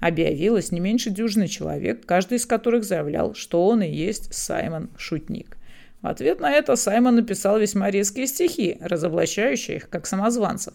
Объявилось 0.02 0.74
не 0.74 0.82
меньше 0.82 1.12
дюжины 1.12 1.48
человек, 1.48 2.06
каждый 2.06 2.40
из 2.40 2.46
которых 2.46 2.84
заявлял, 2.84 3.36
что 3.36 3.66
он 3.66 3.84
и 3.84 3.90
есть 3.90 4.34
Саймон 4.34 4.90
Шутник. 4.98 5.56
В 6.02 6.08
ответ 6.08 6.42
на 6.42 6.52
это 6.52 6.76
Саймон 6.76 7.16
написал 7.16 7.58
весьма 7.58 7.90
резкие 7.90 8.28
стихи, 8.28 8.78
разоблачающие 8.82 9.78
их 9.78 9.90
как 9.90 10.08
самозванцев. 10.08 10.74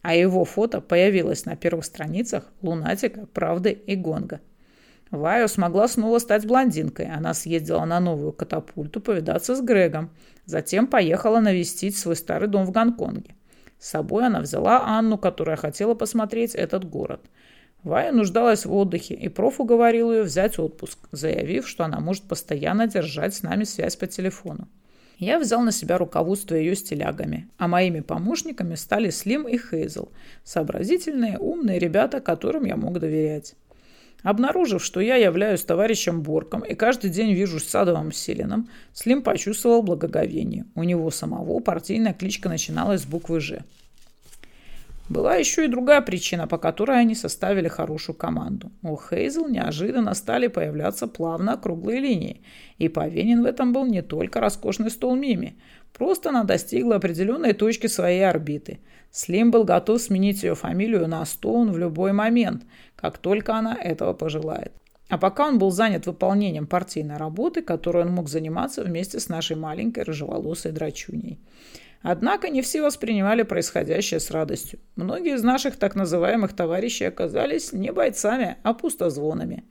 А 0.00 0.14
его 0.14 0.46
фото 0.46 0.80
появилось 0.80 1.44
на 1.44 1.54
первых 1.54 1.84
страницах 1.84 2.50
«Лунатика», 2.62 3.26
«Правды» 3.26 3.72
и 3.72 3.94
«Гонга». 3.94 4.40
Вайо 5.10 5.48
смогла 5.48 5.88
снова 5.88 6.18
стать 6.18 6.46
блондинкой. 6.46 7.06
Она 7.06 7.34
съездила 7.34 7.84
на 7.84 7.98
новую 7.98 8.32
катапульту 8.32 9.00
повидаться 9.00 9.56
с 9.56 9.60
Грегом. 9.60 10.10
Затем 10.46 10.86
поехала 10.86 11.40
навестить 11.40 11.96
свой 11.96 12.16
старый 12.16 12.48
дом 12.48 12.64
в 12.64 12.70
Гонконге. 12.70 13.34
С 13.78 13.88
собой 13.88 14.26
она 14.26 14.40
взяла 14.40 14.86
Анну, 14.86 15.18
которая 15.18 15.56
хотела 15.56 15.94
посмотреть 15.94 16.54
этот 16.54 16.84
город. 16.84 17.22
Вая 17.82 18.12
нуждалась 18.12 18.66
в 18.66 18.74
отдыхе, 18.74 19.14
и 19.14 19.28
проф 19.28 19.58
уговорил 19.58 20.12
ее 20.12 20.22
взять 20.22 20.58
отпуск, 20.58 20.98
заявив, 21.12 21.66
что 21.66 21.84
она 21.84 21.98
может 21.98 22.24
постоянно 22.24 22.86
держать 22.86 23.34
с 23.34 23.42
нами 23.42 23.64
связь 23.64 23.96
по 23.96 24.06
телефону. 24.06 24.68
Я 25.18 25.38
взял 25.38 25.62
на 25.62 25.72
себя 25.72 25.98
руководство 25.98 26.54
ее 26.54 26.76
стилягами, 26.76 27.48
а 27.58 27.68
моими 27.68 28.00
помощниками 28.00 28.74
стали 28.74 29.10
Слим 29.10 29.48
и 29.48 29.58
Хейзел, 29.58 30.10
сообразительные, 30.44 31.38
умные 31.38 31.78
ребята, 31.78 32.20
которым 32.20 32.64
я 32.64 32.76
мог 32.76 32.98
доверять. 32.98 33.54
Обнаружив, 34.22 34.84
что 34.84 35.00
я 35.00 35.16
являюсь 35.16 35.62
товарищем 35.62 36.22
Борком 36.22 36.60
и 36.60 36.74
каждый 36.74 37.10
день 37.10 37.32
вижусь 37.32 37.68
с 37.68 37.74
Адовым 37.74 38.12
Селином, 38.12 38.68
Слим 38.92 39.22
почувствовал 39.22 39.82
благоговение. 39.82 40.66
У 40.74 40.82
него 40.82 41.10
самого 41.10 41.60
партийная 41.60 42.12
кличка 42.12 42.48
начиналась 42.48 43.02
с 43.02 43.06
буквы 43.06 43.40
«Ж». 43.40 43.60
Была 45.10 45.34
еще 45.34 45.64
и 45.64 45.68
другая 45.68 46.02
причина, 46.02 46.46
по 46.46 46.56
которой 46.56 47.00
они 47.00 47.16
составили 47.16 47.66
хорошую 47.66 48.14
команду. 48.14 48.70
У 48.80 48.96
Хейзел 48.96 49.48
неожиданно 49.48 50.14
стали 50.14 50.46
появляться 50.46 51.08
плавно 51.08 51.54
округлые 51.54 51.98
линии, 51.98 52.42
и 52.78 52.88
повинен 52.88 53.42
в 53.42 53.46
этом 53.46 53.72
был 53.72 53.86
не 53.86 54.02
только 54.02 54.38
роскошный 54.38 54.88
стол 54.88 55.16
Мими. 55.16 55.56
Просто 55.92 56.28
она 56.28 56.44
достигла 56.44 56.94
определенной 56.94 57.54
точки 57.54 57.88
своей 57.88 58.24
орбиты. 58.24 58.78
Слим 59.10 59.50
был 59.50 59.64
готов 59.64 60.00
сменить 60.00 60.44
ее 60.44 60.54
фамилию 60.54 61.08
на 61.08 61.26
Стоун 61.26 61.72
в 61.72 61.78
любой 61.78 62.12
момент, 62.12 62.62
как 63.00 63.18
только 63.18 63.54
она 63.54 63.74
этого 63.74 64.12
пожелает. 64.12 64.72
А 65.08 65.18
пока 65.18 65.48
он 65.48 65.58
был 65.58 65.70
занят 65.70 66.06
выполнением 66.06 66.66
партийной 66.66 67.16
работы, 67.16 67.62
которой 67.62 68.04
он 68.04 68.12
мог 68.12 68.28
заниматься 68.28 68.84
вместе 68.84 69.18
с 69.18 69.28
нашей 69.28 69.56
маленькой 69.56 70.04
рыжеволосой 70.04 70.70
драчуней. 70.70 71.40
Однако 72.02 72.48
не 72.48 72.62
все 72.62 72.80
воспринимали 72.80 73.42
происходящее 73.42 74.20
с 74.20 74.30
радостью. 74.30 74.78
Многие 74.96 75.34
из 75.34 75.42
наших 75.42 75.76
так 75.76 75.96
называемых 75.96 76.54
товарищей 76.54 77.04
оказались 77.04 77.72
не 77.72 77.92
бойцами, 77.92 78.56
а 78.62 78.72
пустозвонами. 78.72 79.64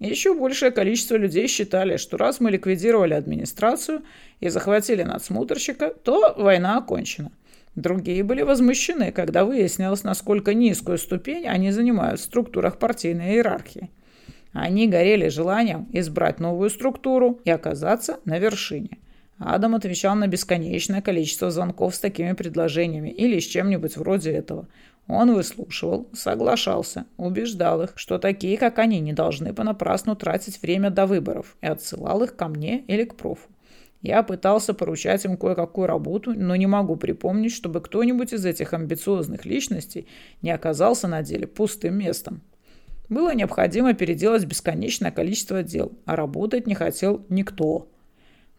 Еще 0.00 0.32
большее 0.32 0.70
количество 0.70 1.16
людей 1.16 1.48
считали, 1.48 1.96
что 1.96 2.16
раз 2.16 2.40
мы 2.40 2.50
ликвидировали 2.50 3.14
администрацию 3.14 4.02
и 4.40 4.48
захватили 4.48 5.02
надсмотрщика, 5.02 5.90
то 5.90 6.34
война 6.36 6.78
окончена. 6.78 7.32
Другие 7.80 8.22
были 8.22 8.42
возмущены, 8.42 9.12
когда 9.12 9.44
выяснилось, 9.44 10.04
насколько 10.04 10.54
низкую 10.54 10.98
ступень 10.98 11.46
они 11.46 11.70
занимают 11.70 12.20
в 12.20 12.24
структурах 12.24 12.78
партийной 12.78 13.34
иерархии. 13.34 13.90
Они 14.52 14.88
горели 14.88 15.28
желанием 15.28 15.88
избрать 15.92 16.40
новую 16.40 16.70
структуру 16.70 17.40
и 17.44 17.50
оказаться 17.50 18.18
на 18.24 18.38
вершине– 18.38 18.98
Адам 19.38 19.76
отвечал 19.76 20.16
на 20.16 20.26
бесконечное 20.26 21.00
количество 21.00 21.50
звонков 21.50 21.94
с 21.94 22.00
такими 22.00 22.32
предложениями 22.32 23.10
или 23.10 23.38
с 23.38 23.46
чем-нибудь 23.46 23.96
вроде 23.96 24.32
этого. 24.32 24.68
Он 25.06 25.32
выслушивал, 25.32 26.08
соглашался, 26.12 27.06
убеждал 27.16 27.82
их, 27.82 27.92
что 27.96 28.18
такие, 28.18 28.58
как 28.58 28.78
они, 28.78 29.00
не 29.00 29.12
должны 29.12 29.54
понапрасну 29.54 30.16
тратить 30.16 30.60
время 30.60 30.90
до 30.90 31.06
выборов 31.06 31.56
и 31.62 31.66
отсылал 31.66 32.22
их 32.24 32.36
ко 32.36 32.48
мне 32.48 32.80
или 32.88 33.04
к 33.04 33.14
профу. 33.14 33.48
Я 34.00 34.22
пытался 34.22 34.74
поручать 34.74 35.24
им 35.24 35.36
кое-какую 35.36 35.88
работу, 35.88 36.32
но 36.32 36.54
не 36.54 36.66
могу 36.66 36.96
припомнить, 36.96 37.52
чтобы 37.52 37.80
кто-нибудь 37.80 38.32
из 38.32 38.44
этих 38.44 38.72
амбициозных 38.72 39.44
личностей 39.44 40.06
не 40.40 40.50
оказался 40.50 41.08
на 41.08 41.22
деле 41.22 41.48
пустым 41.48 41.98
местом. 41.98 42.42
Было 43.08 43.34
необходимо 43.34 43.94
переделать 43.94 44.44
бесконечное 44.44 45.10
количество 45.10 45.62
дел, 45.62 45.92
а 46.04 46.14
работать 46.14 46.66
не 46.66 46.74
хотел 46.74 47.24
никто. 47.28 47.88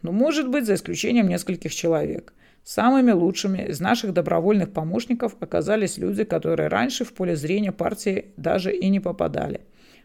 Ну, 0.02 0.12
может 0.12 0.48
быть, 0.48 0.66
за 0.66 0.74
исключением 0.74 1.28
нескольких 1.28 1.74
человек. 1.74 2.34
Самыми 2.62 3.12
лучшими 3.12 3.68
из 3.68 3.80
наших 3.80 4.12
добровольных 4.12 4.72
помощников 4.72 5.36
оказались 5.40 5.98
люди, 5.98 6.24
которые 6.24 6.68
раньше 6.68 7.04
в 7.04 7.14
поле 7.14 7.34
зрения 7.34 7.72
партии 7.72 8.26
даже 8.36 8.74
и 8.74 8.88
не 8.88 9.00
попадали. 9.00 9.62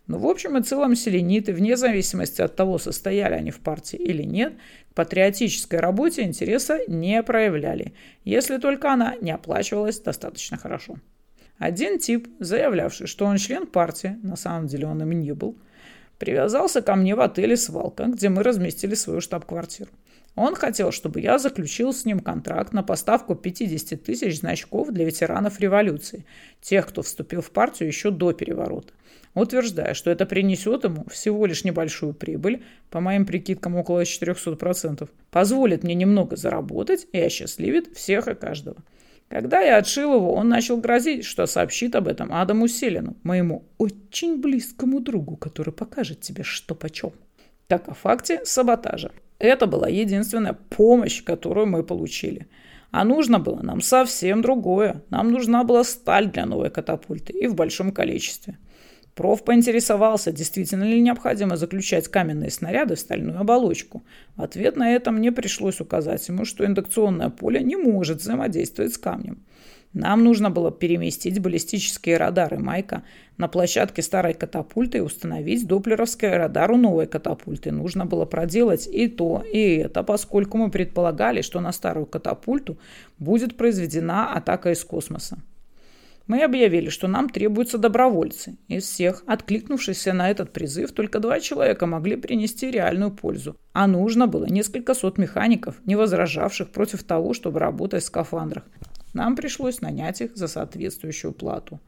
Но 0.07 0.19
в 0.19 0.27
общем 0.27 0.57
и 0.57 0.63
целом 0.63 0.95
селениты, 0.95 1.53
вне 1.53 1.77
зависимости 1.77 2.41
от 2.41 2.55
того, 2.55 2.77
состояли 2.77 3.33
они 3.33 3.51
в 3.51 3.59
партии 3.59 3.97
или 3.97 4.23
нет, 4.23 4.53
к 4.91 4.95
патриотической 4.95 5.79
работе 5.79 6.23
интереса 6.23 6.79
не 6.87 7.23
проявляли, 7.23 7.93
если 8.23 8.57
только 8.57 8.93
она 8.93 9.15
не 9.21 9.31
оплачивалась 9.31 9.99
достаточно 9.99 10.57
хорошо. 10.57 10.97
Один 11.57 11.99
тип, 11.99 12.27
заявлявший, 12.39 13.07
что 13.07 13.25
он 13.25 13.37
член 13.37 13.65
партии, 13.65 14.17
на 14.21 14.35
самом 14.35 14.67
деле 14.67 14.87
он 14.87 15.01
им 15.01 15.11
не 15.11 15.33
был, 15.33 15.57
Привязался 16.17 16.81
ко 16.81 16.95
мне 16.95 17.13
в 17.13 17.19
отеле 17.19 17.57
«Свалка», 17.57 18.05
где 18.05 18.29
мы 18.29 18.41
разместили 18.43 18.95
свою 18.95 19.19
штаб-квартиру. 19.19 19.91
Он 20.35 20.55
хотел, 20.55 20.91
чтобы 20.91 21.21
я 21.21 21.37
заключил 21.39 21.93
с 21.93 22.05
ним 22.05 22.19
контракт 22.19 22.73
на 22.73 22.83
поставку 22.83 23.35
50 23.35 24.01
тысяч 24.01 24.39
значков 24.39 24.91
для 24.91 25.05
ветеранов 25.05 25.59
революции, 25.59 26.25
тех, 26.61 26.87
кто 26.87 27.01
вступил 27.01 27.41
в 27.41 27.51
партию 27.51 27.87
еще 27.87 28.11
до 28.11 28.33
переворота, 28.33 28.93
утверждая, 29.41 29.93
что 29.93 30.09
это 30.09 30.25
принесет 30.25 30.83
ему 30.83 31.05
всего 31.09 31.45
лишь 31.45 31.63
небольшую 31.63 32.13
прибыль, 32.13 32.63
по 32.89 32.99
моим 32.99 33.25
прикидкам 33.25 33.75
около 33.75 34.01
400%, 34.03 35.07
позволит 35.29 35.83
мне 35.83 35.93
немного 35.93 36.35
заработать 36.35 37.07
и 37.11 37.19
осчастливит 37.19 37.95
всех 37.95 38.27
и 38.27 38.35
каждого. 38.35 38.77
Когда 39.27 39.61
я 39.61 39.77
отшил 39.77 40.15
его, 40.15 40.33
он 40.33 40.49
начал 40.49 40.77
грозить, 40.77 41.25
что 41.25 41.45
сообщит 41.45 41.95
об 41.95 42.07
этом 42.07 42.31
Адаму 42.31 42.67
Селину, 42.67 43.17
моему 43.23 43.65
очень 43.77 44.39
близкому 44.39 44.99
другу, 44.99 45.35
который 45.35 45.73
покажет 45.73 46.21
тебе, 46.21 46.43
что 46.43 46.75
почем. 46.75 47.11
Так 47.67 47.89
о 47.89 47.93
факте 47.93 48.41
саботажа. 48.45 49.11
Это 49.39 49.65
была 49.65 49.89
единственная 49.89 50.53
помощь, 50.53 51.23
которую 51.23 51.65
мы 51.65 51.83
получили. 51.83 52.47
А 52.91 53.03
нужно 53.03 53.39
было 53.39 53.61
нам 53.61 53.81
совсем 53.81 54.41
другое. 54.41 55.03
Нам 55.09 55.31
нужна 55.31 55.63
была 55.63 55.83
сталь 55.83 56.31
для 56.31 56.45
новой 56.45 56.69
катапульты 56.69 57.33
и 57.33 57.47
в 57.47 57.55
большом 57.55 57.91
количестве. 57.91 58.57
Проф 59.15 59.45
поинтересовался, 59.45 60.33
действительно 60.33 60.83
ли 60.83 60.99
необходимо 60.99 61.55
заключать 61.55 62.09
каменные 62.09 62.51
снаряды 62.51 62.95
в 62.95 62.99
стальную 62.99 63.39
оболочку. 63.39 64.03
В 64.35 64.41
ответ 64.41 64.75
на 64.75 64.93
это 64.93 65.11
мне 65.11 65.31
пришлось 65.31 65.79
указать 65.79 66.27
ему, 66.27 66.43
что 66.43 66.65
индукционное 66.65 67.29
поле 67.29 67.63
не 67.63 67.77
может 67.77 68.19
взаимодействовать 68.19 68.93
с 68.93 68.97
камнем. 68.97 69.45
Нам 69.93 70.25
нужно 70.25 70.49
было 70.49 70.69
переместить 70.69 71.39
баллистические 71.39 72.17
радары 72.17 72.59
Майка 72.59 73.03
на 73.37 73.47
площадке 73.47 74.01
старой 74.01 74.33
катапульты 74.33 74.97
и 74.97 75.01
установить 75.01 75.65
доплеровский 75.65 76.27
радар 76.27 76.69
у 76.73 76.75
новой 76.75 77.07
катапульты. 77.07 77.71
Нужно 77.71 78.05
было 78.05 78.25
проделать 78.25 78.85
и 78.85 79.07
то, 79.07 79.41
и 79.49 79.77
это, 79.77 80.03
поскольку 80.03 80.57
мы 80.57 80.69
предполагали, 80.69 81.41
что 81.41 81.61
на 81.61 81.71
старую 81.71 82.05
катапульту 82.05 82.77
будет 83.17 83.55
произведена 83.55 84.33
атака 84.33 84.71
из 84.71 84.83
космоса. 84.83 85.37
Мы 86.27 86.43
объявили, 86.43 86.89
что 86.89 87.07
нам 87.07 87.29
требуются 87.29 87.77
добровольцы. 87.77 88.57
Из 88.67 88.83
всех, 88.83 89.23
откликнувшихся 89.27 90.11
на 90.11 90.31
этот 90.31 90.51
призыв, 90.51 90.91
только 90.91 91.19
два 91.19 91.39
человека 91.39 91.85
могли 91.85 92.15
принести 92.15 92.71
реальную 92.71 93.11
пользу. 93.11 93.55
А 93.73 93.85
нужно 93.85 94.25
было 94.25 94.45
несколько 94.45 94.95
сот 94.95 95.19
механиков, 95.19 95.75
не 95.85 95.95
возражавших 95.95 96.71
против 96.71 97.03
того, 97.03 97.33
чтобы 97.33 97.59
работать 97.59 98.03
в 98.03 98.07
скафандрах. 98.07 98.63
Нам 99.13 99.35
пришлось 99.35 99.81
нанять 99.81 100.19
их 100.21 100.35
за 100.35 100.47
соответствующую 100.47 101.31
плату. 101.31 101.79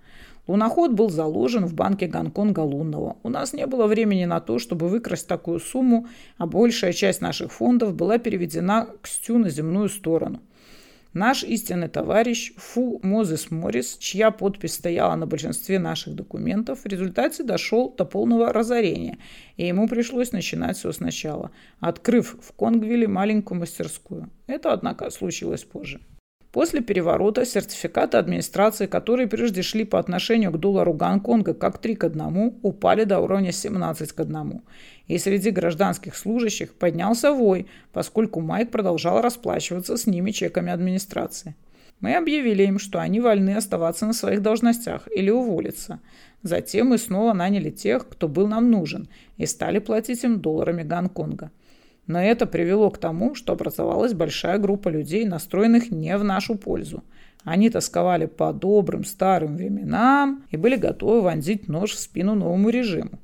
Луноход 0.48 0.92
был 0.94 1.10
заложен 1.10 1.66
в 1.66 1.74
банке 1.74 2.08
Гонконга 2.08 2.62
Лунного. 2.62 3.18
У 3.24 3.30
нас 3.30 3.54
не 3.54 3.66
было 3.66 3.88
времени 3.88 4.26
на 4.26 4.40
то, 4.40 4.60
чтобы 4.60 4.88
выкрасть 4.88 5.28
такую 5.28 5.60
сумму, 5.60 6.08
а 6.38 6.46
большая 6.46 6.94
часть 6.94 7.22
наших 7.22 7.52
фондов 7.52 7.96
была 7.96 8.18
переведена 8.18 8.88
к 9.02 9.08
Стю 9.08 9.40
на 9.40 9.50
земную 9.50 9.90
сторону. 9.90 10.42
Наш 11.14 11.44
истинный 11.44 11.88
товарищ 11.88 12.54
Фу 12.58 13.00
Мозес 13.04 13.50
Моррис, 13.50 13.98
чья 13.98 14.32
подпись 14.32 14.74
стояла 14.74 15.16
на 15.16 15.26
большинстве 15.26 15.80
наших 15.80 16.16
документов, 16.16 16.82
в 16.84 16.86
результате 16.86 17.44
дошел 17.44 17.94
до 17.98 18.06
полного 18.06 18.52
разорения, 18.52 19.18
и 19.56 19.66
ему 19.66 19.88
пришлось 19.88 20.32
начинать 20.32 20.78
все 20.78 20.92
сначала, 20.92 21.52
открыв 21.80 22.38
в 22.42 22.54
Конгвилле 22.54 23.08
маленькую 23.08 23.60
мастерскую. 23.60 24.30
Это, 24.48 24.74
однако, 24.74 25.10
случилось 25.10 25.64
позже. 25.64 26.00
После 26.52 26.82
переворота 26.82 27.46
сертификаты 27.46 28.18
администрации, 28.18 28.86
которые 28.88 29.28
прежде 29.28 29.62
шли 29.62 29.84
по 29.84 30.00
отношению 30.00 30.52
к 30.52 30.60
доллару 30.60 30.94
Гонконга 30.94 31.54
как 31.54 31.78
3 31.78 31.96
к 31.96 32.04
1, 32.06 32.60
упали 32.62 33.04
до 33.04 33.20
уровня 33.20 33.52
17 33.52 34.12
к 34.14 34.20
1. 34.20 34.62
И 35.08 35.18
среди 35.18 35.52
гражданских 35.52 36.16
служащих 36.16 36.74
поднялся 36.74 37.32
вой, 37.32 37.68
поскольку 37.92 38.40
Майк 38.40 38.72
продолжал 38.72 39.22
расплачиваться 39.22 39.98
с 39.98 40.08
ними 40.08 40.32
чеками 40.32 40.72
администрации. 40.72 41.56
Мы 42.00 42.16
объявили 42.16 42.64
им, 42.64 42.80
что 42.80 43.00
они 43.00 43.20
вольны 43.20 43.56
оставаться 43.56 44.06
на 44.06 44.14
своих 44.14 44.42
должностях 44.42 45.08
или 45.14 45.32
уволиться. 45.32 46.00
Затем 46.44 46.88
мы 46.88 46.98
снова 46.98 47.34
наняли 47.34 47.72
тех, 47.72 48.08
кто 48.08 48.28
был 48.28 48.48
нам 48.48 48.70
нужен, 48.70 49.10
и 49.38 49.46
стали 49.46 49.80
платить 49.80 50.24
им 50.24 50.40
долларами 50.40 50.84
Гонконга. 50.84 51.52
Но 52.08 52.22
это 52.22 52.46
привело 52.46 52.90
к 52.90 52.98
тому, 52.98 53.36
что 53.36 53.54
образовалась 53.54 54.14
большая 54.14 54.58
группа 54.58 54.90
людей, 54.90 55.26
настроенных 55.26 55.92
не 55.92 56.18
в 56.18 56.24
нашу 56.24 56.56
пользу. 56.56 57.04
Они 57.44 57.70
тосковали 57.70 58.26
по 58.26 58.52
добрым 58.54 59.06
старым 59.06 59.58
временам 59.58 60.44
и 60.50 60.58
были 60.58 60.76
готовы 60.76 61.22
вонзить 61.22 61.68
нож 61.68 61.92
в 61.92 62.00
спину 62.00 62.36
новому 62.36 62.70
режиму. 62.70 63.20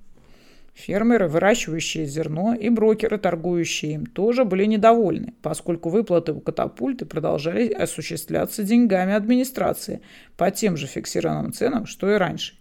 Фермеры, 0.74 1.28
выращивающие 1.28 2.06
зерно, 2.06 2.56
и 2.56 2.70
брокеры, 2.70 3.20
торгующие 3.20 3.94
им, 3.94 4.06
тоже 4.08 4.44
были 4.44 4.66
недовольны, 4.66 5.34
поскольку 5.42 5.90
выплаты 5.90 6.34
у 6.34 6.40
катапульты 6.40 7.06
продолжали 7.06 7.72
осуществляться 7.72 8.64
деньгами 8.64 9.14
администрации 9.14 10.02
по 10.36 10.50
тем 10.50 10.76
же 10.76 10.88
фиксированным 10.88 11.54
ценам, 11.54 11.86
что 11.86 12.10
и 12.12 12.16
раньше. 12.16 12.56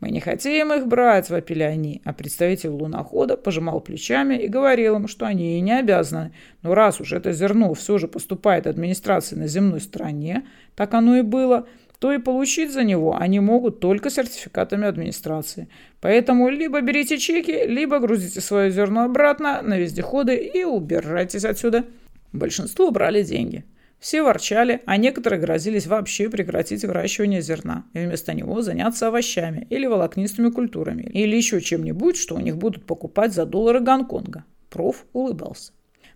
«Мы 0.00 0.10
не 0.10 0.20
хотим 0.20 0.72
их 0.72 0.86
брать»,— 0.86 1.28
вопили 1.30 1.62
они, 1.62 2.00
а 2.04 2.14
представитель 2.14 2.70
лунохода 2.70 3.36
пожимал 3.36 3.80
плечами 3.80 4.34
и 4.34 4.48
говорил 4.48 4.96
им, 4.96 5.08
что 5.08 5.26
они 5.26 5.58
и 5.58 5.60
не 5.60 5.78
обязаны. 5.78 6.32
Но 6.62 6.74
раз 6.74 7.00
уж 7.00 7.12
это 7.12 7.32
зерно 7.32 7.74
все 7.74 7.98
же 7.98 8.08
поступает 8.08 8.66
администрации 8.66 9.36
на 9.36 9.46
земной 9.46 9.80
стороне, 9.80 10.46
так 10.74 10.94
оно 10.94 11.18
и 11.18 11.22
было, 11.22 11.66
то 11.98 12.12
и 12.12 12.18
получить 12.18 12.72
за 12.72 12.82
него 12.82 13.14
они 13.14 13.40
могут 13.40 13.80
только 13.80 14.08
сертификатами 14.08 14.86
администрации. 14.86 15.68
Поэтому 16.00 16.48
либо 16.48 16.80
берите 16.80 17.18
чеки, 17.18 17.66
либо 17.66 17.98
грузите 17.98 18.40
свое 18.40 18.70
зерно 18.70 19.04
обратно 19.04 19.60
на 19.60 19.78
вездеходы 19.78 20.34
и 20.34 20.64
убирайтесь 20.64 21.44
отсюда. 21.44 21.84
Большинство 22.32 22.90
брали 22.90 23.22
деньги. 23.22 23.64
Все 24.00 24.22
ворчали, 24.22 24.80
а 24.86 24.96
некоторые 24.96 25.38
грозились 25.38 25.86
вообще 25.86 26.30
прекратить 26.30 26.84
выращивание 26.84 27.42
зерна 27.42 27.84
и 27.92 27.98
вместо 27.98 28.32
него 28.32 28.62
заняться 28.62 29.08
овощами 29.08 29.66
или 29.68 29.86
волокнистыми 29.86 30.50
культурами, 30.50 31.02
или 31.02 31.36
еще 31.36 31.60
чем-нибудь, 31.60 32.16
что 32.16 32.34
у 32.34 32.40
них 32.40 32.56
будут 32.56 32.86
покупать 32.86 33.34
за 33.34 33.44
доллары 33.44 33.80
Гонконга. 33.80 34.44
Проф 34.70 35.04
улыбался. 35.12 35.72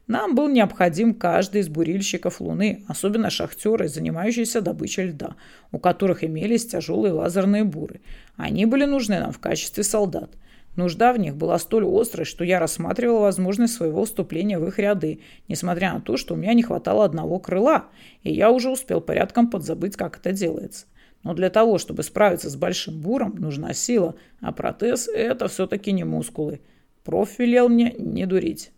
Нам 0.06 0.34
был 0.34 0.48
необходим 0.48 1.14
каждый 1.14 1.60
из 1.60 1.68
бурильщиков 1.68 2.40
Луны, 2.40 2.84
особенно 2.88 3.28
шахтеры, 3.28 3.88
занимающиеся 3.88 4.62
добычей 4.62 5.08
льда, 5.08 5.36
у 5.70 5.78
которых 5.78 6.24
имелись 6.24 6.66
тяжелые 6.66 7.12
лазерные 7.12 7.64
буры. 7.64 8.00
Они 8.36 8.64
были 8.64 8.86
нужны 8.86 9.18
нам 9.18 9.32
в 9.32 9.38
качестве 9.38 9.82
солдат. 9.82 10.30
Нужда 10.76 11.12
в 11.12 11.18
них 11.18 11.36
была 11.36 11.58
столь 11.58 11.84
острой, 11.86 12.24
что 12.24 12.44
я 12.44 12.58
рассматривал 12.58 13.20
возможность 13.20 13.74
своего 13.74 14.04
вступления 14.04 14.58
в 14.58 14.66
их 14.66 14.78
ряды, 14.78 15.20
несмотря 15.46 15.94
на 15.94 16.00
то, 16.00 16.16
что 16.16 16.34
у 16.34 16.36
меня 16.36 16.52
не 16.52 16.62
хватало 16.62 17.04
одного 17.04 17.38
крыла, 17.38 17.86
и 18.22 18.32
я 18.32 18.50
уже 18.50 18.70
успел 18.70 19.00
порядком 19.00 19.50
подзабыть, 19.50 19.96
как 19.96 20.18
это 20.18 20.32
делается. 20.32 20.86
Но 21.22 21.32
для 21.32 21.48
того, 21.48 21.78
чтобы 21.78 22.02
справиться 22.02 22.50
с 22.50 22.56
большим 22.56 23.00
буром, 23.00 23.36
нужна 23.38 23.72
сила, 23.72 24.14
а 24.40 24.52
протез– 24.52 25.08
это 25.14 25.48
все-таки 25.48 25.92
не 25.92 26.04
мускулы. 26.04 26.60
Проф 27.04 27.38
велел 27.38 27.68
мне 27.68 27.94
не 27.96 28.26
дурить. 28.26 28.72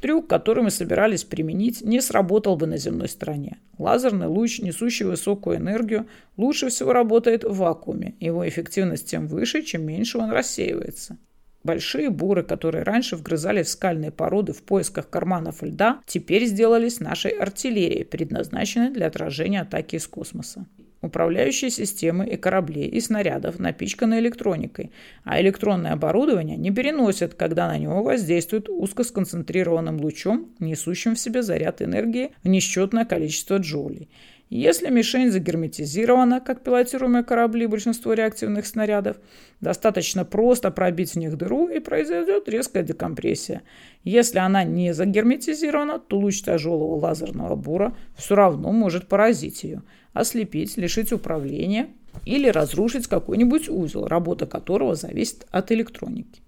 Трюк, 0.00 0.26
который 0.26 0.64
мы 0.64 0.70
собирались 0.70 1.24
применить, 1.24 1.82
не 1.82 2.00
сработал 2.00 2.56
бы 2.56 2.66
на 2.66 2.76
земной 2.76 3.08
стороне. 3.08 3.58
Лазерный 3.78 4.26
луч, 4.26 4.60
несущий 4.60 5.06
высокую 5.06 5.56
энергию, 5.56 6.06
лучше 6.36 6.68
всего 6.68 6.92
работает 6.92 7.44
в 7.44 7.56
вакууме. 7.56 8.14
Его 8.20 8.46
эффективность 8.46 9.08
тем 9.08 9.26
выше, 9.28 9.62
чем 9.62 9.86
меньше 9.86 10.18
он 10.18 10.30
рассеивается. 10.30 11.16
Большие 11.64 12.10
буры, 12.10 12.42
которые 12.42 12.84
раньше 12.84 13.16
вгрызались 13.16 13.68
в 13.68 13.70
скальные 13.70 14.10
породы 14.10 14.52
в 14.52 14.62
поисках 14.62 15.08
карманов 15.08 15.62
льда, 15.62 16.00
теперь 16.06 16.44
сделались 16.44 17.00
нашей 17.00 17.30
артиллерией, 17.30 18.04
предназначенной 18.04 18.90
для 18.90 19.06
отражения 19.06 19.62
атаки 19.62 19.96
из 19.96 20.06
космоса. 20.06 20.66
Управляющие 21.00 21.70
системы 21.70 22.26
и 22.26 22.36
кораблей, 22.36 22.88
и 22.88 23.00
снарядов 23.00 23.58
напичканы 23.58 24.18
электроникой, 24.20 24.90
а 25.24 25.40
электронное 25.40 25.92
оборудование 25.92 26.56
не 26.56 26.70
переносит, 26.70 27.34
когда 27.34 27.66
на 27.66 27.78
него 27.78 28.02
воздействует 28.02 28.68
узкосконцентрированным 28.68 30.00
лучом, 30.00 30.48
несущим 30.58 31.14
в 31.14 31.18
себе 31.18 31.42
заряд 31.42 31.80
энергии 31.80 32.32
в 32.42 32.48
несчетное 32.48 33.06
количество 33.06 33.56
джоулей– 33.56 34.10
если 34.50 34.90
мишень 34.90 35.30
загерметизирована, 35.30 36.40
как 36.40 36.62
пилотируемые 36.62 37.24
корабли 37.24 37.66
большинство 37.66 38.12
реактивных 38.12 38.66
снарядов, 38.66 39.16
достаточно 39.60 40.24
просто 40.24 40.70
пробить 40.70 41.12
в 41.12 41.16
них 41.16 41.36
дыру 41.36 41.68
и 41.68 41.78
произойдет 41.78 42.48
резкая 42.48 42.82
декомпрессия. 42.82 43.62
Если 44.04 44.38
она 44.38 44.62
не 44.64 44.92
загерметизирована, 44.92 45.98
то 45.98 46.18
луч 46.18 46.42
тяжелого 46.42 46.96
лазерного 46.96 47.56
бура 47.56 47.96
все 48.16 48.34
равно 48.34 48.70
может 48.70 49.08
поразить 49.08 49.64
ее, 49.64 49.82
ослепить, 50.12 50.76
лишить 50.76 51.12
управления 51.12 51.88
или 52.26 52.48
разрушить 52.48 53.06
какой-нибудь 53.06 53.68
узел, 53.68 54.06
работа 54.06 54.46
которого 54.46 54.94
зависит 54.94 55.46
от 55.50 55.72
электроники. 55.72 56.42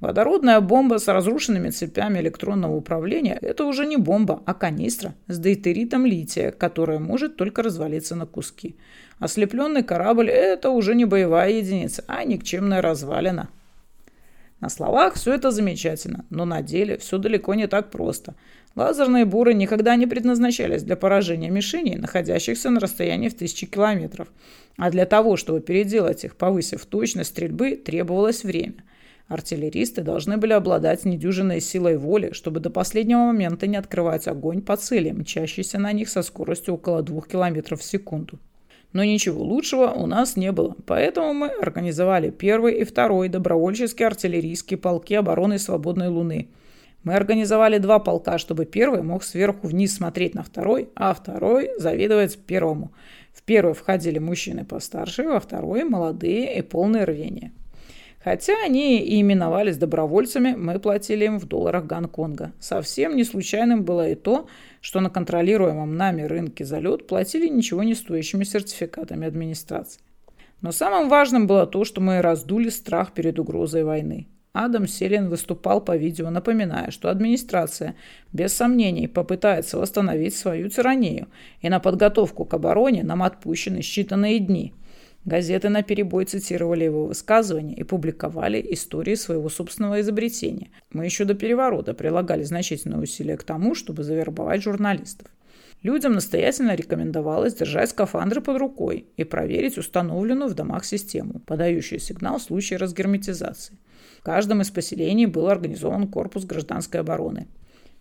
Водородная 0.00 0.60
бомба 0.60 0.98
с 0.98 1.08
разрушенными 1.08 1.70
цепями 1.70 2.18
электронного 2.18 2.76
управления– 2.76 3.38
это 3.40 3.64
уже 3.64 3.86
не 3.86 3.96
бомба, 3.96 4.42
а 4.44 4.52
канистра 4.52 5.14
с 5.26 5.38
дейтеритом 5.38 6.04
лития, 6.04 6.50
которая 6.50 6.98
может 6.98 7.36
только 7.36 7.62
развалиться 7.62 8.14
на 8.14 8.26
куски. 8.26 8.76
Ослепленный 9.18 9.82
корабль– 9.82 10.28
это 10.30 10.68
уже 10.68 10.94
не 10.94 11.06
боевая 11.06 11.50
единица, 11.50 12.04
а 12.08 12.24
никчемная 12.24 12.82
развалина. 12.82 13.48
На 14.60 14.68
словах 14.68 15.14
все 15.14 15.32
это 15.32 15.50
замечательно, 15.50 16.26
но 16.28 16.44
на 16.44 16.60
деле 16.60 16.98
все 16.98 17.16
далеко 17.16 17.54
не 17.54 17.66
так 17.66 17.90
просто. 17.90 18.34
Лазерные 18.74 19.24
буры 19.24 19.54
никогда 19.54 19.96
не 19.96 20.06
предназначались 20.06 20.82
для 20.82 20.96
поражения 20.96 21.48
мишеней, 21.48 21.96
находящихся 21.96 22.68
на 22.68 22.80
расстоянии 22.80 23.30
в 23.30 23.34
тысячи 23.34 23.64
километров. 23.64 24.28
А 24.76 24.90
для 24.90 25.06
того, 25.06 25.38
чтобы 25.38 25.60
переделать 25.62 26.24
их, 26.24 26.36
повысив 26.36 26.84
точность 26.84 27.30
стрельбы, 27.30 27.76
требовалось 27.76 28.44
время– 28.44 28.84
Артиллеристы 29.28 30.02
должны 30.02 30.36
были 30.36 30.52
обладать 30.52 31.04
недюжинной 31.04 31.60
силой 31.60 31.96
воли, 31.96 32.30
чтобы 32.32 32.60
до 32.60 32.70
последнего 32.70 33.18
момента 33.18 33.66
не 33.66 33.76
открывать 33.76 34.28
огонь 34.28 34.62
по 34.62 34.76
цели, 34.76 35.10
мчащейся 35.10 35.78
на 35.78 35.92
них 35.92 36.08
со 36.08 36.22
скоростью 36.22 36.74
около 36.74 37.02
2 37.02 37.22
км 37.22 37.76
в 37.76 37.82
секунду. 37.82 38.38
Но 38.92 39.02
ничего 39.02 39.42
лучшего 39.42 39.88
у 39.88 40.06
нас 40.06 40.36
не 40.36 40.52
было, 40.52 40.76
поэтому 40.86 41.34
мы 41.34 41.48
организовали 41.48 42.30
первый 42.30 42.74
и 42.74 42.84
второй 42.84 43.28
добровольческие 43.28 44.06
артиллерийские 44.06 44.78
полки 44.78 45.14
обороны 45.14 45.58
Свободной 45.58 46.08
Луны. 46.08 46.48
Мы 47.02 47.14
организовали 47.14 47.78
два 47.78 47.98
полка, 47.98 48.38
чтобы 48.38 48.64
первый 48.64 49.02
мог 49.02 49.24
сверху 49.24 49.66
вниз 49.66 49.96
смотреть 49.96 50.34
на 50.34 50.44
второй, 50.44 50.88
а 50.94 51.14
второй 51.14 51.70
завидовать 51.78 52.38
первому. 52.38 52.92
В 53.32 53.42
первый 53.42 53.74
входили 53.74 54.18
мужчины 54.18 54.64
постарше, 54.64 55.24
во 55.24 55.40
второй– 55.40 55.84
молодые 55.84 56.56
и 56.58 56.62
полные 56.62 57.04
рвения. 57.04 57.52
Хотя 58.26 58.54
они 58.64 58.98
и 58.98 59.20
именовались 59.20 59.76
добровольцами, 59.76 60.56
мы 60.56 60.80
платили 60.80 61.26
им 61.26 61.38
в 61.38 61.46
долларах 61.46 61.86
Гонконга. 61.86 62.52
Совсем 62.58 63.14
не 63.14 63.22
случайным 63.22 63.84
было 63.84 64.08
и 64.08 64.16
то, 64.16 64.48
что 64.80 64.98
на 64.98 65.10
контролируемом 65.10 65.96
нами 65.96 66.22
рынке 66.22 66.64
за 66.64 66.80
лед 66.80 67.06
платили 67.06 67.46
ничего 67.46 67.84
не 67.84 67.94
стоящими 67.94 68.42
сертификатами 68.42 69.28
администрации. 69.28 70.00
Но 70.60 70.72
самым 70.72 71.08
важным 71.08 71.46
было 71.46 71.68
то, 71.68 71.84
что 71.84 72.00
мы 72.00 72.20
раздули 72.20 72.68
страх 72.68 73.12
перед 73.12 73.38
угрозой 73.38 73.84
войны. 73.84 74.26
Адам 74.52 74.88
Селин 74.88 75.28
выступал 75.28 75.80
по 75.80 75.96
видео, 75.96 76.28
напоминая, 76.30 76.90
что 76.90 77.10
администрация 77.10 77.94
без 78.32 78.52
сомнений 78.52 79.06
попытается 79.06 79.78
восстановить 79.78 80.34
свою 80.34 80.68
тиранию, 80.68 81.28
и 81.60 81.68
на 81.68 81.78
подготовку 81.78 82.44
к 82.44 82.54
обороне 82.54 83.04
нам 83.04 83.22
отпущены 83.22 83.82
считанные 83.82 84.38
дни– 84.40 84.74
Газеты 85.26 85.70
на 85.70 85.82
перебой 85.82 86.24
цитировали 86.24 86.84
его 86.84 87.06
высказывания 87.06 87.74
и 87.74 87.82
публиковали 87.82 88.64
истории 88.70 89.16
своего 89.16 89.48
собственного 89.48 90.00
изобретения. 90.00 90.70
Мы 90.92 91.04
еще 91.04 91.24
до 91.24 91.34
переворота 91.34 91.94
прилагали 91.94 92.44
значительные 92.44 93.00
усилия 93.00 93.36
к 93.36 93.42
тому, 93.42 93.74
чтобы 93.74 94.04
завербовать 94.04 94.62
журналистов. 94.62 95.26
Людям 95.82 96.12
настоятельно 96.12 96.76
рекомендовалось 96.76 97.54
держать 97.54 97.90
скафандры 97.90 98.40
под 98.40 98.58
рукой 98.58 99.08
и 99.16 99.24
проверить 99.24 99.78
установленную 99.78 100.48
в 100.48 100.54
домах 100.54 100.84
систему, 100.84 101.40
подающую 101.40 101.98
сигнал 101.98 102.38
в 102.38 102.42
случае 102.42 102.78
разгерметизации. 102.78 103.76
В 104.20 104.22
каждом 104.22 104.62
из 104.62 104.70
поселений 104.70 105.26
был 105.26 105.48
организован 105.48 106.06
корпус 106.06 106.44
гражданской 106.44 107.00
обороны. 107.00 107.48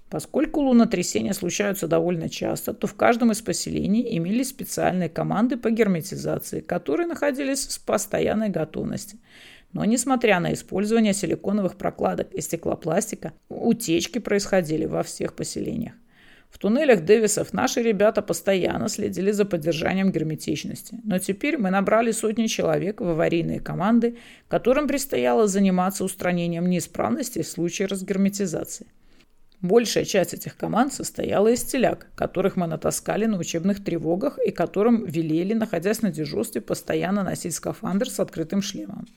Поскольку 0.10 0.62
лунотрясения 0.62 1.34
случаются 1.34 1.88
довольно 1.88 2.30
часто, 2.30 2.74
то 2.74 2.86
в 2.86 2.94
каждом 2.94 3.32
из 3.32 3.42
поселений 3.42 4.18
имелись 4.18 4.50
специальные 4.50 5.10
команды 5.10 5.58
по 5.58 5.72
герметизации, 5.72 6.62
которые 6.62 7.08
находились 7.08 7.66
в 7.68 7.84
постоянной 7.84 8.50
готовности. 8.50 9.18
Но 9.74 9.84
несмотря 9.84 10.40
на 10.40 10.54
использование 10.54 11.14
силиконовых 11.14 11.76
прокладок 11.76 12.34
и 12.34 12.42
стеклопластика, 12.42 13.34
утечки 13.50 14.20
происходили 14.20 14.86
во 14.86 15.04
всех 15.04 15.34
поселениях. 15.34 15.94
В 16.50 16.60
туннелях 16.60 17.04
Дэвисов 17.04 17.52
наши 17.52 17.82
ребята 17.82 18.22
постоянно 18.22 18.88
следили 18.88 19.32
за 19.32 19.44
поддержанием 19.44 20.12
герметичности. 20.12 21.02
Но 21.04 21.20
теперь 21.20 21.58
мы 21.58 21.70
набрали 21.70 22.12
сотни 22.12 22.46
человек 22.46 23.02
в 23.02 23.10
аварийные 23.10 23.60
команды, 23.60 24.16
которым 24.48 24.88
предстояло 24.88 25.48
заниматься 25.48 26.06
устранением 26.06 26.70
неисправностей 26.70 27.44
в 27.44 27.48
случае 27.50 27.90
разгерметизации. 27.90 28.88
Большая 29.62 30.06
часть 30.06 30.34
этих 30.34 30.58
команд 30.58 30.94
состояла 30.94 31.48
из 31.48 31.64
теляк, 31.64 32.08
которых 32.16 32.56
мы 32.56 32.68
натаскали 32.68 33.26
на 33.26 33.38
учебных 33.38 33.84
тревогах 33.84 34.38
и 34.40 34.52
которым 34.52 35.06
велели, 35.06 35.54
находясь 35.54 36.02
на 36.02 36.12
дежурстве, 36.12 36.62
постоянно 36.62 37.24
носить 37.24 37.56
скафандр 37.56 38.10
с 38.10 38.20
открытым 38.20 38.62
шлемом. 38.62 39.08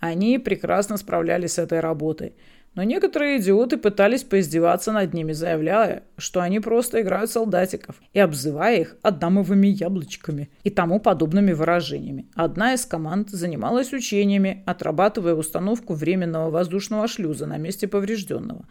Они 0.00 0.38
прекрасно 0.38 0.96
справлялись 0.96 1.54
с 1.54 1.58
этой 1.58 1.80
работой, 1.80 2.34
Но 2.74 2.84
некоторые 2.84 3.40
идиоты 3.40 3.76
пытались 3.76 4.22
поиздеваться 4.22 4.92
над 4.92 5.12
ними, 5.12 5.32
заявляя, 5.32 6.04
что 6.16 6.40
они 6.40 6.60
просто 6.60 7.00
играют 7.00 7.30
солдатиков 7.30 7.96
и 8.12 8.20
обзывая 8.20 8.82
их 8.82 8.96
«адамовыми 9.02 9.66
яблочками» 9.66 10.48
и 10.62 10.70
тому 10.70 11.00
подобными 11.00 11.52
выражениями. 11.52 12.28
Одна 12.36 12.74
из 12.74 12.84
команд 12.84 13.30
занималась 13.30 13.92
учениями, 13.92 14.62
отрабатывая 14.64 15.34
установку 15.34 15.94
временного 15.94 16.50
воздушного 16.50 17.08
шлюза 17.08 17.46
на 17.46 17.56
месте 17.56 17.88
поврежденного. 17.88 18.64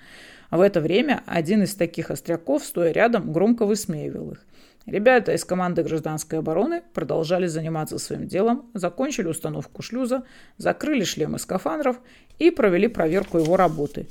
В 0.50 0.62
это 0.62 0.80
время 0.80 1.24
один 1.26 1.64
из 1.64 1.76
таких 1.76 2.10
остряков, 2.10 2.64
стоя 2.64 2.92
рядом, 2.92 3.34
громко 3.34 3.66
высмеивал 3.66 4.32
их. 4.32 4.46
Ребята 4.86 5.34
из 5.34 5.44
команды 5.44 5.84
гражданской 5.84 6.40
обороны 6.40 6.82
продолжали 6.94 7.48
заниматься 7.48 8.00
своим 8.00 8.26
делом, 8.26 8.72
закончили 8.74 9.28
установку 9.28 9.82
шлюза, 9.82 10.24
закрыли 10.58 11.04
шлемы 11.04 11.40
скафандров 11.40 11.98
и 12.40 12.52
провели 12.52 12.88
проверку 12.88 13.38
его 13.38 13.58
работы. 13.58 14.08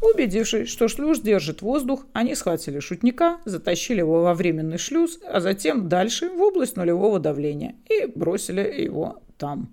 Убедившись, 0.00 0.70
что 0.70 0.88
шлюз 0.88 1.20
держит 1.20 1.60
воздух, 1.60 2.06
они 2.14 2.34
схватили 2.34 2.80
шутника, 2.80 3.38
затащили 3.44 3.98
его 3.98 4.22
во 4.22 4.34
временный 4.34 4.78
шлюз, 4.78 5.18
а 5.28 5.40
затем 5.40 5.90
дальше 5.90 6.30
в 6.30 6.40
область 6.40 6.76
нулевого 6.76 7.20
давления 7.20 7.74
и 7.90 8.06
бросили 8.06 8.60
его 8.60 9.22
там. 9.36 9.70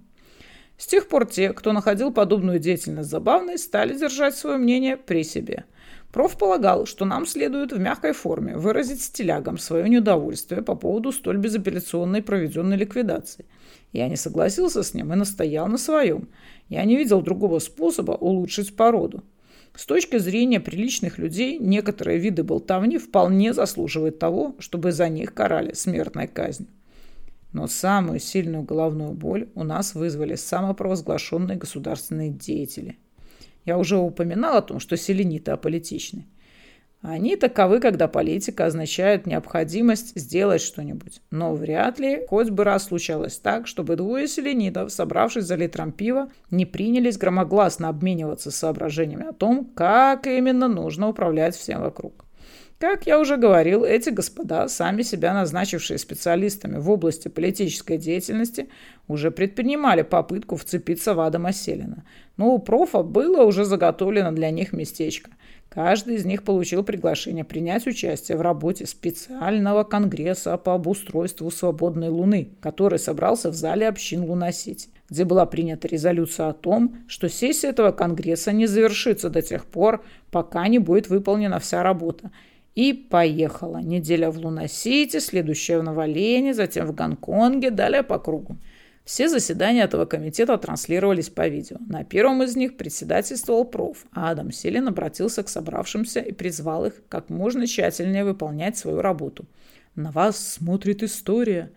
С 0.78 0.86
тех 0.86 1.08
пор 1.08 1.28
те, 1.28 1.54
кто 1.54 1.72
находил 1.72 2.12
подобную 2.12 2.60
деятельность 2.60 3.10
забавной, 3.10 3.58
стали 3.58 3.98
держать 3.98 4.36
свое 4.36 4.58
мнение 4.58 4.98
при 4.98 5.24
себе– 5.24 5.64
Проф 6.12 6.38
полагал, 6.38 6.86
что 6.86 7.06
нам 7.06 7.26
следует 7.26 7.72
в 7.72 7.80
мягкой 7.80 8.12
форме 8.12 8.58
выразить 8.58 9.02
стилягам 9.02 9.58
свое 9.58 9.88
неудовольствие 9.88 10.62
по 10.62 10.76
поводу 10.76 11.14
столь 11.14 11.38
безапелляционной 11.38 12.22
проведенной 12.22 12.76
ликвидации. 12.76 13.46
Я 13.94 14.10
не 14.10 14.18
согласился 14.18 14.84
с 14.84 14.94
ним 14.94 15.14
и 15.14 15.16
настоял 15.16 15.68
на 15.68 15.78
своем. 15.78 16.28
Я 16.68 16.84
не 16.84 16.98
видел 16.98 17.22
другого 17.22 17.60
способа 17.60 18.12
улучшить 18.12 18.76
породу. 18.76 19.24
С 19.74 19.86
точки 19.86 20.18
зрения 20.18 20.60
приличных 20.60 21.18
людей, 21.18 21.58
некоторые 21.58 22.20
виды 22.20 22.44
болтовни 22.44 22.98
вполне 22.98 23.54
заслуживают 23.54 24.20
того, 24.20 24.56
чтобы 24.60 24.92
за 24.92 25.08
них 25.08 25.34
карали 25.34 25.74
смертной 25.74 26.28
казнь. 26.28 26.68
Но 27.54 27.68
самую 27.68 28.20
сильную 28.20 28.64
головную 28.64 29.14
боль 29.14 29.48
у 29.56 29.64
нас 29.64 29.96
вызвали 29.96 30.36
самопровозглашенные 30.36 31.58
государственные 31.58 32.32
деятели– 32.32 32.98
я 33.66 33.78
уже 33.78 33.98
упоминал 33.98 34.58
о 34.58 34.62
том, 34.62 34.80
что 34.80 34.98
селениты 34.98 35.52
аполитичны. 35.52 36.26
Они 37.02 37.36
таковы, 37.36 37.80
когда 37.80 38.08
политика 38.08 38.68
означает 38.68 39.26
необходимость 39.26 40.16
сделать 40.16 40.62
что-нибудь. 40.62 41.22
Но 41.32 41.56
вряд 41.56 41.98
ли 41.98 42.28
хоть 42.28 42.52
бы 42.52 42.64
раз 42.64 42.86
случалось 42.86 43.40
так, 43.40 43.66
чтобы 43.66 43.96
двое 43.96 44.28
селенитов, 44.28 44.92
собравшись 44.92 45.46
за 45.46 45.56
литром 45.56 45.92
пива, 45.92 46.30
не 46.52 46.68
принялись 46.68 47.18
громогласно 47.18 47.90
обмениваться 47.90 48.52
соображениями 48.52 49.30
о 49.30 49.34
том, 49.34 49.66
как 49.66 50.28
именно 50.28 50.68
нужно 50.68 51.08
управлять 51.08 51.56
всем 51.56 51.82
вокруг. 51.82 52.26
Как 52.82 53.06
я 53.06 53.20
уже 53.20 53.38
говорил, 53.38 53.84
эти 53.84 54.10
господа, 54.10 54.68
сами 54.68 55.04
себя 55.04 55.36
назначившие 55.36 56.00
специалистами 56.00 56.80
в 56.80 56.90
области 56.90 57.28
политической 57.28 58.00
деятельности, 58.00 58.70
уже 59.08 59.30
предпринимали 59.30 60.02
попытку 60.02 60.56
вцепиться 60.56 61.14
в 61.14 61.20
Адама 61.20 61.54
Селина. 61.54 62.04
Но 62.38 62.56
у 62.56 62.58
профа 62.58 63.04
было 63.04 63.44
уже 63.44 63.66
заготовлено 63.66 64.32
для 64.32 64.50
них 64.50 64.74
местечко. 64.74 65.30
Каждый 65.70 66.16
из 66.16 66.26
них 66.26 66.42
получил 66.42 66.84
приглашение 66.84 67.44
принять 67.44 67.86
участие 67.86 68.36
в 68.36 68.42
работе 68.42 68.88
специального 68.88 69.84
конгресса 69.84 70.58
по 70.58 70.74
обустройству 70.74 71.52
свободной 71.52 72.10
Луны, 72.10 72.50
который 72.62 72.98
собрался 72.98 73.52
в 73.52 73.54
зале 73.54 73.88
общин 73.88 74.24
Луна-Сити 74.24 74.90
где 75.12 75.26
была 75.26 75.46
принята 75.46 75.90
резолюция 75.90 76.48
о 76.48 76.54
том, 76.54 76.96
что 77.06 77.28
сессия 77.28 77.68
этого 77.68 77.92
Конгресса 77.92 78.54
не 78.54 78.66
завершится 78.66 79.30
до 79.30 79.42
тех 79.42 79.66
пор, 79.66 80.06
пока 80.32 80.66
не 80.70 80.80
будет 80.80 81.10
выполнена 81.10 81.60
вся 81.60 81.84
работа, 81.84 82.32
и 82.76 82.94
поехала. 82.94 83.78
Неделя 83.78 84.32
в 84.32 84.38
Луна-Сити, 84.38 85.20
следующая 85.20 85.80
в 85.80 85.84
Новолене, 85.84 86.54
затем 86.54 86.88
в 86.88 86.96
Гонконге, 86.96 87.70
далее 87.70 88.04
по 88.04 88.20
кругу. 88.20 88.58
Все 89.04 89.28
заседания 89.28 89.84
этого 89.84 90.06
комитета 90.06 90.58
транслировались 90.58 91.30
по 91.30 91.48
видео. 91.48 91.78
На 91.88 92.04
первом 92.04 92.44
из 92.44 92.56
них 92.56 92.78
председательствовал 92.78 93.66
проф, 93.66 94.06
а 94.14 94.30
Адам 94.30 94.52
Селин 94.52 94.88
обратился 94.88 95.44
к 95.44 95.50
собравшимся 95.50 96.20
и 96.20 96.32
призвал 96.32 96.86
их 96.86 97.02
как 97.10 97.30
можно 97.30 97.66
тщательнее 97.66 98.24
выполнять 98.24 98.78
свою 98.78 99.02
работу. 99.02 99.46
«На 99.96 100.12
вас 100.12 100.38
смотрит 100.38 101.04
история». 101.04 101.72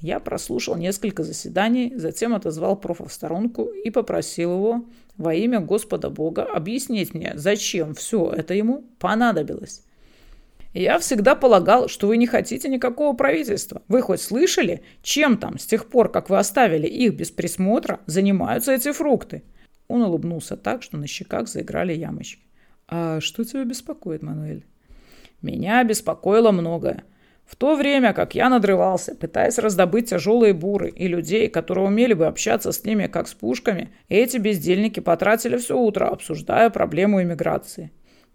Я 0.00 0.20
прослушал 0.20 0.76
несколько 0.76 1.22
заседаний, 1.22 1.92
затем 1.96 2.34
отозвал 2.34 2.76
профа 2.76 3.06
в 3.08 3.12
сторонку 3.12 3.64
и 3.64 3.90
попросил 3.90 4.52
его 4.52 4.84
во 5.16 5.34
имя 5.34 5.60
Господа 5.60 6.10
Бога 6.10 6.42
объяснить 6.42 7.14
мне, 7.14 7.32
зачем 7.36 7.94
все 7.94 8.30
это 8.30 8.54
ему 8.54 8.84
понадобилось. 8.98 9.82
Я 10.74 10.98
всегда 10.98 11.36
полагал, 11.36 11.88
что 11.88 12.08
вы 12.08 12.16
не 12.16 12.26
хотите 12.26 12.68
никакого 12.68 13.16
правительства. 13.16 13.82
Вы 13.86 14.02
хоть 14.02 14.20
слышали, 14.20 14.82
чем 15.02 15.38
там 15.38 15.56
с 15.56 15.66
тех 15.66 15.88
пор, 15.88 16.10
как 16.10 16.28
вы 16.28 16.38
оставили 16.38 16.88
их 16.88 17.14
без 17.14 17.30
присмотра, 17.30 18.00
занимаются 18.06 18.72
эти 18.72 18.90
фрукты?» 18.90 19.44
Он 19.86 20.02
улыбнулся 20.02 20.56
так, 20.56 20.82
что 20.82 20.96
на 20.96 21.06
щеках 21.06 21.46
заиграли 21.46 21.92
ямочки. 21.92 22.42
«А 22.88 23.20
что 23.20 23.44
тебя 23.44 23.64
беспокоит, 23.64 24.22
Мануэль?» 24.22 24.64
«Меня 25.42 25.84
беспокоило 25.84 26.50
многое. 26.50 27.04
В 27.46 27.54
то 27.54 27.76
время, 27.76 28.12
как 28.12 28.34
я 28.34 28.48
надрывался, 28.48 29.14
пытаясь 29.14 29.58
раздобыть 29.58 30.10
тяжелые 30.10 30.54
буры 30.54 30.88
и 30.88 31.06
людей, 31.06 31.48
которые 31.48 31.86
умели 31.86 32.14
бы 32.14 32.26
общаться 32.26 32.72
с 32.72 32.84
ними, 32.84 33.06
как 33.06 33.28
с 33.28 33.34
пушками, 33.34 33.90
эти 34.08 34.38
бездельники 34.38 34.98
потратили 34.98 35.58
все 35.58 35.78
утро, 35.78 36.08
обсуждая 36.08 36.70
проблему 36.70 37.22
иммиграции. 37.22 37.92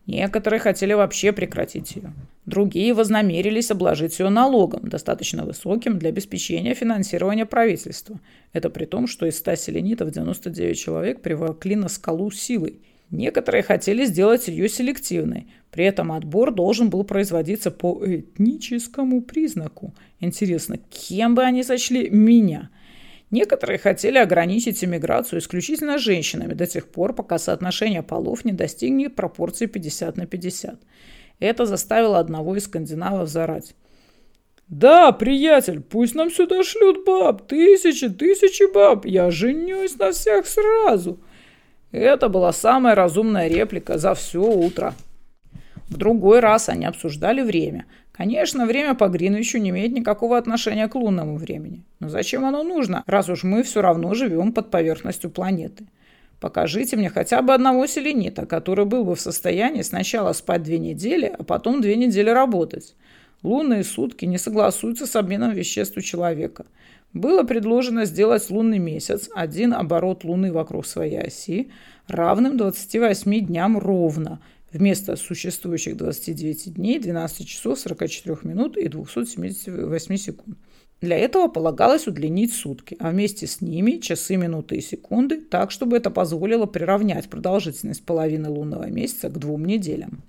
Некоторые 0.07 0.59
хотели 0.59 0.93
вообще 0.93 1.31
прекратить 1.31 1.95
ее. 1.95 2.13
Другие 2.45 2.93
вознамерились 2.93 3.69
обложить 3.69 4.19
ее 4.19 4.29
налогом, 4.29 4.89
достаточно 4.89 5.45
высоким 5.45 5.99
для 5.99 6.09
обеспечения 6.09 6.73
финансирования 6.73 7.45
правительства. 7.45 8.19
Это 8.51 8.69
при 8.71 8.85
том, 8.85 9.05
что 9.05 9.27
из 9.27 9.37
100 9.37 9.55
селенитов 9.55 10.11
99 10.11 10.79
человек 10.79 11.21
приволокли 11.21 11.75
на 11.75 11.89
скалу 11.89 12.31
силой. 12.31 12.79
Некоторые 13.11 13.61
хотели 13.61 14.05
сделать 14.05 14.47
ее 14.47 14.67
селективной. 14.69 15.47
При 15.71 15.85
этом 15.85 16.11
отбор 16.11 16.53
должен 16.53 16.89
был 16.89 17.03
производиться 17.03 17.69
по 17.69 18.01
этническому 18.03 19.21
признаку. 19.21 19.93
Интересно, 20.19 20.77
кем 20.77 21.35
бы 21.35 21.43
они 21.43 21.63
сочли 21.63 22.09
меня– 22.09 22.69
Некоторые 23.31 23.77
хотели 23.77 24.17
ограничить 24.17 24.83
иммиграцию 24.83 25.39
исключительно 25.39 25.99
женщинами 25.99 26.53
до 26.53 26.65
тех 26.65 26.87
пор, 26.87 27.13
пока 27.13 27.37
соотношение 27.37 28.01
полов 28.01 28.43
не 28.43 28.53
достигнет 28.53 29.15
пропорции 29.15 29.67
50 29.67 30.17
на 30.17 30.25
50. 30.25 30.79
Это 31.39 31.65
заставило 31.65 32.19
одного 32.19 32.55
из 32.55 32.65
скандинавов 32.65 33.29
зарать. 33.29 33.75
«Да, 34.67 35.11
приятель, 35.11 35.81
пусть 35.81 36.15
нам 36.15 36.29
сюда 36.29 36.63
шлют 36.63 37.05
баб, 37.05 37.47
тысячи, 37.47 38.07
тысячи 38.07 38.71
баб, 38.71 39.05
я 39.05 39.31
женюсь 39.31 39.97
на 39.97 40.11
всех 40.11 40.45
сразу!» 40.45 41.19
Это 41.91 42.29
была 42.29 42.53
самая 42.53 42.93
разумная 42.93 43.47
реплика 43.47 43.97
за 43.97 44.13
все 44.13 44.41
утро. 44.41 44.93
В 45.89 45.97
другой 45.97 46.39
раз 46.39 46.69
они 46.69 46.85
обсуждали 46.85 47.41
время, 47.41 47.85
Конечно, 48.19 48.65
время 48.65 48.95
по 48.95 49.07
Гринвичу 49.07 49.59
не 49.59 49.69
имеет 49.69 49.93
никакого 49.93 50.37
отношения 50.37 50.89
к 50.89 50.95
лунному 50.95 51.37
времени. 51.37 51.85
Но 52.01 52.09
зачем 52.09 52.43
оно 52.43 52.63
нужно, 52.63 53.01
раз 53.07 53.29
уж 53.29 53.43
мы 53.43 53.63
все 53.63 53.81
равно 53.81 54.13
живем 54.13 54.51
под 54.51 54.69
поверхностью 54.69 55.29
планеты? 55.29 55.85
Покажите 56.41 56.97
мне 56.97 57.09
хотя 57.09 57.41
бы 57.41 57.53
одного 57.53 57.87
селенита, 57.87 58.45
который 58.45 58.83
был 58.83 59.05
бы 59.05 59.15
в 59.15 59.21
состоянии 59.21 59.83
сначала 59.83 60.33
спать 60.33 60.63
две 60.63 60.79
недели, 60.79 61.33
а 61.39 61.45
потом 61.45 61.79
две 61.79 61.95
недели 61.95 62.29
работать. 62.29 62.93
Лунные 63.41 63.85
сутки 63.85 64.25
не 64.25 64.37
согласуются 64.37 65.07
с 65.07 65.15
обменом 65.15 65.53
веществ 65.53 65.95
у 65.95 66.01
человека. 66.01 66.65
Было 67.13 67.43
предложено 67.43 68.03
сделать 68.03 68.49
лунный 68.49 68.79
месяц, 68.79 69.29
один 69.33 69.73
оборот 69.73 70.25
Луны 70.25 70.51
вокруг 70.51 70.85
своей 70.85 71.21
оси, 71.21 71.71
равным 72.09 72.57
28 72.57 73.45
дням 73.45 73.77
ровно– 73.77 74.41
вместо 74.71 75.15
существующих 75.15 75.97
29 75.97 76.73
дней, 76.73 76.99
12 76.99 77.47
часов 77.47 77.79
44 77.79 78.37
минут 78.43 78.77
и 78.77 78.87
278 78.87 80.17
секунд. 80.17 80.57
Для 81.01 81.17
этого 81.17 81.47
полагалось 81.47 82.07
удлинить 82.07 82.53
сутки, 82.53 82.97
а 82.99 83.11
вместе 83.11 83.47
с 83.47 83.61
ними 83.61 83.99
часы, 83.99 84.35
минуты 84.35 84.75
и 84.75 84.81
секунды, 84.81 85.39
так, 85.39 85.71
чтобы 85.71 85.95
это 85.95 86.11
позволило 86.11 86.65
приравнять 86.65 87.29
продолжительность 87.29 88.03
половины 88.05 88.49
лунного 88.49 88.89
месяца 88.89 89.29
к 89.29 89.37
двум 89.37 89.63
неделям. 89.63 90.23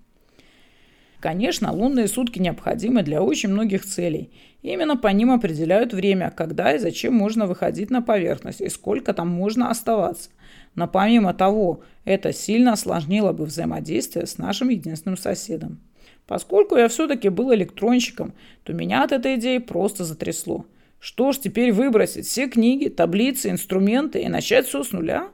Конечно, 1.18 1.72
лунные 1.72 2.08
сутки 2.08 2.38
необходимы 2.38 3.02
для 3.02 3.22
очень 3.22 3.50
многих 3.50 3.84
целей. 3.84 4.30
Именно 4.62 4.96
по 4.96 5.08
ним 5.08 5.32
определяют 5.32 5.92
время, 5.92 6.32
когда 6.34 6.72
и 6.72 6.78
зачем 6.78 7.14
можно 7.14 7.46
выходить 7.46 7.90
на 7.90 8.00
поверхность 8.00 8.60
и 8.60 8.68
сколько 8.70 9.12
там 9.12 9.28
можно 9.28 9.70
оставаться. 9.70 10.30
Но 10.74 10.88
помимо 10.88 11.34
того, 11.34 11.80
это 12.04 12.32
сильно 12.32 12.72
осложнило 12.72 13.32
бы 13.32 13.44
взаимодействие 13.44 14.26
с 14.26 14.38
нашим 14.38 14.68
единственным 14.68 15.16
соседом. 15.16 15.80
Поскольку 16.26 16.76
я 16.76 16.88
все-таки 16.88 17.28
был 17.28 17.52
электронщиком, 17.52 18.34
то 18.62 18.72
меня 18.72 19.02
от 19.02 19.12
этой 19.12 19.34
идеи 19.34 19.58
просто 19.58 20.04
затрясло. 20.04 20.64
Что 21.00 21.32
ж, 21.32 21.38
теперь 21.38 21.72
выбросить 21.72 22.26
все 22.26 22.46
книги, 22.46 22.88
таблицы, 22.88 23.50
инструменты 23.50 24.20
и 24.20 24.28
начать 24.28 24.66
все 24.66 24.84
с 24.84 24.92
нуля? 24.92 25.30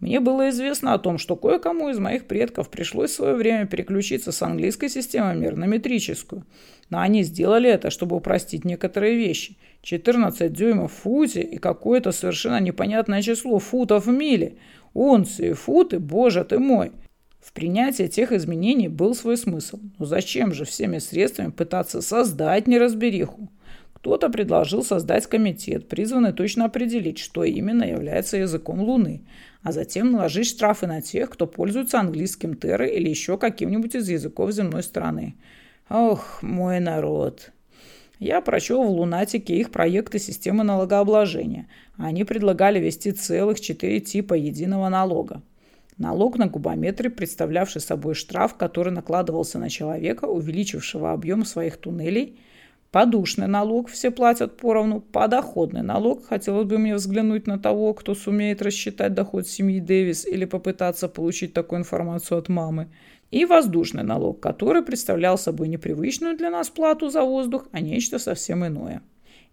Мне 0.00 0.20
было 0.20 0.50
известно 0.50 0.94
о 0.94 0.98
том, 0.98 1.18
что 1.18 1.34
кое-кому 1.34 1.88
из 1.88 1.98
моих 1.98 2.26
предков 2.26 2.70
пришлось 2.70 3.10
в 3.10 3.14
свое 3.14 3.34
время 3.34 3.66
переключиться 3.66 4.30
с 4.30 4.40
английской 4.42 4.88
системы 4.88 5.34
мер 5.34 5.56
на 5.56 5.64
метрическую. 5.64 6.46
Но 6.88 7.00
они 7.00 7.24
сделали 7.24 7.68
это, 7.68 7.90
чтобы 7.90 8.14
упростить 8.14 8.64
некоторые 8.64 9.16
вещи. 9.16 9.56
14 9.82 10.52
дюймов 10.52 10.92
в 10.92 11.02
футе 11.02 11.42
и 11.42 11.58
какое-то 11.58 12.12
совершенно 12.12 12.60
непонятное 12.60 13.22
число 13.22 13.58
футов 13.58 14.06
в 14.06 14.10
миле. 14.10 14.54
Унции, 14.98 15.52
футы, 15.52 16.00
боже 16.00 16.42
ты 16.42 16.58
мой. 16.58 16.90
В 17.40 17.52
принятии 17.52 18.08
тех 18.08 18.32
изменений 18.32 18.88
был 18.88 19.14
свой 19.14 19.36
смысл. 19.36 19.78
Но 19.96 20.04
зачем 20.04 20.52
же 20.52 20.64
всеми 20.64 20.98
средствами 20.98 21.52
пытаться 21.52 22.02
создать 22.02 22.66
неразбериху? 22.66 23.48
Кто-то 23.92 24.28
предложил 24.28 24.82
создать 24.82 25.28
комитет, 25.28 25.86
призванный 25.86 26.32
точно 26.32 26.64
определить, 26.64 27.20
что 27.20 27.44
именно 27.44 27.84
является 27.84 28.38
языком 28.38 28.80
Луны, 28.80 29.22
а 29.62 29.70
затем 29.70 30.10
наложить 30.10 30.48
штрафы 30.48 30.88
на 30.88 31.00
тех, 31.00 31.30
кто 31.30 31.46
пользуется 31.46 32.00
английским 32.00 32.54
террой 32.54 32.90
или 32.90 33.08
еще 33.08 33.38
каким-нибудь 33.38 33.94
из 33.94 34.08
языков 34.08 34.50
земной 34.50 34.82
страны. 34.82 35.36
Ох, 35.88 36.42
мой 36.42 36.80
народ. 36.80 37.52
Я 38.18 38.40
прочел 38.40 38.82
в 38.82 38.90
«Лунатике» 38.90 39.56
их 39.58 39.70
проекты 39.70 40.18
системы 40.18 40.64
налогообложения. 40.64 41.68
Они 41.98 42.24
предлагали 42.24 42.80
ввести 42.80 43.12
целых 43.12 43.60
четыре 43.60 44.00
типа 44.00 44.32
единого 44.32 44.88
налога. 44.88 45.42
Налог 45.98 46.38
на 46.38 46.46
губометры, 46.46 47.10
представлявший 47.10 47.82
собой 47.82 48.14
штраф, 48.14 48.56
который 48.56 48.92
накладывался 48.92 49.58
на 49.58 49.68
человека, 49.68 50.24
увеличившего 50.24 51.12
объем 51.12 51.44
своих 51.44 51.76
туннелей– 51.76 52.38
Подушный 52.90 53.48
налог 53.48 53.90
все 53.90 54.10
платят 54.10 54.56
поровну. 54.56 55.00
Подоходный 55.00 55.82
налог. 55.82 56.26
Хотелось 56.26 56.66
бы 56.66 56.78
мне 56.78 56.94
взглянуть 56.94 57.46
на 57.46 57.58
того, 57.58 57.92
кто 57.92 58.14
сумеет 58.14 58.62
рассчитать 58.62 59.12
доход 59.12 59.46
семьи 59.46 59.78
Дэвис 59.78 60.26
или 60.26 60.46
попытаться 60.46 61.08
получить 61.08 61.52
такую 61.52 61.80
информацию 61.80 62.38
от 62.38 62.48
мамы. 62.48 62.88
И 63.30 63.44
воздушный 63.44 64.04
налог, 64.04 64.40
который 64.40 64.82
представлял 64.82 65.36
собой 65.36 65.68
непривычную 65.68 66.34
для 66.38 66.48
нас 66.48 66.70
плату 66.70 67.10
за 67.10 67.24
воздух, 67.24 67.66
а 67.72 67.80
нечто 67.80 68.18
совсем 68.18 68.66
иное. 68.66 69.02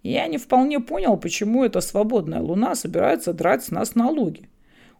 Я 0.09 0.27
не 0.27 0.37
вполне 0.37 0.79
понял, 0.79 1.17
почему 1.17 1.63
эта 1.63 1.81
свободная 1.81 2.41
луна 2.41 2.75
собирается 2.75 3.33
драть 3.33 3.63
с 3.63 3.71
нас 3.71 3.95
налоги. 3.95 4.49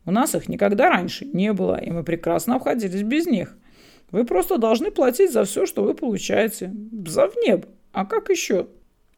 У 0.06 0.12
нас 0.12 0.36
их 0.36 0.48
никогда 0.48 0.90
раньше 0.90 1.26
не 1.26 1.54
было, 1.54 1.76
и 1.76 1.92
мы 1.92 2.04
прекрасно 2.04 2.56
обходились 2.56 3.04
без 3.04 3.26
них. 3.26 3.58
Вы 4.12 4.24
просто 4.26 4.58
должны 4.58 4.92
платить 4.92 5.32
за 5.32 5.44
все, 5.46 5.66
что 5.66 5.84
вы 5.84 5.94
получаете. 5.94 6.74
За 7.08 7.28
в 7.28 7.36
небо. 7.38 7.68
А 7.92 8.06
как 8.06 8.30
еще? 8.30 8.68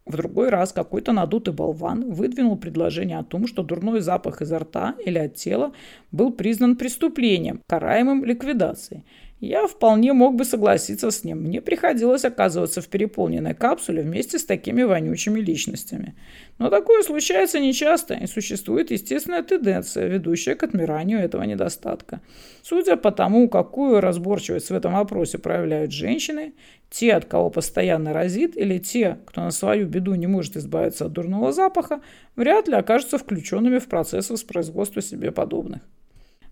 В 0.06 0.12
другой 0.12 0.50
раз 0.50 0.72
какой-то 0.72 1.12
надутый 1.12 1.54
болван 1.54 2.10
выдвинул 2.10 2.58
предложение 2.58 3.18
о 3.18 3.26
том, 3.26 3.46
что 3.46 3.64
дурной 3.64 4.00
запах 4.00 4.42
изо 4.42 4.60
рта 4.60 4.96
или 5.06 5.18
от 5.18 5.36
тела 5.36 5.74
был 6.12 6.32
признан 6.32 6.78
преступлением, 6.78 7.62
караемым 7.68 8.24
ликвидацией. 8.24 9.04
Я 9.40 9.68
вполне 9.68 10.14
мог 10.14 10.36
бы 10.36 10.46
согласиться 10.46 11.12
с 11.12 11.24
ним. 11.24 11.44
Мне 11.44 11.62
приходилось 11.62 12.26
оказываться 12.26 12.82
в 12.82 12.88
переполненной 12.88 13.54
капсуле 13.54 14.02
вместе 14.02 14.40
с 14.40 14.46
такими 14.46 14.82
вонючими 14.82 15.40
личностями. 15.40 16.16
Но 16.58 16.72
такое 16.72 17.04
случается 17.04 17.60
нечасто, 17.60 18.16
и 18.16 18.26
существует 18.26 18.90
естественная 18.90 19.44
тенденция, 19.44 20.08
ведущая 20.08 20.56
к 20.56 20.64
отмиранию 20.64 21.20
этого 21.20 21.44
недостатка. 21.44 22.22
Судя 22.64 22.98
по 22.98 23.12
тому, 23.12 23.48
какую 23.48 24.02
разборчивость 24.02 24.72
в 24.72 24.74
этом 24.74 24.94
вопросе 24.94 25.38
проявляют 25.38 25.92
женщины, 25.92 26.56
те, 26.90 27.14
от 27.14 27.26
кого 27.26 27.52
постоянно 27.52 28.14
разит, 28.14 28.58
или 28.58 28.80
те, 28.80 29.20
кто 29.28 29.42
на 29.42 29.52
свою 29.52 29.86
беду 29.86 30.16
не 30.16 30.26
может 30.26 30.58
избавиться 30.58 31.06
от 31.06 31.12
дурного 31.12 31.52
запаха, 31.52 32.02
вряд 32.36 32.68
ли 32.68 32.74
окажутся 32.74 33.20
включенными 33.20 33.78
в 33.78 33.88
процесс 33.88 34.32
воспроизводства 34.32 35.04
себе 35.04 35.32
подобных. 35.32 35.82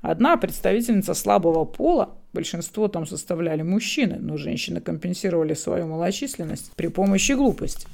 Одна 0.08 0.38
представительница 0.38 1.16
слабого 1.16 1.66
пола, 1.66 2.16
большинство 2.32 2.88
там 2.88 3.08
составляли 3.08 3.64
мужчины, 3.64 4.18
но 4.20 4.38
женщины 4.38 4.80
компенсировали 4.80 5.56
свою 5.56 5.88
малочисленность 5.88 6.72
при 6.76 6.89
помощи 6.89 7.32
глупости, 7.32 7.88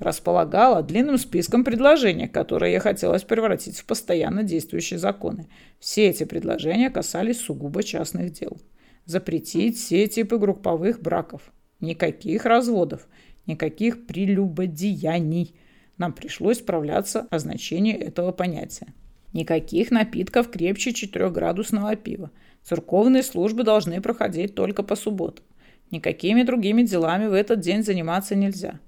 располагала 0.00 0.82
длинным 0.82 1.16
списком 1.16 1.62
предложений, 1.62 2.26
которые 2.26 2.72
ей 2.72 2.80
хотелось 2.80 3.22
превратить 3.22 3.78
в 3.78 3.84
постоянно 3.84 4.42
действующие 4.42 4.98
законы. 4.98 5.46
Все 5.78 6.08
эти 6.08 6.24
предложения 6.24 6.90
касались 6.90 7.40
сугубо 7.40 7.84
частных 7.84 8.32
дел. 8.32 8.60
Запретить 9.04 9.78
все 9.78 10.08
типы 10.08 10.38
групповых 10.38 11.00
браков. 11.00 11.52
Никаких 11.78 12.46
разводов, 12.46 13.06
никаких 13.46 14.08
прелюбодеяний. 14.08 15.54
Нам 15.98 16.14
пришлось 16.14 16.58
справляться 16.58 17.28
о 17.30 17.38
значении 17.38 17.94
этого 17.94 18.32
понятия. 18.32 18.88
Никаких 19.34 19.90
напитков 19.90 20.48
крепче 20.48 20.90
4-градусного 20.90 21.96
пива. 21.96 22.30
Церковные 22.62 23.24
службы 23.24 23.64
должны 23.64 24.00
проходить 24.00 24.54
только 24.54 24.84
по 24.84 24.94
субботам. 24.94 25.44
Никакими 25.90 26.44
другими 26.44 26.82
делами 26.82 27.26
в 27.26 27.32
этот 27.32 27.58
день 27.58 27.82
заниматься 27.82 28.36
нельзя. 28.36 28.78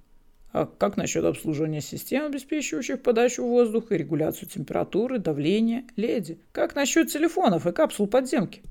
А 0.53 0.67
как 0.67 0.97
насчет 0.97 1.25
обслуживания 1.25 1.81
систем, 1.81 2.27
обеспечивающих 2.27 3.03
подачу 3.03 3.45
воздуха 3.45 3.97
и 3.97 3.99
регуляцию 3.99 4.49
температуры, 4.49 5.19
давления? 5.19 5.85
Леди, 5.97 6.39
как 6.53 6.77
насчет 6.77 7.11
телефонов 7.11 7.67
и 7.67 7.73
капсул 7.73 8.07
подземки? 8.07 8.63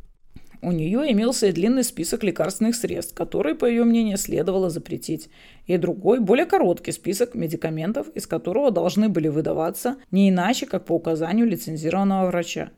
У 0.66 0.72
нее 0.72 1.11
имелся 1.11 1.45
и 1.45 1.51
длинный 1.51 1.84
список 1.84 2.24
лекарственных 2.24 2.76
средств, 2.76 3.13
которые, 3.13 3.53
по 3.53 3.66
ее 3.66 3.84
мнению, 3.84 4.18
следовало 4.18 4.72
запретить, 4.72 5.30
и 5.68 5.78
другой, 5.78 6.20
более 6.20 6.47
короткий 6.47 6.91
список 6.91 7.36
медикаментов, 7.36 8.07
из 8.16 8.26
которого 8.26 8.72
должны 8.72 9.07
были 9.07 9.28
выдаваться 9.28 9.97
не 10.09 10.30
иначе, 10.30 10.66
как 10.66 10.86
по 10.86 10.93
указанию 10.93 11.45
лицензированного 11.45 12.30
врача. 12.30 12.72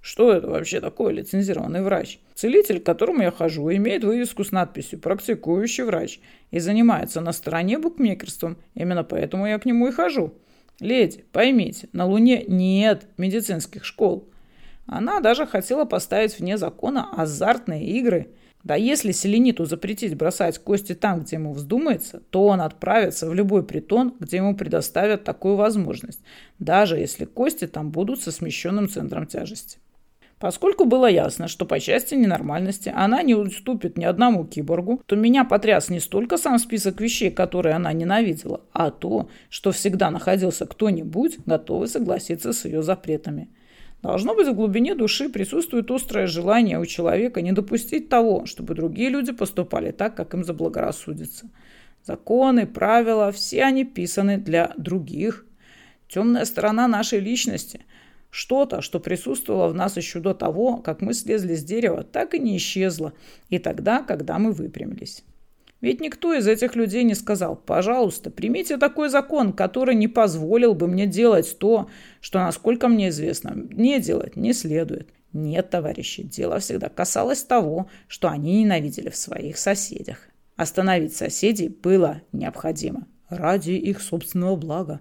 Что 0.00 0.32
это 0.32 0.48
вообще 0.48 0.80
такое 0.80 1.12
лицензированный 1.12 1.82
врач? 1.82 2.18
Целитель, 2.34 2.80
к 2.80 2.86
которому 2.86 3.22
я 3.22 3.30
хожу, 3.30 3.70
имеет 3.70 4.02
вывеску 4.02 4.42
с 4.42 4.50
надписью 4.50 4.98
«Практикующий 4.98 5.84
врач» 5.84 6.18
и 6.50 6.58
занимается 6.58 7.20
на 7.20 7.32
стороне 7.32 7.78
букмекерством. 7.78 8.56
Именно 8.74 9.04
поэтому 9.04 9.46
я 9.46 9.60
к 9.60 9.64
нему 9.64 9.86
и 9.86 9.92
хожу. 9.92 10.34
Леди, 10.80 11.24
поймите, 11.30 11.88
на 11.92 12.04
Луне 12.04 12.44
нет 12.48 13.06
медицинских 13.16 13.84
школ. 13.84 14.28
Она 14.88 15.20
даже 15.20 15.46
хотела 15.46 15.84
поставить 15.84 16.38
вне 16.38 16.56
закона 16.56 17.10
азартные 17.12 17.86
игры. 17.86 18.30
Да 18.64 18.74
если 18.74 19.12
Селениту 19.12 19.66
запретить 19.66 20.16
бросать 20.16 20.58
кости 20.58 20.94
там, 20.94 21.20
где 21.20 21.36
ему 21.36 21.52
вздумается, 21.52 22.22
то 22.30 22.46
он 22.46 22.62
отправится 22.62 23.28
в 23.28 23.34
любой 23.34 23.62
притон, 23.64 24.14
где 24.18 24.38
ему 24.38 24.56
предоставят 24.56 25.24
такую 25.24 25.56
возможность, 25.56 26.20
даже 26.58 26.96
если 26.96 27.26
кости 27.26 27.66
там 27.66 27.90
будут 27.90 28.22
со 28.22 28.32
смещенным 28.32 28.88
центром 28.88 29.26
тяжести. 29.26 29.78
Поскольку 30.38 30.86
было 30.86 31.06
ясно, 31.06 31.48
что 31.48 31.66
по 31.66 31.80
части 31.80 32.14
ненормальности 32.14 32.90
она 32.94 33.22
не 33.22 33.34
уступит 33.34 33.98
ни 33.98 34.04
одному 34.04 34.46
киборгу, 34.46 35.02
то 35.04 35.16
меня 35.16 35.44
потряс 35.44 35.90
не 35.90 36.00
столько 36.00 36.38
сам 36.38 36.58
список 36.58 37.00
вещей, 37.00 37.30
которые 37.30 37.74
она 37.74 37.92
ненавидела, 37.92 38.62
а 38.72 38.90
то, 38.90 39.28
что 39.50 39.70
всегда 39.72 40.10
находился 40.10 40.64
кто-нибудь, 40.64 41.38
готовый 41.44 41.88
согласиться 41.88 42.52
с 42.52 42.64
ее 42.64 42.82
запретами. 42.82 43.48
Должно 44.02 44.34
быть, 44.34 44.46
в 44.46 44.54
глубине 44.54 44.94
души 44.94 45.28
присутствует 45.28 45.90
острое 45.90 46.26
желание 46.26 46.78
у 46.78 46.86
человека 46.86 47.42
не 47.42 47.52
допустить 47.52 48.08
того, 48.08 48.46
чтобы 48.46 48.74
другие 48.74 49.10
люди 49.10 49.32
поступали 49.32 49.90
так, 49.90 50.14
как 50.14 50.34
им 50.34 50.44
заблагорассудится. 50.44 51.50
Законы, 52.04 52.66
правила, 52.66 53.32
все 53.32 53.64
они 53.64 53.84
писаны 53.84 54.38
для 54.38 54.72
других. 54.76 55.44
Темная 56.08 56.44
сторона 56.44 56.86
нашей 56.86 57.20
личности– 57.20 57.84
что-то, 58.30 58.82
что 58.82 59.00
присутствовало 59.00 59.68
в 59.68 59.74
нас 59.74 59.96
еще 59.96 60.20
до 60.20 60.34
того, 60.34 60.78
как 60.78 61.00
мы 61.00 61.14
слезли 61.14 61.54
с 61.54 61.64
дерева, 61.64 62.04
так 62.04 62.34
и 62.34 62.38
не 62.38 62.56
исчезло, 62.56 63.12
и 63.48 63.58
тогда, 63.58 64.02
когда 64.02 64.38
мы 64.38 64.52
выпрямились. 64.52 65.24
Ведь 65.80 66.00
никто 66.00 66.34
из 66.34 66.48
этих 66.48 66.74
людей 66.74 67.04
не 67.04 67.14
сказал, 67.14 67.54
пожалуйста, 67.54 68.30
примите 68.30 68.78
такой 68.78 69.08
закон, 69.08 69.52
который 69.52 69.94
не 69.94 70.08
позволил 70.08 70.74
бы 70.74 70.88
мне 70.88 71.06
делать 71.06 71.56
то, 71.58 71.88
что, 72.20 72.40
насколько 72.40 72.88
мне 72.88 73.10
известно, 73.10 73.52
не 73.54 74.00
делать 74.00 74.34
не 74.34 74.52
следует. 74.52 75.10
Нет, 75.32 75.70
товарищи, 75.70 76.22
дело 76.24 76.58
всегда 76.58 76.88
касалось 76.88 77.44
того, 77.44 77.88
что 78.08 78.28
они 78.28 78.62
ненавидели 78.62 79.08
в 79.08 79.16
своих 79.16 79.56
соседях. 79.56 80.18
Остановить 80.56 81.14
соседей 81.14 81.68
было 81.68 82.22
необходимо 82.32 83.06
ради 83.28 83.72
их 83.72 84.00
собственного 84.00 84.56
блага, 84.56 85.00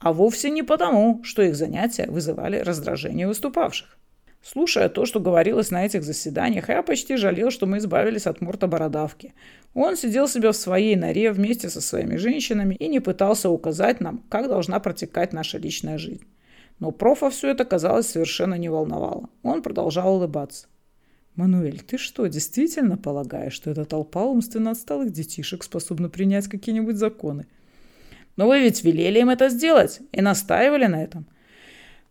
а 0.00 0.12
вовсе 0.12 0.50
не 0.50 0.64
потому, 0.64 1.22
что 1.22 1.42
их 1.42 1.54
занятия 1.54 2.06
вызывали 2.10 2.58
раздражение 2.58 3.28
выступавших. 3.28 3.99
Слушая 4.42 4.88
то, 4.88 5.04
что 5.04 5.20
говорилось 5.20 5.70
на 5.70 5.84
этих 5.84 6.02
заседаниях, 6.02 6.70
я 6.70 6.82
почти 6.82 7.16
жалел, 7.16 7.50
что 7.50 7.66
мы 7.66 7.76
избавились 7.78 8.26
от 8.26 8.40
Мурта 8.40 8.66
Бородавки. 8.66 9.34
Он 9.74 9.96
сидел 9.96 10.28
себе 10.28 10.50
в 10.50 10.56
своей 10.56 10.96
норе 10.96 11.30
вместе 11.30 11.68
со 11.68 11.82
своими 11.82 12.16
женщинами 12.16 12.74
и 12.74 12.88
не 12.88 13.00
пытался 13.00 13.50
указать 13.50 14.00
нам, 14.00 14.24
как 14.30 14.48
должна 14.48 14.80
протекать 14.80 15.34
наша 15.34 15.58
личная 15.58 15.98
жизнь. 15.98 16.24
Но 16.78 16.90
профа 16.90 17.28
все 17.28 17.50
это, 17.50 17.66
казалось, 17.66 18.06
совершенно 18.08 18.54
не 18.54 18.70
волновало. 18.70 19.28
Он 19.42 19.60
продолжал 19.60 20.14
улыбаться. 20.14 20.66
«Мануэль, 21.36 21.80
ты 21.80 21.98
что, 21.98 22.26
действительно 22.26 22.96
полагаешь, 22.96 23.52
что 23.52 23.70
эта 23.70 23.84
толпа 23.84 24.24
умственно 24.24 24.72
отсталых 24.72 25.12
детишек 25.12 25.62
способна 25.62 26.08
принять 26.08 26.48
какие-нибудь 26.48 26.96
законы?» 26.96 27.46
«Но 28.36 28.48
вы 28.48 28.60
ведь 28.60 28.82
велели 28.84 29.20
им 29.20 29.28
это 29.28 29.50
сделать 29.50 30.00
и 30.12 30.22
настаивали 30.22 30.86
на 30.86 31.02
этом». 31.02 31.26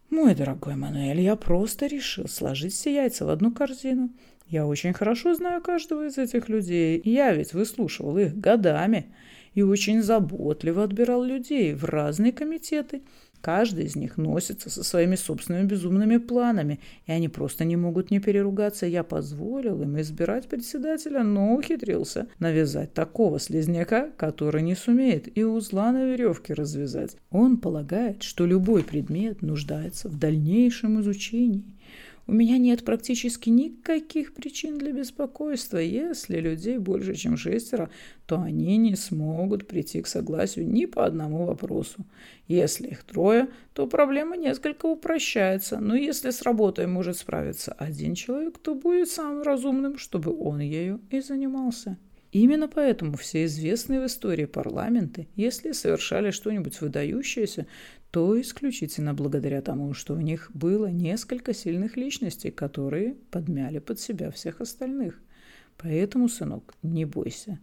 Мой 0.10 0.34
дорогой 0.34 0.76
Мануэль, 0.76 1.22
я 1.22 1.36
просто 1.36 1.86
решил 1.86 2.28
сложить 2.28 2.74
все 2.74 2.94
яйца 2.94 3.26
в 3.26 3.30
одну 3.30 3.52
корзину. 3.52 4.10
Я 4.48 4.66
очень 4.66 4.94
хорошо 4.94 5.36
знаю 5.36 5.62
каждого 5.62 6.08
из 6.08 6.18
этих 6.18 6.50
людей. 6.50 7.00
Я 7.04 7.34
ведь 7.34 7.54
выслушивал 7.54 8.18
их 8.18 8.36
годами 8.36 9.14
и 9.54 9.62
очень 9.62 10.02
заботливо 10.02 10.84
отбирал 10.84 11.24
людей 11.24 11.74
в 11.74 11.86
разные 11.86 12.32
комитеты– 12.32 13.04
Каждый 13.42 13.86
из 13.86 13.96
них 13.96 14.18
носится 14.18 14.70
со 14.70 14.84
своими 14.84 15.16
собственными 15.16 15.66
безумными 15.66 16.18
планами, 16.18 16.80
и 17.06 17.12
они 17.12 17.30
просто 17.30 17.64
не 17.64 17.78
могут 17.78 18.12
не 18.12 18.20
переругаться. 18.20 18.86
Я 18.86 19.04
позволил 19.04 19.82
им 19.82 20.00
избирать 20.02 20.48
председателя, 20.48 21.24
но 21.24 21.56
ухитрился 21.56 22.28
навязать 22.40 22.94
такого 22.94 23.40
слизняка, 23.40 24.10
который 24.18 24.62
не 24.62 24.76
сумеет 24.76 25.38
и 25.38 25.44
узла 25.44 25.92
на 25.92 26.06
веревке 26.06 26.54
развязать. 26.54 27.16
Он 27.32 27.58
полагает, 27.58 28.24
что 28.24 28.46
любой 28.46 28.84
предмет 28.84 29.42
нуждается 29.42 30.10
в 30.10 30.20
дальнейшем 30.20 31.00
изучении. 31.00 31.64
У 32.30 32.32
меня 32.32 32.60
нет 32.60 32.86
практически 32.86 33.50
никаких 33.50 34.36
причин 34.36 34.78
для 34.78 34.92
беспокойства. 34.92 35.80
Если 35.80 36.40
людей 36.40 36.78
больше, 36.78 37.16
чем 37.16 37.38
шестеро, 37.38 37.90
то 38.28 38.40
они 38.40 38.78
не 38.78 38.96
смогут 38.96 39.68
прийти 39.68 40.04
к 40.04 40.08
согласию 40.08 40.70
ни 40.70 40.86
по 40.86 41.08
одному 41.08 41.48
вопросу. 41.48 42.06
Если 42.48 42.90
их 42.90 43.04
трое, 43.04 43.48
то 43.74 43.88
проблема 43.88 44.38
несколько 44.38 44.86
упрощается. 44.86 45.80
Но 45.80 45.96
если 45.96 46.30
с 46.30 46.44
работой 46.44 46.86
может 46.86 47.18
справиться 47.18 47.72
один 47.72 48.14
человек, 48.14 48.60
то 48.60 48.76
будет 48.76 49.10
самым 49.10 49.42
разумным, 49.42 49.98
чтобы 49.98 50.32
он 50.32 50.60
ею 50.60 51.02
и 51.10 51.22
занимался. 51.22 51.98
Именно 52.32 52.68
поэтому 52.68 53.18
все 53.18 53.46
известные 53.46 54.02
в 54.02 54.06
истории 54.06 54.46
парламенты, 54.46 55.28
если 55.36 55.72
совершали 55.72 56.30
что-нибудь 56.30 56.80
выдающееся, 56.80 57.66
то 58.12 58.40
исключительно 58.40 59.14
благодаря 59.14 59.62
тому, 59.62 59.94
что 59.94 60.16
у 60.16 60.20
них 60.20 60.50
было 60.54 60.88
несколько 60.88 61.54
сильных 61.54 61.96
личностей, 61.98 62.52
которые 62.52 63.16
подмяли 63.32 63.80
под 63.80 64.00
себя 64.00 64.32
всех 64.32 64.62
остальных. 64.62 65.22
Поэтому, 65.78 66.28
сынок, 66.28 66.74
не 66.82 67.06
бойся. 67.06 67.60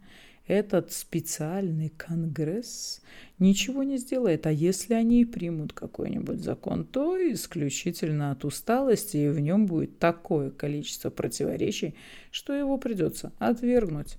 Этот 0.47 0.93
специальный 0.93 1.89
конгресс 1.89 3.03
ничего 3.41 3.83
не 3.83 3.99
сделает, 3.99 4.47
а 4.47 4.53
если 4.53 4.95
они 4.95 5.25
примут 5.25 5.73
какой-нибудь 5.73 6.41
закон, 6.41 6.85
то 6.85 7.17
исключительно 7.33 8.31
от 8.31 8.45
усталости, 8.45 9.17
и 9.17 9.29
в 9.29 9.41
нем 9.41 9.67
будет 9.67 9.99
такое 9.99 10.51
количество 10.51 11.11
противоречий, 11.11 11.97
что 12.31 12.53
его 12.53 12.79
придется 12.79 13.33
отвергнуть. 13.41 14.19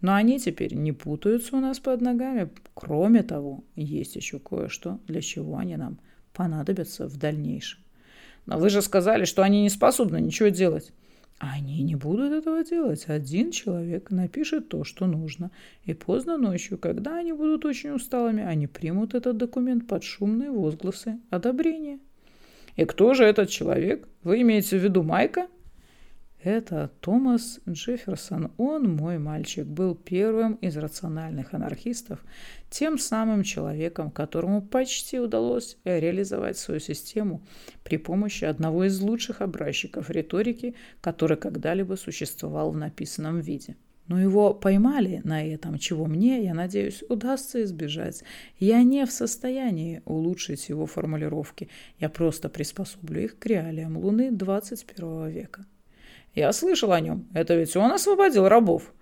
Но 0.00 0.14
они 0.14 0.38
теперь 0.38 0.74
не 0.74 0.92
путаются 0.92 1.56
у 1.56 1.60
нас 1.60 1.80
под 1.80 2.00
ногами. 2.00 2.50
Кроме 2.74 3.22
того, 3.22 3.64
есть 3.74 4.16
еще 4.16 4.38
кое-что, 4.38 5.00
для 5.06 5.20
чего 5.20 5.56
они 5.56 5.76
нам 5.76 5.98
понадобятся 6.32 7.08
в 7.08 7.16
дальнейшем. 7.16 7.80
Но 8.46 8.58
вы 8.58 8.70
же 8.70 8.80
сказали, 8.80 9.24
что 9.24 9.42
они 9.42 9.62
не 9.62 9.70
способны 9.70 10.20
ничего 10.20 10.48
делать. 10.48 10.92
Они 11.38 11.82
не 11.82 11.94
будут 11.94 12.32
этого 12.32 12.64
делать. 12.64 13.04
Один 13.08 13.52
человек 13.52 14.10
напишет 14.10 14.68
то, 14.68 14.84
что 14.84 15.06
нужно. 15.06 15.50
И 15.84 15.94
поздно 15.94 16.36
ночью, 16.36 16.78
когда 16.78 17.18
они 17.18 17.32
будут 17.32 17.64
очень 17.64 17.90
усталыми, 17.90 18.42
они 18.42 18.66
примут 18.66 19.14
этот 19.14 19.36
документ 19.36 19.86
под 19.86 20.02
шумные 20.02 20.50
возгласы 20.50 21.18
одобрения. 21.30 22.00
И 22.76 22.84
кто 22.84 23.14
же 23.14 23.24
этот 23.24 23.50
человек? 23.50 24.08
Вы 24.22 24.42
имеете 24.42 24.78
в 24.78 24.82
виду 24.82 25.02
Майка? 25.02 25.48
Это 26.42 26.92
Томас 27.00 27.58
Джефферсон. 27.68 28.52
Он, 28.58 28.94
мой 28.94 29.18
мальчик, 29.18 29.66
был 29.66 29.96
первым 29.96 30.54
из 30.54 30.76
рациональных 30.76 31.52
анархистов, 31.52 32.24
тем 32.70 32.96
самым 32.96 33.42
человеком, 33.42 34.12
которому 34.12 34.62
почти 34.62 35.18
удалось 35.18 35.78
реализовать 35.82 36.56
свою 36.56 36.78
систему 36.78 37.42
при 37.82 37.98
помощи 37.98 38.44
одного 38.44 38.84
из 38.84 39.00
лучших 39.00 39.40
образчиков 39.40 40.10
риторики, 40.10 40.76
который 41.00 41.36
когда-либо 41.36 41.96
существовал 41.96 42.70
в 42.70 42.76
написанном 42.76 43.40
виде. 43.40 43.76
Но 44.06 44.20
его 44.20 44.54
поймали 44.54 45.20
на 45.24 45.44
этом, 45.44 45.76
чего 45.76 46.06
мне, 46.06 46.44
я 46.44 46.54
надеюсь, 46.54 47.02
удастся 47.08 47.62
избежать. 47.64 48.22
Я 48.60 48.84
не 48.84 49.04
в 49.04 49.10
состоянии 49.10 50.02
улучшить 50.04 50.68
его 50.68 50.86
формулировки. 50.86 51.68
Я 51.98 52.08
просто 52.08 52.48
приспособлю 52.48 53.24
их 53.24 53.38
к 53.38 53.44
реалиям 53.44 53.98
Луны 53.98 54.30
21 54.30 55.28
века. 55.28 55.66
Я 56.34 56.52
слышал 56.52 56.92
о 56.92 57.00
нем. 57.00 57.26
Это 57.34 57.54
ведь 57.54 57.76
он 57.76 57.92
освободил 57.92 58.48
рабов. 58.48 58.92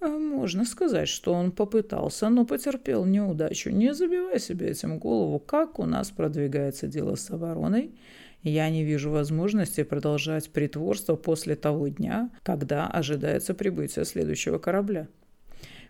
А 0.00 0.08
можно 0.08 0.64
сказать, 0.64 1.08
что 1.08 1.32
он 1.32 1.52
попытался, 1.52 2.28
но 2.28 2.44
потерпел 2.44 3.04
неудачу. 3.04 3.70
Не 3.70 3.94
забивай 3.94 4.38
себе 4.38 4.68
этим 4.68 4.98
голову, 4.98 5.38
как 5.38 5.78
у 5.78 5.86
нас 5.86 6.10
продвигается 6.10 6.86
дело 6.86 7.14
с 7.14 7.30
обороной. 7.30 7.94
Я 8.42 8.68
не 8.70 8.84
вижу 8.84 9.10
возможности 9.10 9.82
продолжать 9.82 10.50
притворство 10.50 11.16
после 11.16 11.56
того 11.56 11.88
дня, 11.88 12.30
когда 12.42 12.86
ожидается 12.86 13.54
прибытие 13.54 14.04
следующего 14.04 14.58
корабля. 14.58 15.08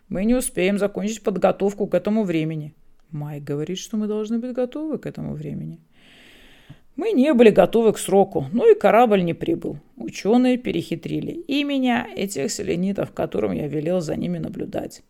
Мы 0.08 0.24
не 0.24 0.34
успеем 0.34 0.78
закончить 0.78 1.22
подготовку 1.22 1.86
к 1.88 1.94
этому 1.94 2.22
времени. 2.22 2.74
Майк 3.10 3.42
говорит, 3.44 3.78
что 3.78 3.96
мы 3.96 4.06
должны 4.06 4.38
быть 4.38 4.52
готовы 4.52 4.98
к 4.98 5.06
этому 5.06 5.34
времени. 5.34 5.80
Мы 6.97 7.12
не 7.12 7.34
были 7.34 7.51
готовы 7.51 7.92
к 7.92 7.99
сроку, 7.99 8.47
но 8.53 8.66
и 8.66 8.74
корабль 8.74 9.22
не 9.22 9.34
прибыл. 9.34 9.78
Ученые 9.97 10.57
перехитрили 10.57 11.32
и 11.32 11.62
меня, 11.62 12.07
и 12.16 12.26
тех 12.26 12.51
селенитов, 12.51 13.12
которым 13.12 13.53
я 13.53 13.68
велел 13.68 14.01
за 14.01 14.16
ними 14.16 14.38
наблюдать. 14.38 15.03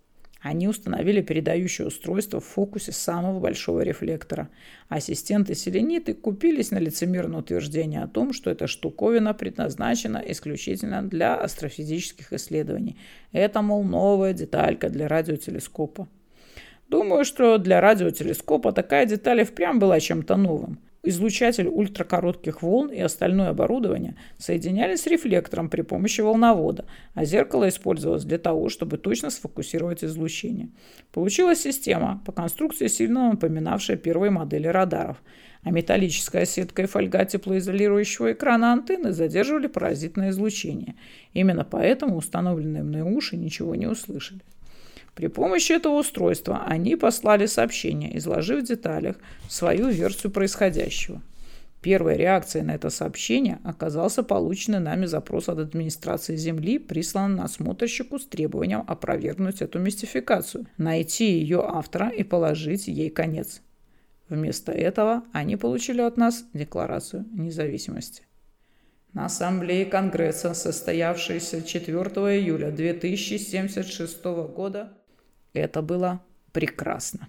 Они 0.43 0.69
установили 0.69 1.23
передающее 1.23 1.87
устройство 1.87 2.41
в 2.41 2.45
фокусе 2.45 2.93
самого 2.93 3.41
большого 3.41 3.81
рефлектора. 3.81 4.49
Ассистенты-селениты 4.89 6.15
купились 6.15 6.73
на 6.73 6.79
лицемерное 6.79 7.41
утверждение 7.41 8.03
о 8.03 8.09
том, 8.09 8.33
что 8.33 8.51
эта 8.51 8.67
штуковина 8.67 9.33
предназначена 9.33 10.23
исключительно 10.27 11.03
для 11.03 11.37
астрофизических 11.37 12.33
исследований. 12.33 12.97
Это, 13.33 13.63
мол, 13.63 13.83
новая 13.85 14.33
деталька 14.33 14.89
для 14.89 15.09
радиотелескопа. 15.09 16.09
Думаю, 16.89 17.25
что 17.25 17.59
для 17.59 17.81
радиотелескопа 17.81 18.73
такая 18.73 19.07
деталь 19.07 19.41
и 19.41 19.45
впрямь 19.45 19.79
была 19.79 19.99
чем-то 19.99 20.37
новым. 20.37 20.79
Излучатель 21.09 21.69
ультракоротких 21.69 22.63
волн 22.63 22.89
и 22.89 23.01
остальное 23.01 23.51
оборудование 23.51 24.17
соединялись 24.39 25.03
с 25.03 25.07
рефлектором 25.07 25.71
при 25.71 25.83
помощи 25.83 26.21
волновода, 26.21 26.85
а 27.15 27.25
зеркало 27.25 27.69
использовалось 27.69 28.25
для 28.25 28.39
того, 28.39 28.69
чтобы 28.71 28.99
точно 28.99 29.31
сфокусировать 29.31 30.03
излучение. 30.03 30.71
Получилась 31.13 31.61
система, 31.61 32.21
по 32.27 32.33
конструкции 32.33 32.89
сильно 32.89 33.31
напоминавшая 33.31 33.97
первые 33.97 34.33
модели 34.33 34.67
радаров, 34.67 35.23
а 35.63 35.71
металлическая 35.71 36.45
сетка 36.45 36.83
и 36.83 36.87
фольга 36.87 37.25
теплоизолирующего 37.25 38.33
экрана 38.33 38.73
антенны 38.73 39.13
задерживали 39.13 39.69
паразитное 39.69 40.31
излучение. 40.31 40.97
Именно 41.35 41.63
поэтому 41.63 42.17
установленные 42.17 42.83
мной 42.83 43.03
уши 43.03 43.37
ничего 43.37 43.77
не 43.77 43.87
услышали. 43.87 44.41
При 45.17 45.29
помощи 45.29 45.73
этого 45.73 45.95
устройства 45.95 46.63
они 46.67 46.95
послали 46.95 47.47
сообщение, 47.47 48.19
изложив 48.19 48.63
в 48.63 48.67
деталях 48.67 49.17
свою 49.49 49.89
версию 49.89 50.31
происходящего. 50.31 51.23
Первой 51.81 52.17
реакцией 52.17 52.65
на 52.65 52.75
это 52.75 52.91
сообщение 52.91 53.59
оказался 53.65 54.23
полученный 54.23 54.79
нами 54.79 55.07
запрос 55.07 55.49
от 55.49 55.59
администрации 55.59 56.37
Земли, 56.37 56.79
присланный 56.79 57.39
насмотрщику 57.39 58.19
с 58.19 58.27
требованием 58.27 58.85
опровергнуть 58.87 59.63
эту 59.63 59.79
мистификацию, 59.79 60.67
найти 60.77 61.39
ее 61.39 61.63
автора 61.65 62.11
и 62.11 62.23
положить 62.23 62.87
ей 62.87 63.09
конец. 63.09 63.63
Вместо 64.29 64.71
этого 64.71 65.23
они 65.33 65.57
получили 65.57 66.03
от 66.03 66.19
нас 66.19 66.45
Декларацию 66.53 67.25
независимости. 67.33 68.23
На 69.15 69.27
Ассамблее 69.27 69.87
Конгресса, 69.87 70.53
состоявшейся 70.53 71.63
4 71.63 71.97
июля 72.39 72.71
2076 72.71 74.25
года, 74.55 74.93
это 75.61 75.83
было 75.83 76.23
прекрасно. 76.53 77.29